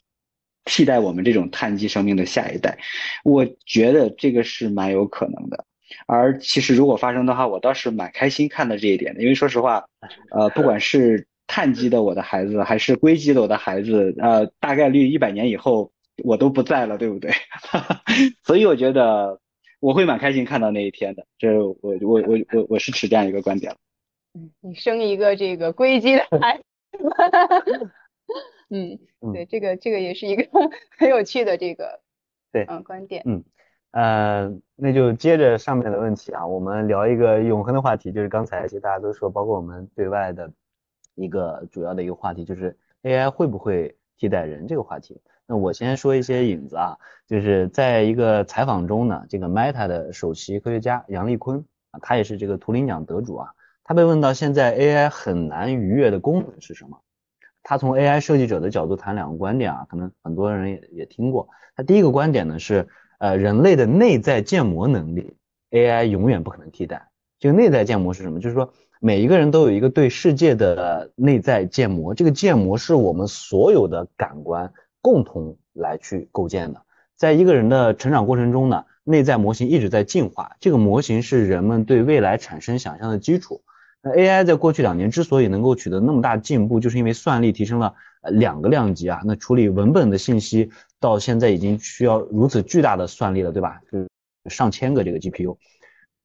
[0.64, 2.76] 替代我们这种碳基生命的下一代。
[3.22, 5.64] 我觉得这个是蛮有可能的，
[6.08, 9.84] 而其实如果发生的话，我倒是蛮开心看到这一点的，因为说实话，
[10.32, 15.92] 呃，不管是碳基的我的孩子，还是硅基的我的孩子，呃，大概率一百年以后。
[16.24, 17.32] 我都不在了，对不对？
[18.44, 19.40] 所以我觉得
[19.80, 21.26] 我会蛮开心看到那一天的。
[21.38, 23.76] 这我我我我我是持这样一个观点。
[24.34, 26.62] 嗯，你生一个这个硅基的孩子。
[28.70, 28.98] 嗯，
[29.32, 30.48] 对，这个这个也是一个
[30.96, 32.00] 很有趣的这个
[32.50, 33.22] 对嗯观点。
[33.26, 33.44] 嗯
[33.90, 40.50] 呃，那就接着上面的问题啊，我们聊一个永恒的话题，就是刚才其实大家都说，包括我们对外的
[41.14, 45.20] 一个主要的一个话题，就是 AI 会不会替代人这个话题。
[45.52, 46.96] 那我先说一些引子啊，
[47.28, 53.50] 就是在一个采访中呢，这个 Meta 的首席科学家杨立坤啊，他也是这个图灵奖得主啊，
[53.84, 56.98] 他被问到现在 AI 很难逾越的功能是什么，
[57.62, 61.46] 他从 AI 设计者的角度谈两个观点啊，可能很多人也也听过。
[61.76, 62.88] 他第一个观点呢是，
[63.18, 65.36] 呃，人类的内在建模能力
[65.70, 67.10] ，AI 永远不可能替代。
[67.38, 68.40] 这个内在建模是什么？
[68.40, 68.72] 就是说
[69.02, 74.72] 每一个人都有一个对世界的内在建模，这个建模是我们所有的感官。
[75.02, 76.80] 共同来去构建的，
[77.16, 83.62] 在一个人的成长过程中呢，内在模型一直在进化，这个模型是人们对未来产生想象的基础。
[84.00, 87.94] 那 AI 在过去两年之所以能够取得那么大进步，就是因为算力提升了
[88.30, 89.20] 两个量级啊。
[89.24, 93.80] 那处理文本的信息到现在已经需要如此巨大的算力了，对吧？
[93.90, 94.08] 就
[94.50, 95.56] 上千个这个 GPU。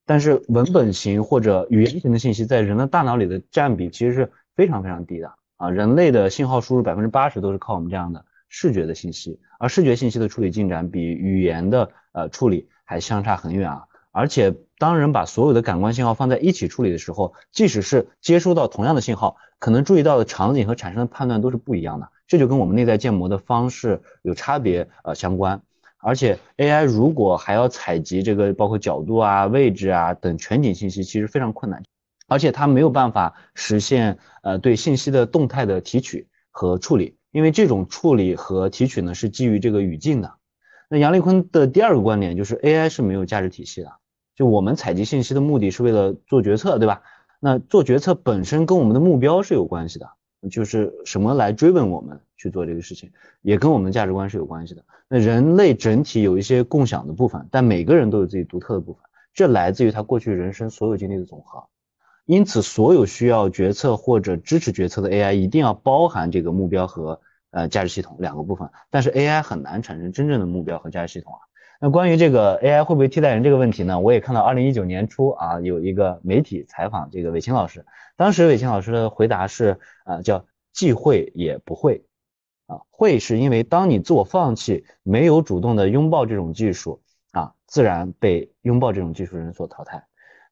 [0.05, 5.31] 但是文本型或者语言型的信息在人的大脑里的占比其实是非常非常低的。
[5.57, 13.83] 啊，人类的信号输入百分之八十都是靠我们这样的视觉的信息，而视觉信息的处理进展比语言的呃处理还相差很远啊。
[14.11, 22.09] 而且当人把所有的感官信号放在一起处理的时候，即使是接收到同样的信号，可能注意到的场景和产生的判断都是不一样的。
[22.25, 25.61] 这就跟我们内在建模的方式有差别呃相关。
[25.99, 31.83] 而且 AI 如果还要采集这个包括角度啊、位置啊等全景信息，其实非常困难。
[32.27, 40.33] 而且它没有办法实现呃对信息的动态的提取和处理，因为这种处理和提取呢是基于这个语境的。
[40.89, 43.91] 那杨立坤的第二个观点就是 AI 是没有价值体系的，
[44.35, 47.03] 就我们采集信息的目的是为了做决策，对吧？
[47.39, 50.09] 那做决策本身跟我们的目标是有关系的，
[50.49, 53.11] 就是什么来追问我们去做这个事情，
[53.43, 54.83] 也跟我们的价值观是有关系的。
[55.07, 59.03] 那人类整体有一些共享的部分，但每个人都有自己独特的部分，
[59.35, 61.63] 这来自于他过去人生所有经历的总和。
[62.25, 67.21] 因此，所有需要决策或者支持决策的 AI 一定要包含这个目标和
[67.51, 68.69] 呃价值系统两个部分。
[68.89, 71.39] 但是 AI 很难产生真正的目标和价值系统啊。
[71.79, 73.99] 那关于这个 AI 会不会替代人这个问题呢？
[73.99, 82.03] 我也看到二零一九年初啊有一个媒体采访这个韦清老师，当时韦清老师的回答是啊叫既会也不会
[82.65, 90.03] 啊会是因为当你自我放弃，没有主动的拥抱这种技术啊，自然被拥抱这种技术人所淘汰。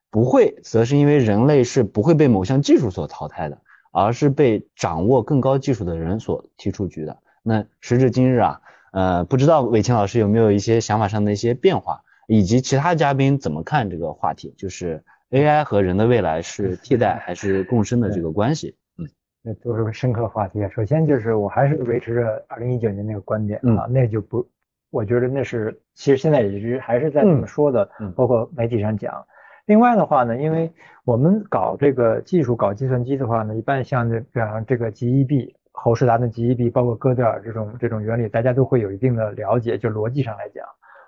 [0.08, 3.60] 不会，则是因为人类是不会被某项技术所淘汰的，
[4.04, 7.16] 而是被掌握更高技术的人所踢出局的。
[7.42, 8.60] 那时至今日啊，
[8.92, 18.76] 呃，不知道伟清老师有没有一些想法上的一些变化，以及其他嘉宾怎么看这个话题，就是 AI 和人的未来是替代还是共生的这个关系？
[18.98, 19.08] 嗯，
[19.40, 20.58] 那都是个深刻话题。
[20.74, 24.46] 首先就是我还是维持着二零一九年那个观点啊，那就不，
[24.90, 29.26] 我觉得那是其实现在也是还是在怎么说的，包括媒体上讲。
[29.66, 30.72] 另外的话呢，因为
[31.04, 39.76] 我们搞这个技术、搞计算机的话呢，一般像这比方这个 GEB、侯世达的 GEB，包括哥德尔这种这种原理，大家都会有一定的了解。
[39.76, 40.64] 就逻辑上来讲，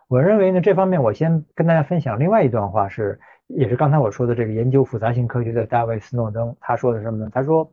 [0.09, 7.31] 我认为呢，这方面我先跟大家分享另外一段话，是也是刚才我说的这个研究复杂性科学的大卫斯诺登他说的什么呢？
[7.33, 7.71] 他说，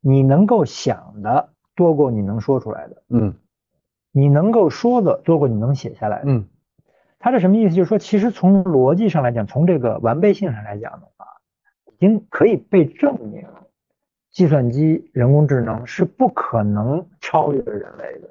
[0.00, 3.34] 你能够想的多过你能说出来的，嗯，
[4.12, 6.46] 你能够说的多过你能写下来的，嗯。
[7.24, 7.74] 他这什么意思？
[7.74, 11.24] 就是说，其实从逻辑上来讲，从这个完备性上来讲的话，
[11.86, 13.46] 已经可以被证明，
[14.30, 18.28] 计算机、人工智能是不可能超越人类的，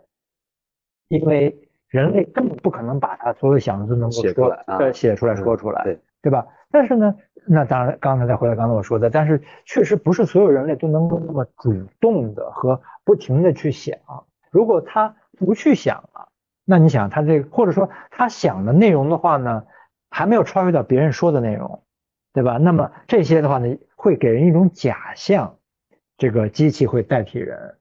[1.08, 6.46] 因为人类根本不可能把他所有想的都能够写出来，对，写出来说出来，对，对吧？
[6.70, 7.16] 但是呢，
[7.48, 13.98] 那当然，刚才再回来刚才我说的，但是确实不是所有人类都能够那么主动的和不停的去想，
[14.52, 16.13] 如果他不去想了。
[16.66, 19.66] 那你想他这个，或者说他想的内容的话呢，
[20.10, 21.84] 还没有超越到别人说的内容，
[22.32, 22.58] 对吧？
[22.58, 25.58] 那么这些的话呢，会给人一种假象，
[26.18, 27.76] 这个机器会代替人。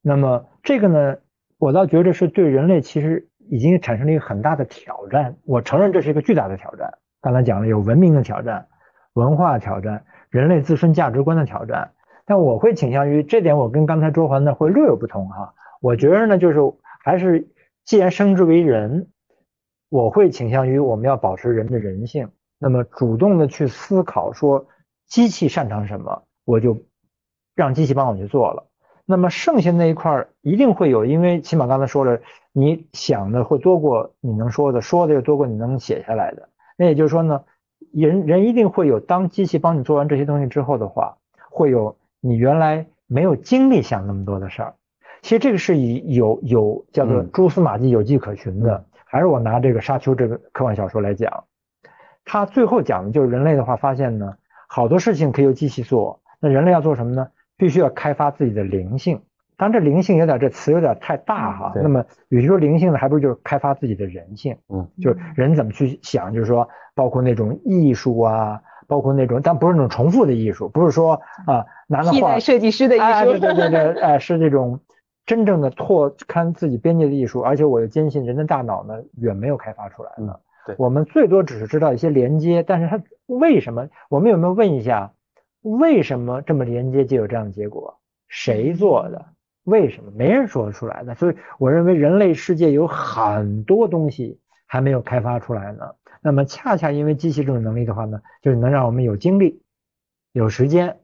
[0.00, 1.16] 那么这个呢，
[1.58, 5.34] 我倒觉得是对人类其实已经产生了一个很大的挑战。
[5.44, 6.98] 我承认这是一个巨大的挑战。
[7.20, 8.68] 刚才讲了有文明的挑战、
[9.14, 11.90] 文化挑战、人类自身价值观的挑战。
[12.26, 15.54] 但我会倾向于这点，我跟刚才卓环呢会略有不同哈。
[15.80, 16.60] 我觉得呢，就是
[17.02, 17.48] 还是。
[17.90, 19.08] 既然生之为人，
[19.88, 24.68] 我会倾向于我们要保持人的人性，那么主动的去思考说
[25.08, 26.78] 机器擅长什么，我就
[27.56, 28.68] 让机器帮我去做了。
[29.06, 32.20] 那么剩下那一块一定会有，因为起码刚才说了，
[32.52, 36.48] 你想的会多过你能说的，说的又多过你能写下来的。
[36.78, 37.42] 那也就是说呢，
[37.92, 41.16] 人人一定会有，当机器帮你做完这些东西之后的话，
[41.50, 44.74] 会有你原来没有精力想那么多的事儿。
[45.22, 51.44] 其实这个是以有有叫做蛛丝马迹有迹可循的，还是我拿这个沙丘这个科幻小说来讲，
[52.24, 54.34] 它最后讲的就是人类的话发现呢，
[54.68, 57.28] 好多事情可以由机器做，那人类要做什么呢？
[57.58, 59.20] 必须要开发自己的灵性。
[59.58, 64.56] 当然这灵性有点这词有点太大哈，那么与其说灵性呢，还不如就是开发自己的人性。
[64.68, 74.80] 嗯，就是人怎么去想，就是说包括那种艺术啊，包括那种但不是那种重复的艺术，不是说啊拿那画设计师的艺术，对对对对， 哎是这种。
[75.30, 80.40] 真正的拓开自己边界的艺术，而且我又坚信人的大脑呢远没有开发出来呢。
[80.66, 83.88] 对，我们最多只是知道一些连接，但是它为什么？
[84.08, 85.12] 我们有没有问一下，
[85.62, 88.00] 为什么这么连接就有这样的结果？
[88.26, 89.24] 谁做的？
[89.62, 90.10] 为什么？
[90.16, 91.14] 没人说得出来的。
[91.14, 95.92] 所以我认为人类世界有很多东西还没有开发出来呢。
[96.20, 99.62] 那么恰恰因为机器这种能力的话呢，就是能让我们有精力、
[100.32, 100.98] 有时间、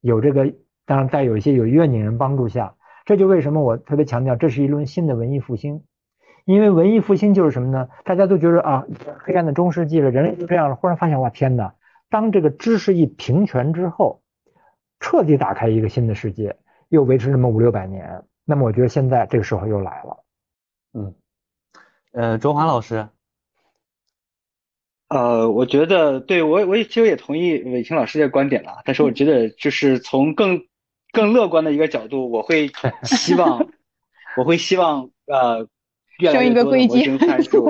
[0.00, 0.50] 有这个，
[0.86, 2.74] 当然在有一些有愿景人帮助下。
[3.10, 5.82] 这就为什么我特别强调，这是一轮新的文艺复兴，
[6.44, 7.88] 因为文艺复兴就是什么呢？
[8.04, 8.86] 大家都觉得啊，
[9.18, 10.76] 黑暗的中世纪了，人类就这样了。
[10.76, 11.74] 忽然发现，哇，天哪！
[12.08, 14.22] 当这个知识一平权之后，
[15.00, 16.56] 彻底打开一个新的世界，
[16.88, 20.24] 又维持那么五六百年，那么我觉得现在这个时候又来了。
[20.94, 21.14] 嗯，
[22.12, 23.08] 呃，卓华老师，
[25.08, 30.62] 呃，我觉得对我我其实也同意伟清老师的观点了，但是我觉得就是从更
[31.12, 32.70] 更乐观的一个角度，我会
[33.04, 33.68] 希望
[34.36, 35.66] 我会希望呃
[36.18, 37.68] 越来越多的模型参数，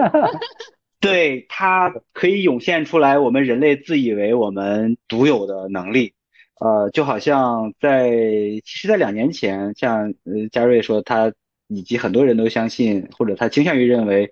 [1.01, 6.15] 对它可以涌现出来我们人类自以为我们独有的能力。
[6.61, 11.33] 呃，就好像在其实，在两年前，像呃嘉瑞说他
[11.69, 14.31] 以及很多人都相信，或者他倾向于认为，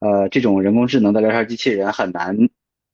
[0.00, 2.36] 呃，这种人工智能的聊天机器人很难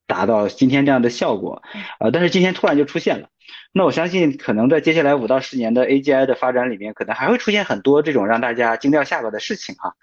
[0.07, 1.61] 达到今天这样的效果，
[1.99, 3.29] 呃，但是今天突然就出现了。
[3.71, 9.93] 那我相信，可能在接下来五到十年的 AGI 的发展里面，可能还会出现很多这种让大家惊掉下巴的事情哈。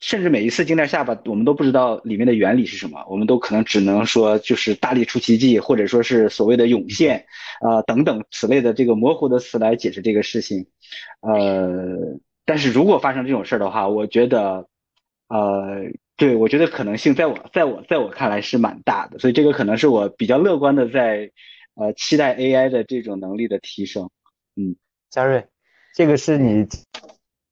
[0.00, 7.24] 甚至每一次惊掉下巴，我们都不知道里面的原理是什么，我们都可能只能说就是大力出奇迹，或者说是所谓的涌现，
[7.60, 10.66] 啊等等此类的这个模糊的词来解释这个事情，
[11.20, 14.68] 呃，但是如果发生这种事儿的话，我觉得，
[15.28, 15.84] 呃，
[16.16, 21.30] 对我觉得可能性在我在我在我看来是蛮大的，所以这个可能是我比较乐观的在，
[21.74, 24.10] 呃，期待 AI 的这种能力的提升。
[24.54, 24.76] 嗯，
[25.10, 25.46] 嘉瑞，
[25.94, 26.66] 这个是你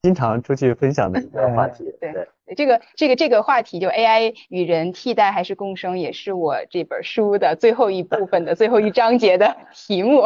[0.03, 2.29] 经常出去分享的一个话题，对。
[2.57, 10.23] 这个这个这个话题就 AI 与人替代还是共生，也是我这本书的最后一部分的最后一章节的题目。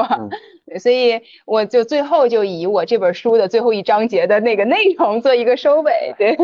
[0.80, 6.12] 所以我就最后就以我这本书的最后一章节的那个内容做一个收尾。
[6.18, 6.36] 对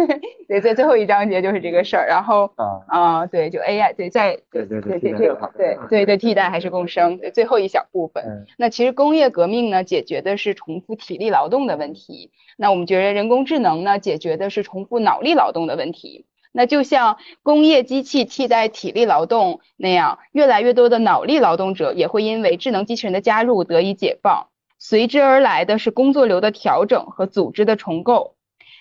[0.47, 2.07] 对，在最后一章节就是这个事儿。
[2.07, 2.53] 然后
[2.87, 8.47] 啊对，就 AI 对在对对对对对对对替代还是共生，对最后一小部分。
[8.57, 12.31] 那其实工业革命呢，解决的是重复体力劳动的问题。
[12.57, 15.77] 那我们觉得人工智能呢，解决的是重复脑力劳动的。
[15.77, 24.49] 问题，那就像工业机器替代体力劳动那样，越来越多的脑力劳动者也会因为智能机器人的加入得以解放，
[24.79, 28.37] 随之而来的是工作流的调整和组织的重构。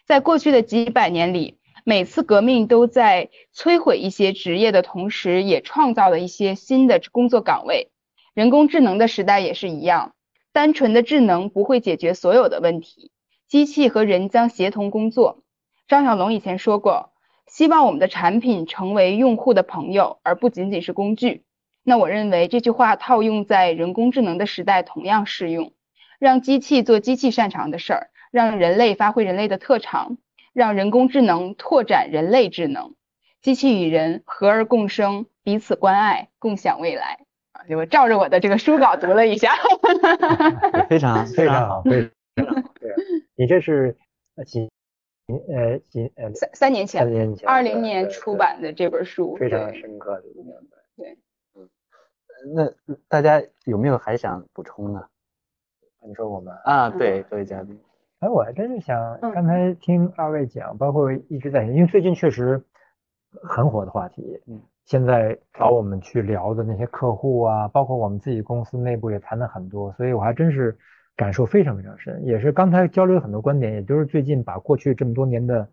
[0.05, 7.89] 在过去的几百年里，每次革命都在摧毁一些职业的同时，也创造了一些新的工作岗位。
[8.33, 10.13] 人工智能的时代也是一样，
[10.51, 13.11] 单纯的智能不会解决所有的问题，
[13.47, 15.43] 机器和人将协同工作。
[15.91, 17.11] 张小龙以前说过，
[17.47, 21.43] 希望我们的产品成为用户的朋友，而不仅仅是工具。
[21.83, 25.73] 那我认为这句话套用在人工智能的时代同样适用。
[26.17, 30.17] 让机器做机器擅长的事儿，让人类发挥人类的特长，
[30.53, 32.93] 让人工智能拓展人类智能。
[33.41, 37.25] 机器与人和而共生，彼此关爱，共享未来。
[37.51, 39.51] 啊，我照着我的这个书稿读了一下，
[40.87, 41.91] 非常非常好，非
[42.37, 42.61] 常好。
[42.79, 42.95] 对，
[43.35, 43.97] 你这是
[44.45, 44.70] 几？
[45.47, 50.23] 呃，几呃三三年前，三年前，二零年出版的这本书，非常深刻的。
[50.97, 51.17] 对，
[51.55, 51.69] 嗯，
[52.55, 55.09] 那大家有没有还想补充的？
[56.05, 57.79] 你说我们啊，对，各位嘉宾。
[58.19, 62.63] 哎，我还真是想，刚才听二位讲，包括一直在，因为最近确实
[63.43, 70.77] 很火的话题，嗯，现在找我们去聊的那些客户啊，包括我们自己公司内部也谈了很多，所以我还真是。
[71.21, 75.69] 感受非常非常深，也是刚才交流很多观点，也就是最近把过去这么多年的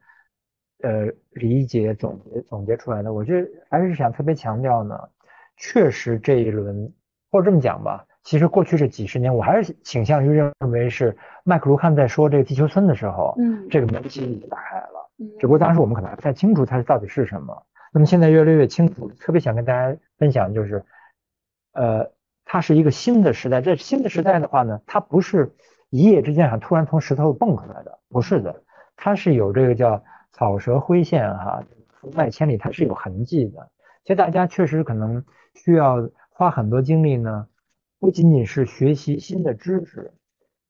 [0.83, 3.11] 呃理解总结总结出来的。
[3.15, 4.95] 我觉得还是想特别强调呢，
[5.57, 6.93] 确实这一轮
[7.31, 17.57] 或者这么讲吧，其实过去这几十年，我还是倾向于认为是麦克卢汉在说这个地球村的时候，嗯，这个门其实已经打开了，嗯，只不过当时我们可能还不太清楚它是到底是什么。
[17.91, 20.85] 那么现在越来越清楚，特别想跟大家分享就是，
[21.73, 22.11] 呃。
[22.51, 25.55] 它是一个新的时代，这新的时代的话呢，它不是
[25.91, 28.63] 一夜之间哈突然从石头蹦出来的，不是的，
[28.97, 30.03] 它是有这个叫
[30.33, 31.63] 草蛇灰线哈，
[32.01, 33.69] 福脉千里，它是有痕迹的。
[34.03, 35.23] 其实大家确实可能
[35.53, 37.47] 需要花很多精力呢，
[38.01, 40.11] 不仅仅是学习新的知识，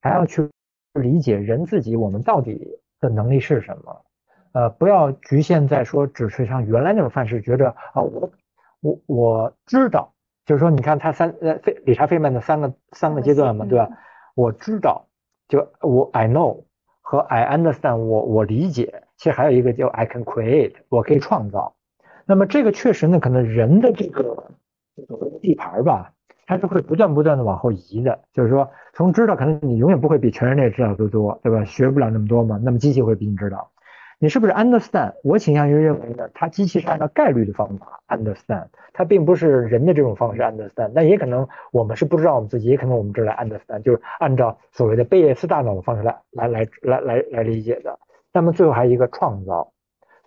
[0.03, 0.51] 还要去
[0.95, 4.05] 理解人自己，我们到底的能力是什么？
[4.51, 8.33] 呃，不要局限在说只是像原来那种范式，觉着啊我
[8.81, 10.13] 我我知道。
[10.49, 13.87] 就是说，你看他三呃费理查费曼的三个三个阶段嘛，对吧？
[14.35, 15.05] 我知道，
[15.47, 16.65] 就我 I know
[17.03, 19.03] 和 I understand，我我理解。
[19.19, 21.75] 其实还有一个叫 I can create，我可以创造。
[22.25, 24.53] 那么这个确实呢，可能人的这个
[25.43, 26.15] 地盘吧，
[26.47, 28.19] 它是会不断不断的往后移的。
[28.33, 31.63] 就是说，从知道，可能你永远不会比全人类知道的多，对吧？
[31.67, 32.59] 学不了那么多嘛。
[32.65, 33.71] 那么机器会比你知道。
[34.21, 35.15] 你是不是 understand？
[35.23, 40.91] 我倾向于认为呢，它机器是按照概率的方法 understand，它并不是人的这种方式 understand。
[40.93, 48.01] 但也可能我们是不知道我们自己，也可能我们这来 understand，就是按照所谓的贝叶斯大脑的方式来来来来来来理解的。
[48.33, 49.73] 那么最后还有一个创造，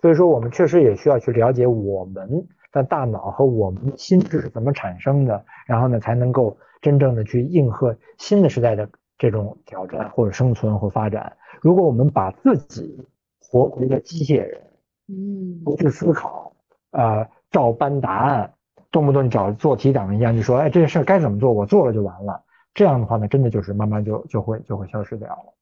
[0.00, 8.88] 所以说我们确实也需要去了解我们的大脑和我们心智是怎么产生的，然后呢才能够真正的去应和新的时代的
[9.18, 11.36] 这种挑战或者生存或发展。
[11.60, 13.06] 如果我们把自己
[13.52, 14.62] 活回了机械人，
[15.08, 16.54] 嗯，不去思考，
[16.92, 18.54] 呃，照搬答案，
[18.90, 22.42] 动不动找做题党一样，就说，哎，这个事儿该怎么做，我做了就完了。
[22.72, 25.54] 这样的话呢，真的就是慢慢就就会就会消失掉了。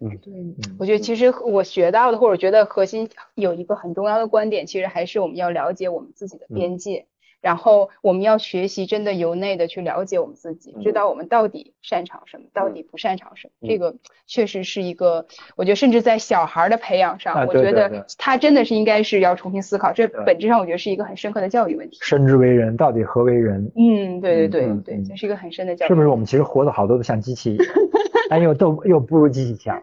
[0.00, 0.32] 嗯对，
[0.76, 7.06] 我觉得其实我学到的，或者觉得核心有一个很重要的观点，其实还是我们要了解我们自己的边界。
[7.40, 13.68] 然后我们要学习，真的由内的去了解我们自己，知道我们到底擅长什么，到底不擅长什么。
[13.68, 13.94] 这个
[14.26, 15.26] 确实是一个，
[15.56, 19.92] 我觉得甚至在小孩的培养上，我觉得他真的是应该是要重新思考。
[19.92, 21.98] 这本质上我觉得是一个很深刻的教育问题。
[22.00, 23.70] 生之为人，到底何为人？
[23.76, 25.88] 嗯，对对对对，这是一个很深的教育。
[25.88, 27.56] 是不是我们其实活的好多都像机器，
[28.28, 29.80] 但又都又不如机器强？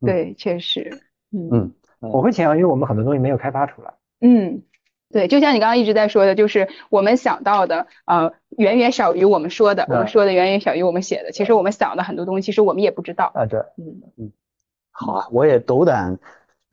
[0.00, 0.90] 对，确实。
[1.32, 3.94] 嗯，我会强调，因为我们很多东西没有开发出来。
[4.20, 4.62] 嗯。
[5.12, 11.30] 对，就像你刚刚一直在说的，就是我们想到的，呃，远远少于我们说的，我们说的远远小于我们写的。
[11.30, 13.30] 其实我们想的很多东西，其实我们也不知道。
[13.32, 14.32] 啊，对，嗯嗯。
[14.90, 16.18] 好啊，我也斗胆，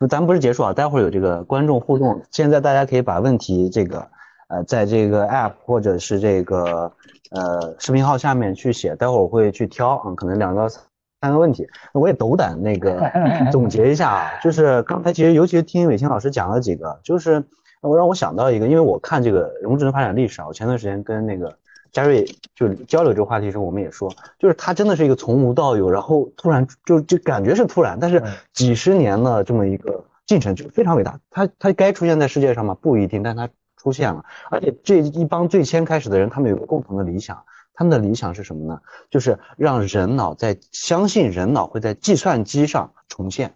[0.10, 4.08] 咱不是结束啊，待会儿有这个观众互动，现在大家可以把问题这个，
[4.48, 6.92] 呃，在这个 app 或者是这个
[7.30, 11.68] 呃视频号下面去写，待会儿我会去挑啊，可能两到三个问题。
[11.94, 13.12] 那我也斗胆那个
[13.52, 17.46] 总结一下啊，就是刚才其实尤其是听伟清老师讲了几个，就是。
[17.82, 21.58] 我让我想到一个，因为我看这个人工智能发展历史啊，我前段时间跟那个
[21.92, 22.24] 嘉瑞
[22.56, 31.20] 就交流这个话题的时候，我们也说，就是它真的是一个从无到有，然后突然就就感觉是突然，但是几十年的这么一个进程就非常伟大。
[31.30, 32.78] 它它该出现在世界上吗？
[32.80, 34.24] 不一定，但它出现了。
[34.50, 37.44] 而且这一帮最先开始的人，他们有个共同的理想，
[37.74, 38.80] 他们的理想是什么呢？
[39.10, 43.56] 就是让人脑在相信人脑会在计算机上重现。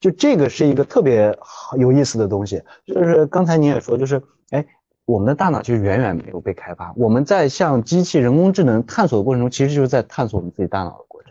[0.00, 4.66] 就这个是一个特别好有意思的东西，就是刚才你也说，就是哎，
[5.06, 11.30] 我们的大脑其实远远没有被开发，我们在向机器人工智能探索的过程中，其实就是在探索我们自己大脑的过程。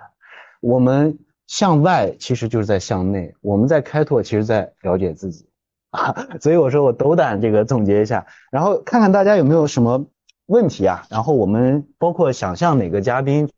[0.60, 5.48] 我们向外其实就是在向内，我们在开拓，其实在了解自己
[5.92, 6.16] 啊。
[6.42, 10.08] 所以我说我斗胆这个总结一下，然后看看大家有没有什么
[10.48, 13.52] 问题啊，然后我们包括想象哪个嘉宾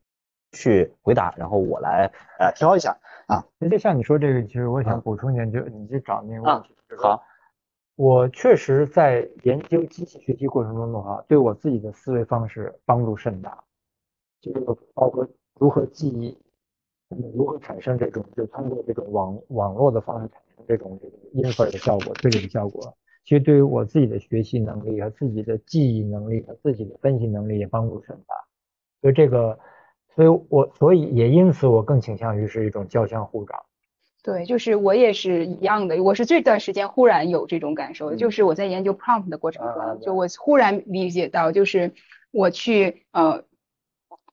[0.52, 2.98] 去回答，然后我来呃挑一下。
[3.28, 6.76] 啊，那就像你说这个，其实我想补充一点，就你去找那个问题。
[6.98, 7.24] 好，
[7.96, 13.64] 我确实在研究机器学习过程中的话，对我自己的思维方式帮助甚大，
[14.42, 14.60] 就是
[14.94, 15.28] 包括
[15.60, 16.38] 如何记忆，
[17.36, 21.18] 如何产生这种，就通过这种网网络的方式产生这种这个
[21.50, 28.36] infer 的效果、推理的效果，其实对于我自己的学习能力和自己的记忆能力和自己的分析能力也帮助甚大，
[29.02, 29.58] 所以这个。
[30.16, 33.60] 所以，我所以也因此，我更倾向于是一种交相互长。
[34.24, 36.02] 对，就是我也是一样的。
[36.02, 41.94] 我是这段时间忽然有这种感受，就是我在研究 prompt 的过程中，就我忽然理解到，就是
[42.32, 43.44] 我去呃。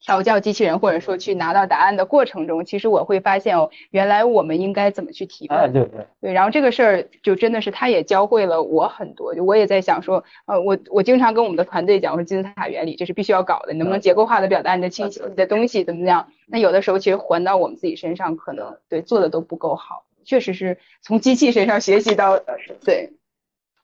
[0.04, 5.72] 调教机器人，或者说去拿到答案的过程中，其实我会发现哦，原来我们应该怎么去提问。
[5.72, 6.32] 对对对。
[6.32, 9.34] 然后这个事儿就真的是，他也教会了我很多。
[9.34, 16.28] 就我也在想说，呃，我我经常跟我们的团队讲，我说金字塔原理这是必须要搞的，你能不能结构化的表达你的清晰你的东西怎么样？
[16.48, 20.04] 那有的时候其实还到我们自己身上，可能对做的都不够好。
[20.24, 22.40] 确实是从机器身上学习到，
[22.84, 23.12] 对。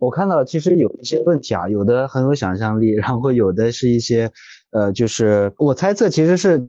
[0.01, 4.33] 我看到其实有一些问题啊，有的很有想象力，然后有的是一些。
[4.71, 6.69] 呃，就是我猜测其实是，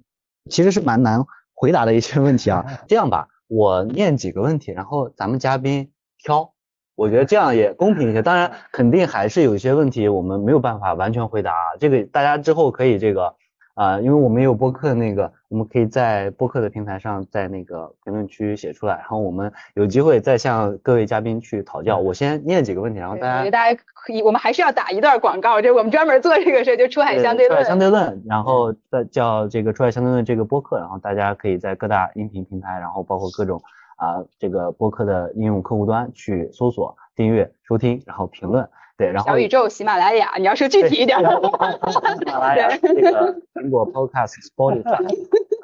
[0.50, 2.66] 其实是蛮难回答的一些问题啊。
[2.88, 5.92] 这样吧，我念几个问题，然后咱们嘉宾
[6.24, 6.54] 挑，
[6.96, 8.22] 我觉得这样也公平一些。
[8.22, 13.36] 当然，肯定还是有一些问题我们没有办法完全回答，这个大家之后可以这个。
[13.76, 21.98] 啊，因为我们有播客，那个我们可以在播客的平台上，在那个评论区写出来，然后我们有机会再向各位嘉宾去讨教。
[21.98, 27.58] 我先念几个问题，然后大家大家可以，我们还是要打一段广告，就我们专门做这个事，就出海相对论。
[27.58, 33.62] 出海相对论，然后再叫这个出海相对论这个播客，然后大家可以在各大音频平台，然后包括各种
[33.96, 38.68] 啊这个播客的应用客户端去搜索、订阅、收听，然后评论。
[39.00, 41.18] 对，然后小宇宙、喜马拉雅，你要说具体一点。
[41.20, 44.84] 喜马拉雅、这个苹果 Podcast、Spotify，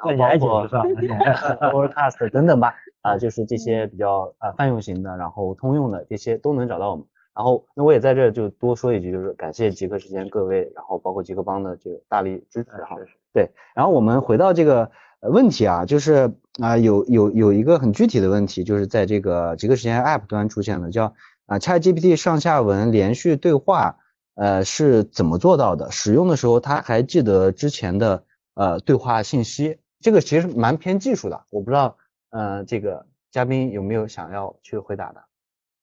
[0.00, 7.04] 包括 Podcast 等等吧，啊，就是这些比较啊泛用型的，然后通用的这些都能找到我们。
[7.34, 12.96] 然后，那我也在这就多说一句，就是感谢极客时间各位，然后包括极客帮的这个大力支持哈。
[13.34, 14.90] 对，然后我们回到这个
[15.20, 21.12] 问题啊，就是啊有有有一个很具体的问题，就是在这个极客时间 App 端出现的，叫。
[21.46, 23.96] 啊，ChatGPT 上下文连续对话，
[24.34, 25.90] 呃，是怎么做到的？
[25.90, 28.24] 使用的时候，他还记得之前的
[28.54, 31.96] 呃对话信息，这个其实蛮偏技术的，我不知道，
[32.30, 35.24] 呃，这个嘉宾有没有想要去回答的？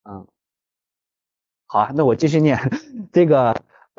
[0.03, 0.27] 嗯，
[1.65, 2.59] 好啊，那我继续念，
[3.11, 3.55] 这个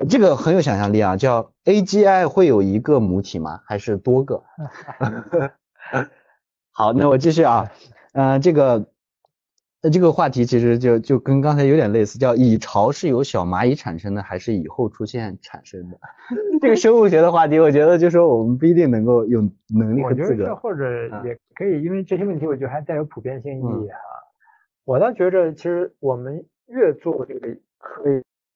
[0.09, 3.63] 这个很有想象力啊，叫 AGI 会有一个母体吗？
[3.65, 4.45] 还是多个？
[6.73, 7.73] 好，那我继续啊，
[8.13, 8.87] 嗯，这个，
[9.85, 15.99] 呃，这个话题其实就就跟刚才有点类似，叫蚁巢是由小蚂蚁产生的，还是以后出现产生的？
[16.59, 20.57] 这个生物学的话题，我觉得就说我们不一定能够有能力和资格。
[20.57, 23.99] 或者也可以，因为这些问题我觉得还带有普遍性意义哈。
[24.87, 28.05] 我倒觉着，其实我们越做这个科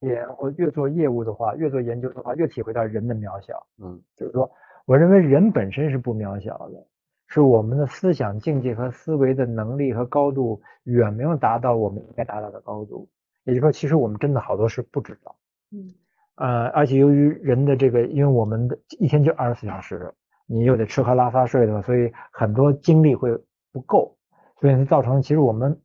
[0.01, 3.67] 研或越做业务的话，越做研究的话，越体会到人的渺小。
[3.85, 4.51] 嗯，就是说，
[4.87, 6.87] 我认为人本身是不渺小的。
[7.29, 13.07] 是我们的思想境界和思维的能力和高度远没有达到我们应该达到的高度，
[13.45, 15.37] 也就是说，其实我们真的好多事不知道。
[15.71, 15.95] 嗯，
[16.37, 20.13] 呃，而且由于人的这个，因为我们的一天就二十四小时，
[20.47, 23.31] 你又得吃喝拉撒睡的，所以很多精力会
[23.73, 24.17] 不够，
[24.59, 25.79] 所以造成其实我们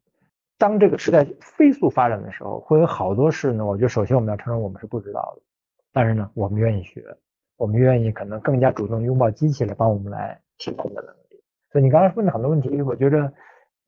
[0.58, 3.66] 当这个时代飞速发展的时候，会有好多事呢。
[3.66, 5.42] 我觉得首先我们要承认我们是不知道的，
[5.92, 7.04] 但是呢，我们愿意学，
[7.58, 11.23] 我们愿意可能更加主动拥抱机器来帮我们来提高的能力。
[11.74, 13.34] 所以你刚才问的很多问题，我觉得，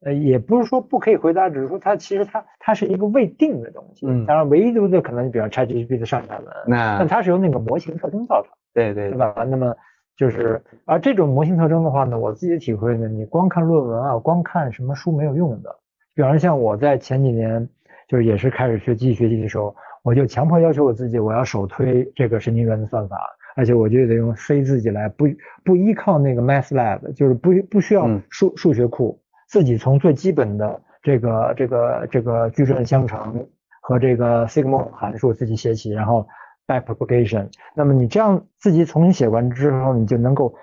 [0.04, 4.06] 呃，也不是说不可以回答，只是说它其实它它是一个未定的东西。
[4.06, 4.26] 嗯。
[4.26, 8.50] 当然，唯独的可能，比如 ChatGPT 的上下文，那但它是由那个模型特征造成。
[8.74, 9.10] 对对。
[9.10, 9.32] 对吧？
[9.48, 9.72] 那么
[10.16, 15.78] 就是，而这种模型特征的话呢，我自己的体会呢，你光看论文啊，光看什么书没有用的。
[16.14, 17.68] 比方说，像我在前几年，
[18.08, 23.16] 就是也是开始学机器学习的时候，我就强迫要求我自己，我要首推这个神经元的算法。
[23.56, 25.26] 而且我就得用 C 自己来，不
[25.64, 29.18] 不依靠那个 MathLab，就是不不需要数数学库，
[29.48, 33.48] 自己从最基本的这个这个这个矩阵相乘
[33.80, 36.28] 和这个 sigma 函数自己写起，然后
[36.66, 37.48] backpropagation。
[37.74, 40.54] 那么你这样自己重新写完之后，你就能够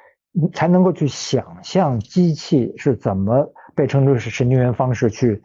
[0.53, 5.41] 才能够去想象机器是怎么被称之为是神经元方式去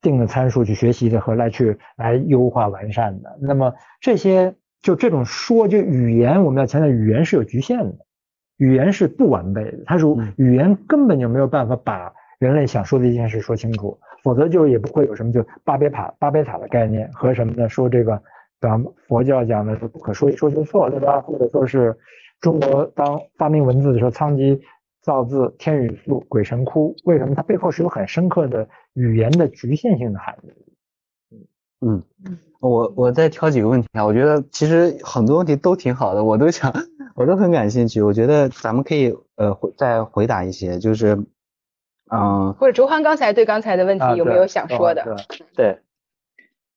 [0.00, 3.36] 定的参数去学习的和来去来优化完善的。
[3.40, 4.54] 那么这些。
[4.82, 7.94] 就这种说，就语言，我们要强调，语言是有局限的，
[8.56, 10.04] 语言是不完备的，它是
[10.36, 18.20] 语言根本就没有办法把人类想说的一件事说清楚，否则就也不会有什么就巴别塔巴别塔的概念和什么呢说这个，
[18.60, 21.20] 咱佛教讲的是不可说一说就错，对吧？
[21.20, 21.96] 或者说是
[22.40, 24.60] 中国当发明文字的时候，仓颉
[25.00, 31.46] 造字，天雨粟，鬼神哭，为什么它背后是有很深刻的语言的局限性的含义？
[31.80, 32.38] 嗯嗯。
[32.62, 36.72] 我我再挑几个问题啊，我觉得其实很多问题都挺好的，我都想，
[37.16, 38.00] 我都很感兴趣。
[38.00, 41.24] 我觉得咱们可以呃回再回答一些，就是
[42.08, 45.16] 嗯，或者周欢刚才对刚才的问题有没有想说的？
[45.56, 45.80] 对，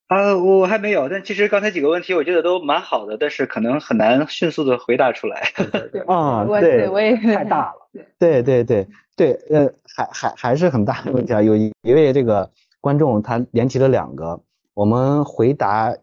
[0.08, 5.52] 啊，我还没有，但其实刚才几个问题我觉得都蛮好的，但是可能很难迅速的回答出来。
[6.08, 8.04] 啊，对，我也太大了。
[8.18, 11.44] 对对对对，呃，还还还是很大的问题啊。
[11.44, 12.50] 有一位这个
[12.82, 14.42] 观众他连提了两个。
[14.76, 15.96] 我们回答，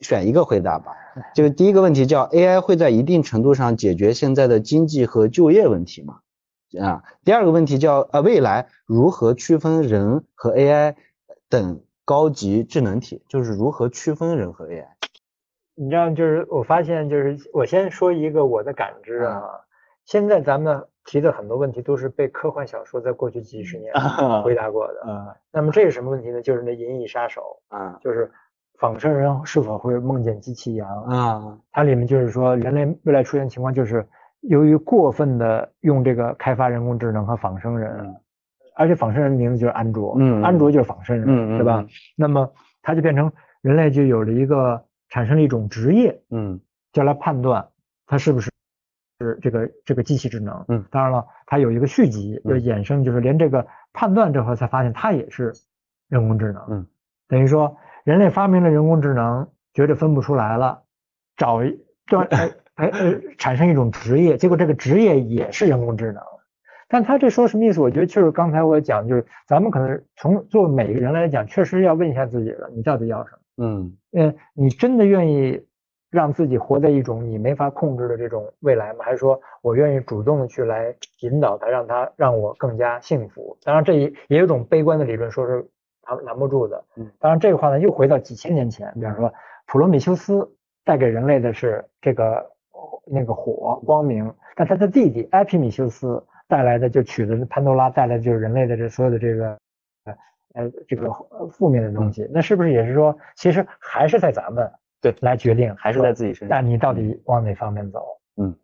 [0.00, 0.92] 选一个回答吧。
[1.34, 6.20] 就第一个问题叫 AI 会在一定程度上解决现在的经济和就业问题吗？
[6.80, 10.96] 啊，第二个问题叫呃未来如何区分人和 AI
[11.48, 13.22] 等高级智能体？
[13.28, 14.86] 就是如何区分人和 AI？
[15.76, 19.63] 你知道，就是我发现，就是我先说一个我的感知啊。
[20.04, 23.92] 现在咱们提的很多问题都是被科幻小说在过去几十年
[24.42, 25.02] 回答过的。
[25.06, 26.40] 嗯，那么这是什么问题呢？
[26.42, 27.42] 就是那《银翼杀手》
[27.76, 28.30] 啊，就是
[28.78, 31.58] 仿生人是否会梦见机器羊啊？
[31.72, 34.06] 它里面就是说，人类未来出现情况就是
[34.40, 38.14] 由于过分的用这个开发人工智能和仿生人，
[38.76, 41.86] 而且仿生人名字就是安卓，嗯，安卓就是仿生人，嗯对吧？
[42.16, 42.50] 那么
[42.82, 43.30] 它就变成
[43.62, 46.60] 人类就有了一个产生了一种职业，嗯，
[46.92, 47.68] 叫来判断
[48.06, 48.50] 它是不是。
[49.24, 55.52] 是这个这个机器智能，嗯，当然了，它有一个续集，就衍生，就是连这个判断这块才发现它也是
[56.08, 56.86] 人工智能，嗯，
[57.28, 60.82] 等于说人类发明了人工智能，觉得分不出来了，
[61.36, 61.60] 找
[62.06, 66.22] 断 哎哎呃产生一种职业，结果这个职业也是人工智能，
[66.88, 67.80] 但他这说什么意思？
[67.80, 73.38] 我觉得就是刚才我讲，就是咱们可能从做每个人来讲，确实要问一下自己了，你到底要什么？
[73.56, 75.64] 嗯嗯，你真的愿意？
[76.14, 79.04] 让自己活在一种你没法控制的这种未来吗？
[79.04, 83.58] 还是说我愿意主动的去来引导他，让他让我更加幸福？
[83.64, 85.66] 当然，这也也有一种悲观的理论，说是
[86.06, 86.84] 拦拦不住的。
[86.94, 89.34] 嗯，当然这个话呢，又回到几千年前，比方说
[89.66, 90.48] 普罗米修斯
[90.84, 92.48] 带给人类的是这个
[93.04, 99.58] 那个火光明，但他的弟弟埃皮米修斯带来的就取的潘多拉带来的就是人类的这所有的这个
[100.54, 101.10] 呃这个
[101.50, 102.24] 负面的东西。
[102.32, 104.70] 那是不是也是说，其实还是在咱们？
[105.04, 106.56] 对，来决定还是在自己身上。
[106.56, 108.02] 那你到底往哪方面走？
[108.38, 108.56] 嗯，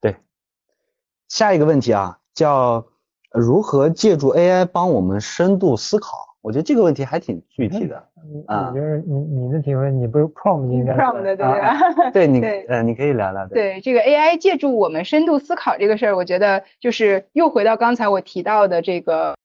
[0.00, 0.16] 对。
[1.28, 2.86] 下一个问题啊，叫
[3.30, 6.08] 如何借助 AI 帮我们深度思考？
[6.40, 8.08] 我觉得这个问题还挺具体的。
[8.46, 13.46] 啊，就是你你的体会，你不是 prompt 应该 prompt 对 对对你对呃，你可以聊聊。
[13.48, 19.36] 对这个 AI 借助我们深度思考这个事儿，我觉得就是又回到刚才我提到的这个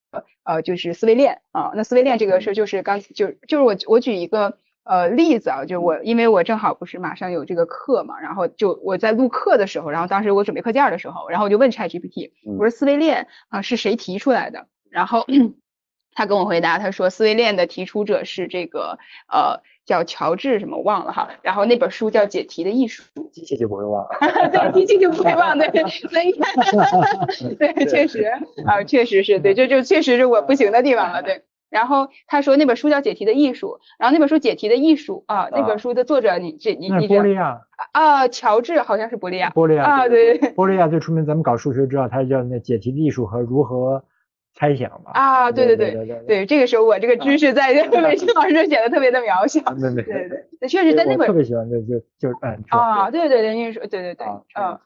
[0.44, 1.74] 呃，就是思维链啊。
[1.76, 14.68] 那思维链这个事儿就是刚就就是我我举一个呃例子啊，就我因为我正好不是马上有这个课嘛，然后就我在录课的时候，然后当时我准备课件的时候，然后我就问 ChatGPT，我说思维链啊是谁提出来的？
[14.90, 15.26] 然后。
[16.14, 19.00] 他跟我回答，他说思维链的提出者是这个
[19.32, 23.02] 呃叫乔治什么忘了哈，然后那本书叫解题的艺术，
[23.32, 24.06] 机器就不会忘，
[24.52, 25.70] 对，机器就不会忘，对，
[26.10, 26.34] 所以
[27.58, 28.24] 对，确实
[28.68, 31.44] 啊，确实是对，这就确实是我不行的地方了，对。
[31.72, 37.62] 然后他说那本书叫解题的艺术，然后那本书解题的艺术啊，那本书的作者你这你你波利亚
[37.94, 44.04] 啊，乔治好像是波利亚，波利亚啊，对对，波利亚最出名，咱们搞数学知道，他叫那解题的艺术和如何。
[44.54, 49.62] 猜想吧啊，对对对对对，这个时候我这个知识在魏青老师这显得特别的渺小。
[49.74, 50.30] 对对对
[50.60, 54.78] 对，确实在那本特别喜欢，就就就嗯啊，对对对，你说对对对，嗯，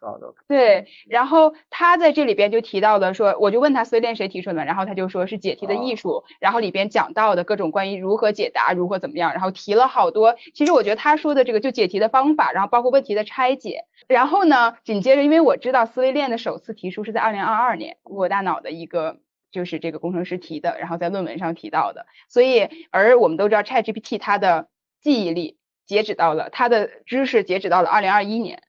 [0.47, 0.85] 对。
[1.09, 10.35] 然后他在这里边就提到了说，我就问他思维链谁提出的，然后他就说是解题的艺术，然后里边讲到的各种关于如何解答，如何怎么样，然后提了好多。
[10.53, 13.85] 其实我觉得他说的这个就解题的方法，然后包括问题的拆解。
[14.07, 19.17] 然后呢，紧接着因为我知道思维链的首次提出是在二零二二年，我大脑的一个。
[19.56, 24.68] 就是这个工程师提的，然后在论文上提到的，所以而我们都知道 ChatGPT 它的
[24.99, 28.64] 记忆力截止到了它的知识截止到了二零二一年，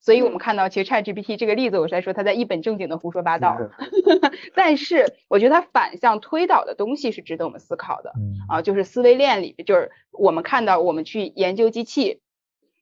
[0.00, 3.56] 所以我们看到其实 ChatGPT 这个例子，我是在说它在一本正经的胡说八道，
[4.56, 8.12] 但是我觉得它反向推导的东西是值得我们思考的，
[8.48, 12.20] 啊，就是思维链里，就是我们看到我们去研究机器，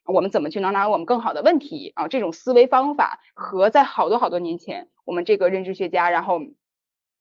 [0.07, 6.41] 我们怎么去能拿我们更好的问题啊，这种思维方法和在好多好多年前我们这个认知学家，然后。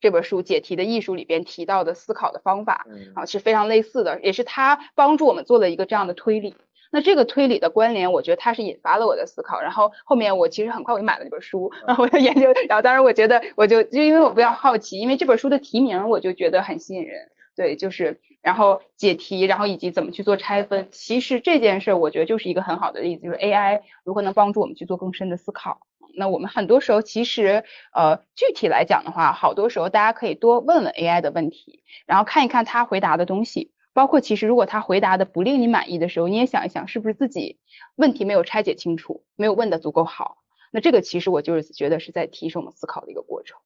[0.01, 2.85] 这本书解题的艺术里边提到的思考的方法
[3.15, 6.55] 啊是非常类似的，也是他帮助我们做了一个这样的推理。
[6.91, 9.61] 那这个推理的关联，我觉得它是引发了我的思考。
[9.61, 12.51] 然后后面我其实很快我就买了这本书，然后我就研究。
[12.67, 17.29] 然后当然我觉得我就就因为我比较好奇，因为这本书的题名我就觉得很吸引人。
[17.55, 20.87] 对，就是然后解题，然后以及怎么去做拆分。
[20.91, 25.81] 其实这件事我觉得就是一个很好的例子，就是 AI 如何能帮助我们去做更深的思考。
[26.15, 27.63] 那我们很多时候其实，
[27.93, 37.59] 呃，具体来讲的话，好多时候大家可以多问问 AI 的问题，然后看一看他回答的东西，包括其实如果他回答的不令你满意的时候，你也想一想是不是自己
[37.95, 40.37] 问题没有拆解清楚，没有问的足够好。
[40.71, 43.57] 那这个其实我就是觉得是在提升我们思考的一个过程。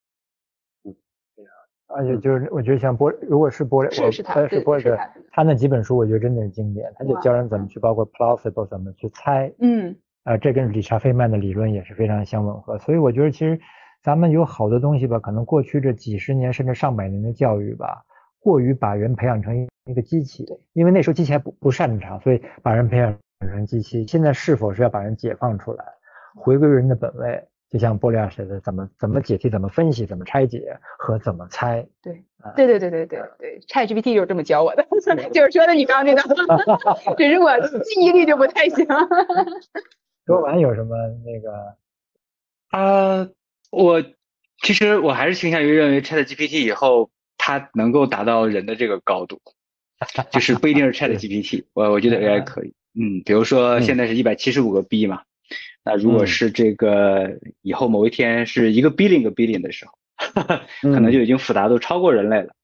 [0.85, 0.95] 嗯，
[1.35, 1.51] 对啊，
[1.87, 4.97] 而且就是我觉得像波，如果是波，是是他，是波的，
[5.31, 9.97] 他那几本书我觉得真的是经典，他就教人怎么去，包括 plausible 怎么去猜，嗯。
[10.23, 13.59] 啊，这跟理查费曼的理论也是非常相吻合，所以我觉得其实
[14.01, 18.03] 咱们有好多东西吧，可能过去这几十年甚至上百年的教育吧，
[18.39, 24.07] 过于把人培养成一个机器，因为那时候机器还不不擅长，所以把人培养成机器。
[24.07, 25.83] 现在是否是要把人解放出来，
[26.35, 27.43] 回归人的本位？
[27.69, 31.83] 就像波利亚说的，怎么怎么解题，怎么分析，怎么拆解和怎么猜？
[32.03, 32.23] 对，
[32.55, 34.85] 对对对对对对，ChatGPT 就是这么教我的，
[35.31, 36.21] 就是说的你刚刚那个，
[37.17, 38.85] 只是我记忆力就不太行。
[40.25, 40.95] 说完有什么
[41.25, 41.75] 那个？
[42.69, 43.29] 啊，
[43.71, 44.03] 我
[44.61, 49.41] 其实我还是倾向于认为 Chat GPT 以后它能够达到人的这个高度，
[50.31, 55.23] 就是不一定是 Chat GPT，我我觉得 AI 可以，嗯，比如说现在是一百七十五个 B 嘛，
[55.83, 59.93] 那如果是这个以后某一天是一个 billion 个 billion 的时候，
[60.81, 62.55] 可能就已经复杂度超过人类了。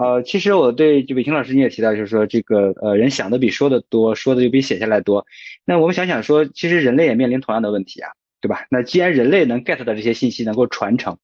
[0.00, 5.26] 呃，其实我对就伟霆老师你也提到，就是说这个呃人想的比说的多，说的就比写下来多。
[5.64, 8.66] 那我们想想说，其实人类也面临同样的问题啊，对吧？
[8.70, 11.18] 那既然人类能 get 到这些信息能够传承，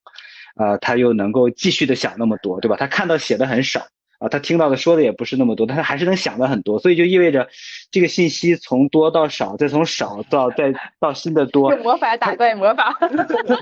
[0.57, 2.75] 啊，他又能够继续的想那么多，对吧？
[2.77, 3.87] 他看到写的很少
[4.19, 7.49] 啊，他听到的说的也不是那么多，但他还是能想的很多，所以就意味着
[7.93, 11.73] 这个信息从多到少，再从少到再到新的多。
[11.73, 12.93] 用魔法打败魔法。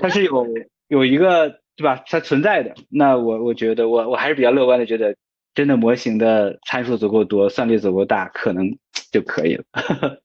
[0.01, 0.47] 它是有
[0.87, 1.61] 有一个。
[1.75, 2.03] 对吧？
[2.07, 5.15] 它存在的，那我我觉得我我还是比较乐观的，觉得
[5.53, 8.77] 真的模型的参数足够多，算力足够大，可能
[9.11, 9.63] 就可以了。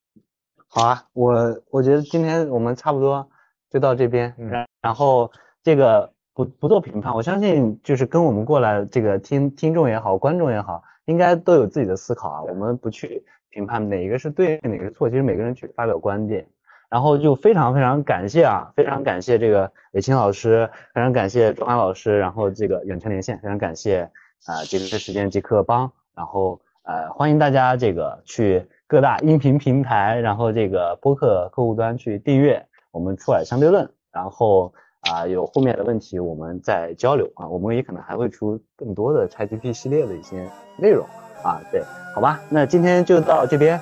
[0.69, 3.29] 好啊，我我觉得今天我们差不多
[3.71, 12.43] 就到这边，然然后这个不不做评判，我相信就是跟我们过来这个听听众也好，观众也好，应该都有自己的思考啊。
[12.43, 16.47] 我们不去评判哪一个是对，哪个是错，其实每个人去发表观点。
[16.91, 24.11] 然后就非常非常感谢啊，非常感谢这个伟清老师，非常感谢钟安老师，然后这个远程连线，非常感谢
[24.47, 40.49] 啊这个时间即刻帮，然后呃欢迎大家这个去各大音频平台，然后这个播客客户端去订阅我们出海相对论，然后啊，有后面的问题我们再交流啊，我们也可能还会出更多的 ChatGPT 系列的一些
[40.79, 41.07] 内容
[41.45, 41.83] 啊，对，
[42.15, 43.79] 好吧，那今天就到这边，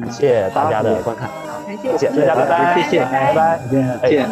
[0.00, 1.30] 感谢大家的观看，
[1.66, 3.58] 感谢，谢谢大家，拜拜，谢谢，拜拜，
[4.02, 4.28] 再见。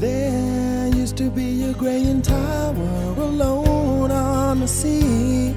[0.00, 2.74] There used to be a graying tower
[3.18, 5.54] alone on the sea.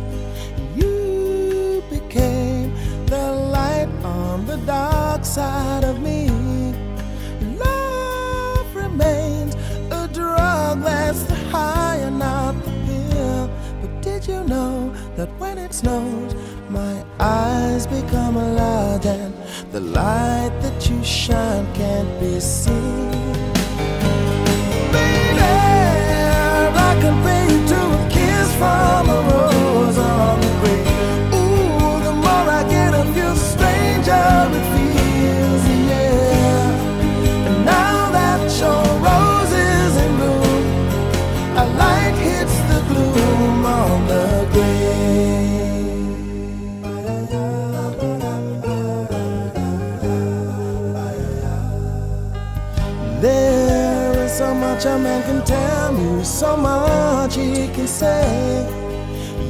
[0.76, 2.72] You became
[3.07, 6.30] the light on the dark side of me.
[7.57, 9.55] Love remains
[9.89, 13.49] a drug that's the high and not the pill.
[13.81, 16.35] But did you know that when it snows,
[16.69, 19.34] my eyes become alive and
[19.72, 23.10] the light that you shine can't be seen?
[24.90, 25.40] Baby,
[26.88, 29.49] I compare you to a kiss from a rose
[54.81, 58.66] much a man can tell you, so much he can say.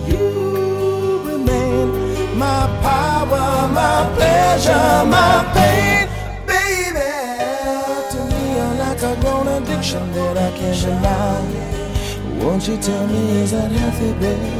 [0.08, 6.08] You remain my power, my pleasure, my pain,
[6.46, 7.12] baby.
[8.10, 12.44] To me, you're like a grown addiction that I can't deny.
[12.44, 14.50] Won't you tell me is that healthy, baby?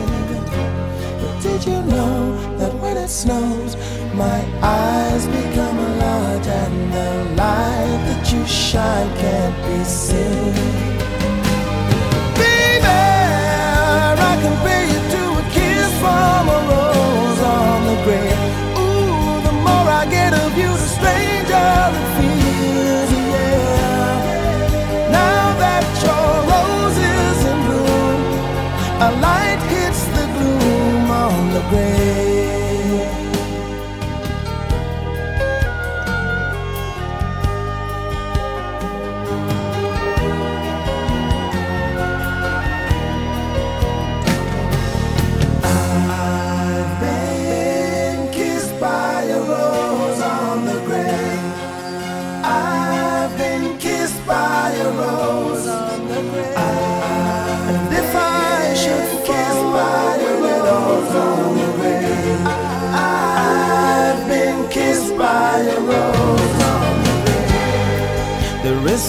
[1.21, 3.75] But did you know that when it snows,
[4.15, 10.55] my eyes become a large and the light that you shine can't be seen?
[12.35, 15.00] Baby, I compare you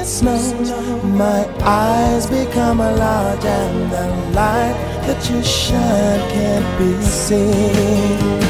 [0.00, 0.70] it snows,
[1.04, 8.40] my eyes become a large and the light that you shine can't be seen?